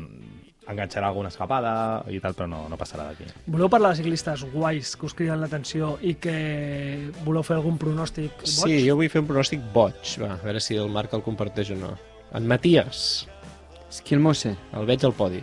enganxarà 0.68 1.08
alguna 1.08 1.30
escapada 1.32 1.72
i 2.12 2.20
tal, 2.20 2.34
però 2.36 2.48
no, 2.50 2.60
no 2.68 2.78
passarà 2.80 3.08
d'aquí. 3.08 3.26
Voleu 3.48 3.70
parlar 3.72 3.94
de 3.94 4.02
ciclistes 4.02 4.44
guais 4.52 4.94
que 4.96 5.08
us 5.08 5.16
criden 5.16 5.40
l'atenció 5.40 5.94
i 6.04 6.14
que 6.20 6.34
voleu 7.24 7.44
fer 7.46 7.56
algun 7.56 7.78
pronòstic 7.80 8.42
boig? 8.42 8.52
Sí, 8.52 8.80
jo 8.84 8.98
vull 8.98 9.10
fer 9.12 9.22
un 9.24 9.30
pronòstic 9.30 9.64
boig. 9.74 10.14
Va, 10.22 10.34
a 10.36 10.42
veure 10.44 10.62
si 10.64 10.76
el 10.76 10.92
Marc 10.92 11.16
el 11.16 11.24
comparteix 11.26 11.72
o 11.76 11.78
no. 11.80 11.94
En 12.36 12.46
Matías, 12.48 13.26
Esquilmose. 13.88 14.54
el 14.76 14.88
veig 14.88 15.04
al 15.08 15.16
podi. 15.16 15.40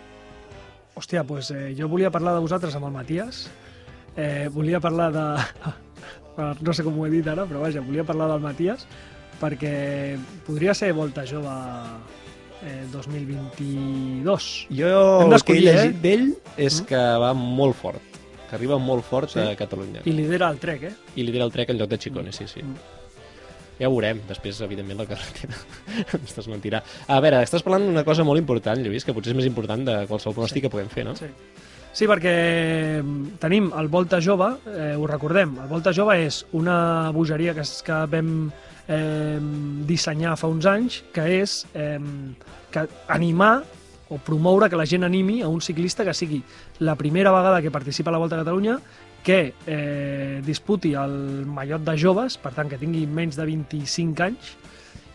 Hòstia, 0.95 1.26
doncs 1.28 1.49
eh, 1.51 1.73
jo 1.76 1.89
volia 1.91 2.13
parlar 2.13 2.36
de 2.38 2.45
vosaltres 2.45 2.78
amb 2.78 2.88
el 2.88 2.93
Matías. 2.93 3.47
Eh, 4.15 4.47
volia 4.53 4.80
parlar 4.80 5.09
de... 5.11 5.26
no 6.67 6.73
sé 6.73 6.86
com 6.86 6.99
ho 6.99 7.07
he 7.07 7.11
dit 7.11 7.28
ara, 7.28 7.47
però 7.49 7.65
vaja, 7.65 7.82
volia 7.84 8.05
parlar 8.07 8.30
del 8.32 8.43
Matías 8.43 8.86
perquè 9.36 10.15
podria 10.45 10.73
ser 10.73 10.93
Volta 10.95 11.26
Jove 11.28 11.51
eh, 12.64 12.86
2022. 12.91 14.68
Jo 14.70 14.91
el 15.26 15.41
que 15.43 15.58
he 15.58 15.62
llegit 15.62 15.95
eh? 15.95 16.01
d'ell 16.03 16.28
és 16.58 16.82
que 16.88 16.99
va 17.22 17.34
molt 17.38 17.76
fort, 17.80 18.20
que 18.49 18.56
arriba 18.58 18.78
molt 18.82 19.06
fort 19.08 19.32
Sí? 19.34 19.39
a 19.39 19.56
Catalunya. 19.60 20.03
I 20.06 20.14
lidera 20.16 20.49
el 20.53 20.60
trek, 20.62 20.84
eh? 20.84 20.93
I 21.16 21.24
lidera 21.28 21.45
el 21.47 21.51
trek 21.51 21.70
en 21.74 21.80
lloc 21.82 21.89
de 21.89 21.99
Chicone, 21.99 22.32
sí, 22.32 22.47
sí. 22.47 22.64
Mm. 22.64 22.76
Ja 23.76 23.89
ho 23.89 23.91
veurem, 23.91 24.22
després, 24.30 24.62
evidentment, 24.64 25.01
la 25.01 25.08
carretera 25.10 25.58
ens 26.16 26.36
desmentirà. 26.38 26.80
A 27.12 27.20
veure, 27.20 27.41
estàs 27.43 27.64
parlant 27.66 27.84
d'una 27.89 28.06
cosa 28.08 28.24
molt 28.24 28.39
important, 28.39 28.80
Lluís, 28.80 29.03
que 29.03 29.14
potser 29.14 29.34
és 29.34 29.39
més 29.41 29.49
important 29.49 29.84
de 29.84 29.97
qualsevol 30.08 30.38
pronòstic 30.38 30.64
que 30.64 30.72
puguem 30.72 30.88
fer, 30.93 31.03
no? 31.10 31.16
Sí. 31.20 31.28
Sí, 31.95 32.08
perquè 32.12 32.32
mm, 33.01 33.38
tenim 33.39 33.70
el 33.80 33.88
Volta 33.88 34.20
Jove, 34.24 34.49
eh, 34.68 34.93
ho 34.99 35.06
recordem, 35.08 35.53
el 35.64 35.68
Volta 35.72 35.93
Jove 35.95 36.18
és 36.26 36.41
una 36.56 37.12
bogeria 37.16 37.53
que, 37.56 37.64
que 37.88 37.99
vam 38.12 38.32
eh, 38.88 39.39
dissenyar 39.88 40.36
fa 40.38 40.49
uns 40.51 40.67
anys, 40.69 41.01
que 41.13 41.25
és 41.41 41.63
eh, 41.73 41.99
que 42.71 42.86
animar 43.07 43.63
o 44.09 44.19
promoure 44.21 44.69
que 44.69 44.77
la 44.77 44.86
gent 44.86 45.03
animi 45.03 45.41
a 45.41 45.49
un 45.49 45.61
ciclista 45.61 46.05
que 46.05 46.13
sigui 46.13 46.43
la 46.79 46.95
primera 46.95 47.31
vegada 47.33 47.61
que 47.61 47.73
participa 47.73 48.11
a 48.11 48.13
la 48.13 48.21
Volta 48.21 48.38
a 48.38 48.43
Catalunya 48.43 48.77
que 49.25 49.55
eh, 49.65 50.41
disputi 50.45 50.93
el 50.93 51.45
mallot 51.49 51.81
de 51.81 51.97
joves, 51.97 52.38
per 52.38 52.51
tant 52.53 52.69
que 52.69 52.77
tingui 52.77 53.07
menys 53.09 53.39
de 53.39 53.47
25 53.49 54.21
anys, 54.21 54.51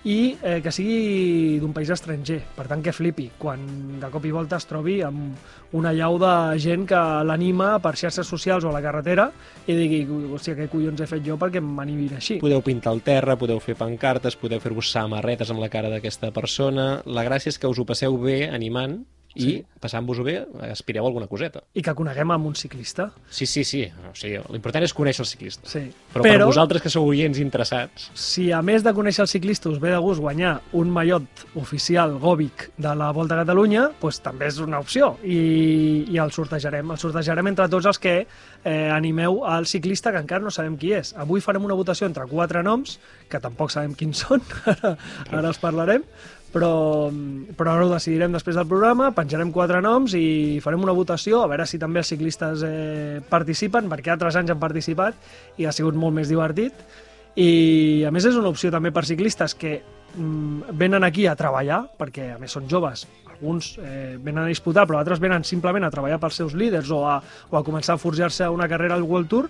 i 0.05 0.37
eh, 0.43 0.61
que 0.65 0.73
sigui 0.73 1.59
d'un 1.61 1.75
país 1.77 1.91
estranger, 1.93 2.39
per 2.57 2.67
tant 2.71 2.81
que 2.85 2.95
flipi 2.97 3.29
quan 3.39 3.67
de 4.01 4.09
cop 4.13 4.25
i 4.25 4.33
volta 4.33 4.57
es 4.57 4.67
trobi 4.69 5.01
amb 5.05 5.77
una 5.77 5.93
llau 5.93 6.17
de 6.21 6.33
gent 6.63 6.87
que 6.89 7.01
l'anima 7.27 7.75
per 7.85 7.95
xarxes 8.01 8.27
socials 8.27 8.65
o 8.65 8.71
a 8.71 8.75
la 8.75 8.83
carretera 8.85 9.29
i 9.67 9.77
digui, 9.77 10.01
hòstia, 10.09 10.57
què 10.57 10.71
collons 10.73 11.05
he 11.05 11.09
fet 11.11 11.25
jo 11.27 11.37
perquè 11.41 11.61
m'animin 11.61 12.17
així. 12.17 12.41
Podeu 12.41 12.65
pintar 12.65 12.95
el 12.97 13.05
terra, 13.05 13.37
podeu 13.37 13.61
fer 13.61 13.77
pancartes, 13.79 14.39
podeu 14.41 14.61
fer-vos 14.63 14.91
samarretes 14.91 15.53
amb 15.53 15.61
la 15.61 15.71
cara 15.73 15.93
d'aquesta 15.93 16.33
persona. 16.33 16.91
La 17.05 17.27
gràcia 17.27 17.53
és 17.53 17.61
que 17.61 17.69
us 17.69 17.79
ho 17.79 17.89
passeu 17.89 18.17
bé 18.19 18.47
animant 18.49 19.03
i, 19.35 19.41
Sí. 19.43 19.65
passant-vos-ho 19.81 20.25
bé, 20.25 20.45
aspireu 20.71 21.07
alguna 21.07 21.27
coseta. 21.31 21.63
I 21.75 21.83
que 21.83 21.95
coneguem 21.95 22.31
amb 22.35 22.47
un 22.47 22.55
ciclista. 22.59 23.13
Sí, 23.31 23.47
sí, 23.47 23.63
sí. 23.65 23.85
O 24.11 24.15
sigui, 24.15 24.41
l'important 24.51 24.83
és 24.85 24.93
conèixer 24.93 25.23
el 25.23 25.29
ciclista. 25.31 25.69
Sí. 25.71 25.85
Però, 26.13 26.23
Però 26.25 26.39
per 26.39 26.45
vosaltres 26.51 26.83
que 26.83 26.91
sou 26.91 27.07
oients 27.09 27.39
interessats, 27.39 28.11
si 28.15 28.51
a 28.53 28.61
més 28.61 28.83
de 28.83 28.93
conèixer 28.93 29.23
el 29.23 29.29
ciclista 29.31 29.71
us 29.71 29.79
ve 29.81 29.91
de 29.95 29.99
gust 30.03 30.21
guanyar 30.21 30.61
un 30.73 30.91
mallot 30.91 31.47
oficial 31.55 32.19
gòbic 32.19 32.71
de 32.77 32.95
la 32.95 33.13
Volta 33.13 33.37
a 33.39 33.45
Catalunya, 33.45 33.91
doncs 34.01 34.21
també 34.21 34.47
és 34.51 34.59
una 34.59 34.81
opció 34.81 35.15
i, 35.25 36.05
i 36.11 36.19
el 36.19 36.33
sortejarem. 36.35 36.91
El 36.91 36.99
sortejarem 36.99 37.47
entre 37.53 37.69
tots 37.69 37.87
els 37.87 37.99
que 38.03 38.27
eh, 38.65 38.91
animeu 38.91 39.45
al 39.47 39.67
ciclista 39.67 40.11
que 40.13 40.19
encara 40.19 40.43
no 40.45 40.51
sabem 40.51 40.77
qui 40.77 40.93
és. 40.93 41.15
Avui 41.17 41.41
farem 41.41 41.65
una 41.65 41.75
votació 41.79 42.07
entre 42.11 42.27
quatre 42.27 42.63
noms, 42.67 42.99
que 43.31 43.39
tampoc 43.41 43.71
sabem 43.71 43.95
quins 43.95 44.27
són, 44.27 44.43
ara, 44.67 44.97
ara 45.31 45.47
els 45.49 45.59
parlarem, 45.63 46.03
però, 46.53 47.11
però 47.57 47.75
ara 47.75 47.87
ho 47.87 47.93
decidirem 47.93 48.35
després 48.35 48.59
del 48.59 48.69
programa, 48.71 49.11
penjarem 49.17 49.53
quatre 49.55 49.81
noms 49.85 50.17
i 50.19 50.59
farem 50.65 50.83
una 50.83 50.97
votació, 50.97 51.45
a 51.45 51.51
veure 51.51 51.67
si 51.69 51.79
també 51.79 52.03
els 52.03 52.11
ciclistes 52.11 52.65
eh, 52.67 53.21
participen, 53.31 53.89
perquè 53.93 54.13
altres 54.15 54.39
anys 54.41 54.55
han 54.55 54.61
participat 54.63 55.61
i 55.63 55.69
ha 55.69 55.75
sigut 55.75 55.99
molt 55.99 56.17
més 56.19 56.31
divertit. 56.33 56.85
I 57.39 58.03
a 58.07 58.11
més 58.11 58.27
és 58.27 58.37
una 58.37 58.51
opció 58.51 58.73
també 58.75 58.91
per 58.91 59.07
ciclistes 59.07 59.55
que 59.55 59.77
mm, 59.81 60.75
venen 60.79 61.07
aquí 61.07 61.29
a 61.31 61.37
treballar, 61.39 61.85
perquè 61.99 62.33
a 62.35 62.39
més 62.43 62.59
són 62.59 62.67
joves, 62.69 63.07
alguns 63.31 63.77
eh, 63.79 64.19
venen 64.21 64.45
a 64.45 64.51
disputar, 64.51 64.87
però 64.87 64.99
altres 65.01 65.23
venen 65.23 65.47
simplement 65.49 65.87
a 65.87 65.93
treballar 65.93 66.19
pels 66.21 66.43
seus 66.43 66.55
líders 66.59 66.91
o 66.93 67.05
a, 67.09 67.21
o 67.51 67.57
a 67.57 67.65
començar 67.65 67.95
a 67.97 68.03
forjar-se 68.03 68.49
una 68.53 68.69
carrera 68.69 68.99
al 68.99 69.07
World 69.07 69.31
Tour, 69.31 69.49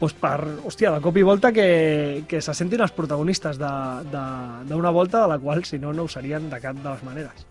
doncs 0.00 0.14
per, 0.16 0.38
hòstia, 0.64 0.94
de 0.96 1.00
cop 1.04 1.16
i 1.20 1.22
volta 1.22 1.52
que, 1.52 2.24
que 2.28 2.40
se 2.40 2.54
sentin 2.56 2.80
els 2.80 2.92
protagonistes 2.96 3.58
d'una 3.60 4.90
volta 4.90 5.22
de 5.22 5.28
la 5.28 5.38
qual, 5.38 5.64
si 5.64 5.78
no, 5.78 5.92
no 5.92 6.04
ho 6.04 6.08
serien 6.08 6.48
de 6.50 6.60
cap 6.60 6.76
de 6.76 6.88
les 6.88 7.02
maneres. 7.04 7.46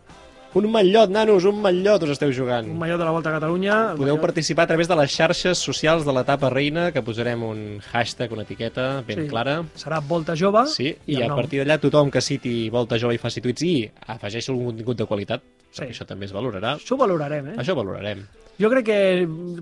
un 0.57 0.65
matllot, 0.73 1.11
nanos, 1.13 1.45
un 1.45 1.59
matllot 1.61 2.01
us 2.07 2.09
esteu 2.15 2.31
jugant. 2.33 2.65
Un 2.71 2.79
mallot 2.81 2.97
de 2.97 3.05
la 3.05 3.11
Volta 3.13 3.29
a 3.29 3.33
Catalunya... 3.35 3.75
Podeu 3.95 4.15
mallot- 4.15 4.21
participar 4.23 4.63
a 4.65 4.67
través 4.71 4.87
de 4.89 4.95
les 4.97 5.11
xarxes 5.13 5.59
socials 5.61 6.03
de 6.07 6.11
l'etapa 6.15 6.49
reina, 6.49 6.87
que 6.91 7.03
posarem 7.05 7.43
un 7.45 7.59
hashtag, 7.91 8.31
una 8.33 8.41
etiqueta 8.47 9.03
ben 9.05 9.21
Sí. 9.21 9.27
clara. 9.29 9.59
Serà 9.77 10.01
Volta 10.01 10.33
Jove 10.35 10.65
Sí, 10.67 10.89
i 11.05 11.19
i 11.19 11.21
a 11.21 11.27
nom. 11.27 11.37
partir 11.37 11.61
d'allà 11.61 11.77
tothom 11.79 12.09
que 12.09 12.19
citi 12.19 12.67
Volta 12.73 12.97
Jove 12.97 13.13
i 13.13 13.21
faci 13.21 13.41
tuits 13.45 13.61
i 13.61 13.91
afegeixi 14.07 14.49
algun 14.51 14.65
contingut 14.73 14.97
de 14.97 15.05
qualitat, 15.05 15.41
Sí. 15.69 15.83
perquè 15.83 15.93
això 15.93 16.05
també 16.09 16.25
es 16.25 16.33
valorarà. 16.35 16.75
Això 16.79 16.97
ho 16.97 17.01
valorarem, 17.01 17.53
eh? 17.53 17.57
Això 17.61 17.75
ho 17.75 17.79
valorarem. 17.79 18.23
Jo 18.59 18.67
crec 18.67 18.89
que 18.89 18.99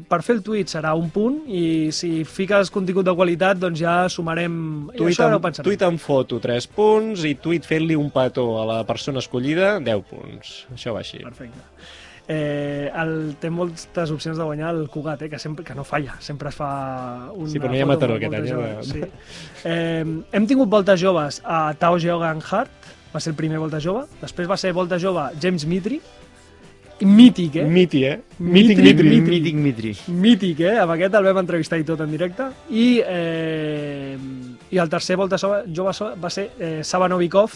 per 0.10 0.24
fer 0.26 0.38
el 0.38 0.42
tuit 0.42 0.72
serà 0.72 0.96
un 0.98 1.12
punt 1.14 1.44
i 1.54 1.92
si 1.94 2.24
fiques 2.26 2.72
contingut 2.74 3.06
de 3.06 3.14
qualitat 3.14 3.60
doncs 3.62 3.78
ja 3.84 3.98
sumarem... 4.10 4.56
Tuit 4.98 5.20
amb, 5.22 5.38
pensarem. 5.44 5.68
tuit 5.68 5.84
amb 5.86 6.02
foto, 6.02 6.40
3 6.42 6.68
punts, 6.74 7.28
i 7.30 7.36
tuit 7.38 7.68
fent-li 7.68 7.98
un 8.00 8.10
petó 8.16 8.48
a 8.64 8.66
la 8.66 8.80
persona 8.90 9.22
escollida, 9.22 9.76
10 9.86 10.04
punts. 10.10 10.56
Això 10.74 10.96
va 10.98 11.04
així. 11.06 11.22
Perfecte. 11.22 11.62
Eh, 12.28 12.90
el, 12.92 13.14
té 13.40 13.48
moltes 13.54 14.12
opcions 14.12 14.36
de 14.36 14.44
guanyar 14.44 14.74
el 14.74 14.90
Cugat, 14.92 15.22
eh, 15.24 15.30
que, 15.32 15.38
sempre, 15.40 15.64
que 15.64 15.78
no 15.78 15.86
falla, 15.88 16.18
sempre 16.20 16.50
es 16.50 16.58
fa 16.58 16.72
una 17.32 17.48
Sí, 17.54 17.62
però 17.62 17.70
no 17.72 17.78
hi 17.78 17.86
ha 17.86 17.88
foto 17.88 17.94
Mataró 17.94 18.18
aquest 18.18 18.36
any, 18.36 18.50
jove, 18.50 18.72
eh? 18.74 18.88
Sí. 18.90 19.62
Eh, 19.64 20.04
hem 20.36 20.50
tingut 20.50 20.74
voltes 20.74 21.00
joves 21.00 21.40
a 21.46 21.62
Tao 21.80 22.02
Geoghegan 22.02 22.42
Hart, 22.44 22.90
va 23.18 23.24
ser 23.24 23.34
el 23.34 23.40
primer 23.40 23.58
volta 23.58 23.82
jove, 23.82 24.06
després 24.22 24.50
va 24.50 24.58
ser 24.62 24.76
volta 24.78 25.02
jove 25.02 25.26
James 25.42 25.66
Mitri, 25.66 26.00
mític, 27.02 27.56
eh? 27.56 27.64
Miti, 27.64 28.04
eh? 28.06 28.22
Mític, 28.40 28.78
Mític, 28.78 28.84
Mitri. 28.84 29.10
Mitri. 29.10 29.32
Mític 29.32 29.56
Mitri. 29.56 29.96
mític, 30.08 30.62
eh? 30.66 30.78
Amb 30.82 30.96
aquest 30.96 31.18
el 31.18 31.28
vam 31.30 31.42
entrevistar 31.44 31.78
i 31.78 31.86
tot 31.86 32.02
en 32.02 32.12
directe. 32.12 32.48
I, 32.70 33.02
eh, 33.06 34.18
i 34.72 34.78
el 34.82 34.90
tercer 34.90 35.18
volta 35.18 35.38
jove 35.38 36.16
va 36.18 36.32
ser 36.34 36.48
eh, 36.58 36.80
Saba 36.84 37.10
Novikov, 37.10 37.54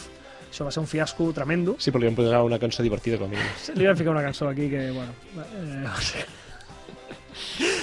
això 0.51 0.68
va 0.68 0.74
ser 0.74 0.84
un 0.84 0.88
fiasco 0.88 1.32
tremendo. 1.34 1.78
Sí, 1.80 1.89
però 1.89 2.03
li 2.03 2.12
vam 2.12 2.20
posar 2.20 2.43
una 2.45 2.59
cançó 2.59 2.84
divertida 2.86 3.18
com 3.18 3.32
a 3.32 3.34
mínim. 3.34 3.57
Li 3.78 3.89
vam 3.89 3.97
ficar 3.97 4.14
una 4.14 4.24
cançó 4.26 4.49
aquí 4.49 4.70
que, 4.70 4.91
bueno... 4.91 5.14
Eh, 5.38 5.86
o 5.89 6.01
sigui, 6.05 6.28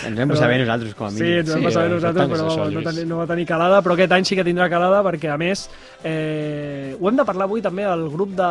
Ens 0.08 0.16
vam 0.18 0.30
passar 0.30 0.48
bé 0.48 0.58
nosaltres, 0.60 0.94
com 0.94 1.06
a 1.06 1.10
Sí, 1.10 1.22
mínim. 1.22 1.38
ens 1.40 1.50
vam 1.50 1.58
Sí, 1.60 1.64
passar 1.66 1.82
bé 1.82 1.88
eh, 1.88 1.94
nosaltres, 1.94 2.28
però 2.32 2.46
això, 2.48 2.64
no, 2.72 2.82
teni, 2.86 3.04
no 3.08 3.16
va 3.18 3.26
tenir 3.26 3.46
calada, 3.46 3.80
però 3.82 3.94
aquest 3.94 4.12
any 4.16 4.24
sí 4.24 4.36
que 4.38 4.44
tindrà 4.46 4.68
calada 4.70 5.02
perquè, 5.04 5.28
a 5.34 5.36
més, 5.38 5.68
eh, 6.04 6.96
ho 7.00 7.08
hem 7.10 7.16
de 7.18 7.24
parlar 7.28 7.44
avui 7.48 7.60
també 7.62 7.84
al 7.84 8.06
grup 8.10 8.30
de, 8.38 8.48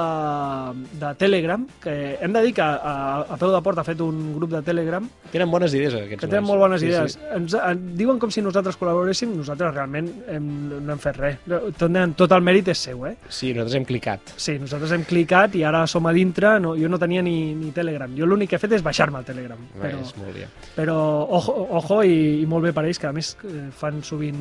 de 1.01 1.11
Telegram, 1.19 1.65
que 1.83 2.17
hem 2.21 2.33
de 2.35 2.41
dir 2.45 2.53
que 2.57 2.61
a, 2.61 3.25
a 3.27 3.37
Peu 3.39 3.51
de 3.53 3.61
Port 3.65 3.79
ha 3.81 3.85
fet 3.87 4.01
un 4.03 4.33
grup 4.35 4.51
de 4.51 4.61
Telegram 4.65 5.07
Tenen 5.31 5.49
bones 5.51 5.73
idees, 5.75 5.93
aquests 5.93 6.21
que 6.21 6.27
tenen 6.29 6.45
molt 6.47 6.59
bones 6.63 6.81
Sí, 6.81 6.87
idees. 6.91 7.13
sí. 7.17 7.19
Ens, 7.35 7.55
en, 7.59 7.81
diuen 7.97 8.19
com 8.21 8.31
si 8.31 8.41
nosaltres 8.45 8.77
col·laboréssim, 8.79 9.33
nosaltres 9.35 9.73
realment 9.73 10.07
hem, 10.31 10.45
no 10.85 10.93
hem 10.95 11.01
fet 11.03 11.17
res. 11.19 11.39
Tot, 11.77 11.97
tot 12.17 12.35
el 12.37 12.45
mèrit 12.45 12.67
és 12.73 12.77
seu, 12.89 13.05
eh? 13.09 13.15
Sí, 13.29 13.51
nosaltres 13.53 13.79
hem 13.81 13.85
clicat. 13.89 14.33
Sí, 14.37 14.57
nosaltres 14.61 14.93
hem 14.95 15.03
clicat 15.07 15.55
i 15.59 15.63
ara 15.67 15.85
som 15.87 16.05
a 16.07 16.13
dintre, 16.15 16.57
no, 16.63 16.75
jo 16.79 16.87
no 16.91 16.99
tenia 17.01 17.23
ni, 17.25 17.53
ni 17.57 17.71
Telegram. 17.75 18.11
Jo 18.17 18.25
l'únic 18.29 18.51
que 18.53 18.59
he 18.59 18.63
fet 18.63 18.77
és 18.79 18.83
baixar-me 18.85 19.19
el 19.23 19.25
Telegram. 19.27 19.59
Però... 19.73 19.87
Però, 19.87 20.01
És 20.03 20.13
molt 20.19 20.35
bé. 20.35 20.47
però 20.75 20.96
ojo, 20.97 21.53
ojo 21.79 21.99
i, 22.05 22.17
i 22.41 22.45
molt 22.49 22.67
bé 22.67 22.71
per 22.75 22.83
ells, 22.87 22.99
que 23.01 23.07
a 23.09 23.13
més 23.15 23.33
eh, 23.47 23.67
fan 23.75 24.01
sovint 24.05 24.39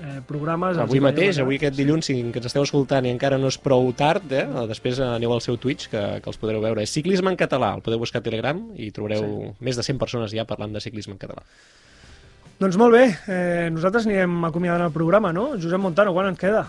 eh, 0.00 0.18
programes. 0.28 0.78
Avui 0.82 1.02
mateix, 1.04 1.40
avui 1.42 1.58
aquest 1.60 1.76
dilluns, 1.78 2.08
si 2.10 2.16
que 2.32 2.40
ens 2.42 2.50
esteu 2.50 2.66
escoltant 2.66 3.06
i 3.08 3.12
encara 3.14 3.38
no 3.40 3.50
és 3.52 3.58
prou 3.60 3.90
tard, 3.96 4.26
eh? 4.32 4.46
després 4.70 5.02
aneu 5.04 5.34
al 5.34 5.44
seu 5.44 5.58
Twitch, 5.60 5.90
que, 5.92 6.02
que 6.22 6.32
els 6.32 6.40
podreu 6.40 6.62
veure. 6.64 6.84
És 6.84 6.94
Ciclisme 6.94 7.32
en 7.32 7.38
català, 7.40 7.74
el 7.78 7.84
podeu 7.86 8.02
buscar 8.02 8.22
a 8.22 8.26
Telegram 8.26 8.60
i 8.76 8.90
trobareu 8.94 9.26
sí. 9.26 9.52
més 9.66 9.80
de 9.80 9.86
100 9.86 10.00
persones 10.02 10.34
ja 10.34 10.46
parlant 10.48 10.74
de 10.74 10.82
ciclisme 10.82 11.16
en 11.16 11.22
català. 11.22 11.44
Doncs 12.60 12.76
molt 12.76 12.92
bé, 12.92 13.06
eh, 13.32 13.68
nosaltres 13.72 14.04
anirem 14.04 14.44
acomiadant 14.44 14.84
el 14.84 14.92
programa, 14.92 15.32
no? 15.32 15.54
Josep 15.56 15.80
Montano, 15.80 16.12
quan 16.12 16.28
ens 16.28 16.40
queda? 16.40 16.66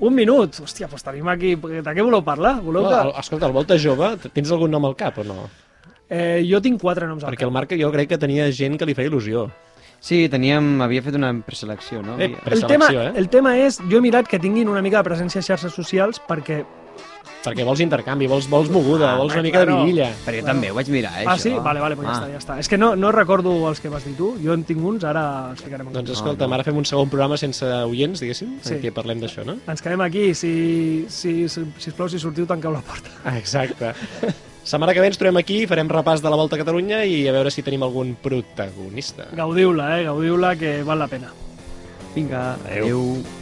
Un 0.00 0.16
minut! 0.16 0.56
Hòstia, 0.64 0.88
doncs 0.90 1.04
tenim 1.04 1.28
aquí... 1.28 1.52
De 1.60 1.92
què 1.92 2.02
voleu 2.02 2.24
parlar? 2.26 2.56
Voleu 2.64 2.88
No, 2.88 2.90
que... 2.90 3.20
escolta, 3.20 3.46
el 3.46 3.54
Volta 3.54 3.76
Jove, 3.78 4.14
tens 4.32 4.50
algun 4.50 4.72
nom 4.72 4.88
al 4.88 4.96
cap 4.98 5.20
o 5.20 5.26
no? 5.28 5.44
Eh, 6.10 6.42
jo 6.50 6.60
tinc 6.60 6.80
quatre 6.82 7.06
noms 7.06 7.22
al 7.24 7.30
Perquè 7.32 7.46
el. 7.46 7.52
Marc 7.54 7.70
jo 7.78 7.90
crec 7.94 8.08
que 8.10 8.18
tenia 8.18 8.50
gent 8.52 8.76
que 8.76 8.84
li 8.86 8.94
feia 8.98 9.08
il·lusió. 9.08 9.48
Sí, 10.00 10.28
teníem, 10.32 10.80
havia 10.82 11.02
fet 11.04 11.14
una 11.14 11.30
preselecció, 11.44 12.00
no? 12.02 12.14
Eh, 12.18 12.24
Havia- 12.24 12.38
El 12.56 12.66
tema, 12.66 12.86
preselecció, 12.88 13.02
eh? 13.02 13.12
el 13.20 13.28
tema 13.28 13.56
és, 13.58 13.78
jo 13.90 13.98
he 13.98 14.00
mirat 14.00 14.26
que 14.26 14.38
tinguin 14.40 14.68
una 14.68 14.80
mica 14.82 14.96
de 15.02 15.04
presència 15.10 15.40
a 15.40 15.42
xarxes 15.44 15.72
socials 15.76 16.20
perquè... 16.26 16.64
Perquè 17.44 17.64
vols 17.64 17.80
intercanvi, 17.80 18.26
vols, 18.28 18.48
vols 18.52 18.68
moguda, 18.68 19.14
Ah, 19.14 19.16
vols 19.16 19.32
una 19.32 19.42
mica 19.42 19.60
de 19.60 19.66
claro. 19.66 19.84
vidilla. 19.84 20.10
Però 20.26 20.40
jo 20.40 20.44
també 20.44 20.70
ho 20.70 20.74
vaig 20.74 20.88
mirar, 20.92 21.12
eh, 21.22 21.24
ah, 21.26 21.36
això. 21.36 21.42
sí? 21.46 21.52
Vale, 21.64 21.80
vale, 21.80 21.96
pues 21.96 22.08
ja 22.08 22.12
Ah. 22.12 22.18
està, 22.20 22.32
ja 22.32 22.38
està. 22.38 22.58
És 22.58 22.68
que 22.68 22.76
no, 22.76 22.96
no 22.96 23.12
recordo 23.12 23.54
els 23.68 23.80
que 23.80 23.88
vas 23.88 24.04
dir 24.04 24.14
tu, 24.16 24.34
jo 24.42 24.52
en 24.52 24.64
tinc 24.64 24.82
uns, 24.84 25.04
ara 25.04 25.50
els 25.52 25.62
ficarem 25.62 25.86
en 25.88 25.92
Doncs 25.94 26.10
escolta, 26.10 26.46
no. 26.46 26.54
ara 26.54 26.64
fem 26.64 26.76
un 26.76 26.84
segon 26.84 27.08
programa 27.08 27.36
sense 27.38 27.64
oients, 27.64 28.20
diguéssim, 28.20 28.58
Sí. 28.62 28.74
en 28.74 28.82
què 28.82 28.92
parlem 28.92 29.20
d'això, 29.20 29.44
no? 29.46 29.56
Ens 29.68 29.80
quedem 29.80 30.00
aquí, 30.02 30.34
si, 30.34 31.06
si, 31.08 31.48
si, 31.48 31.64
sisplau, 31.78 32.08
si 32.08 32.18
sortiu, 32.18 32.46
tanqueu 32.46 32.72
la 32.72 32.80
porta. 32.82 33.08
Ah, 33.24 33.38
exacte. 33.38 33.94
Setmana 34.64 34.92
que 34.94 35.00
ve 35.00 35.08
ens 35.10 35.18
trobem 35.18 35.40
aquí, 35.40 35.62
farem 35.66 35.88
repàs 35.90 36.22
de 36.22 36.30
la 36.30 36.36
Volta 36.36 36.58
a 36.58 36.60
Catalunya 36.60 37.02
i 37.08 37.22
a 37.28 37.32
veure 37.34 37.50
si 37.50 37.64
tenim 37.66 37.82
algun 37.82 38.14
protagonista. 38.22 39.30
Gaudiu-la, 39.36 39.90
eh? 39.98 40.04
Gaudiu-la, 40.06 40.54
que 40.60 40.82
val 40.86 41.00
la 41.00 41.08
pena. 41.08 41.32
Vinga, 42.14 42.54
Adéu. 42.66 42.84
adéu. 42.84 43.39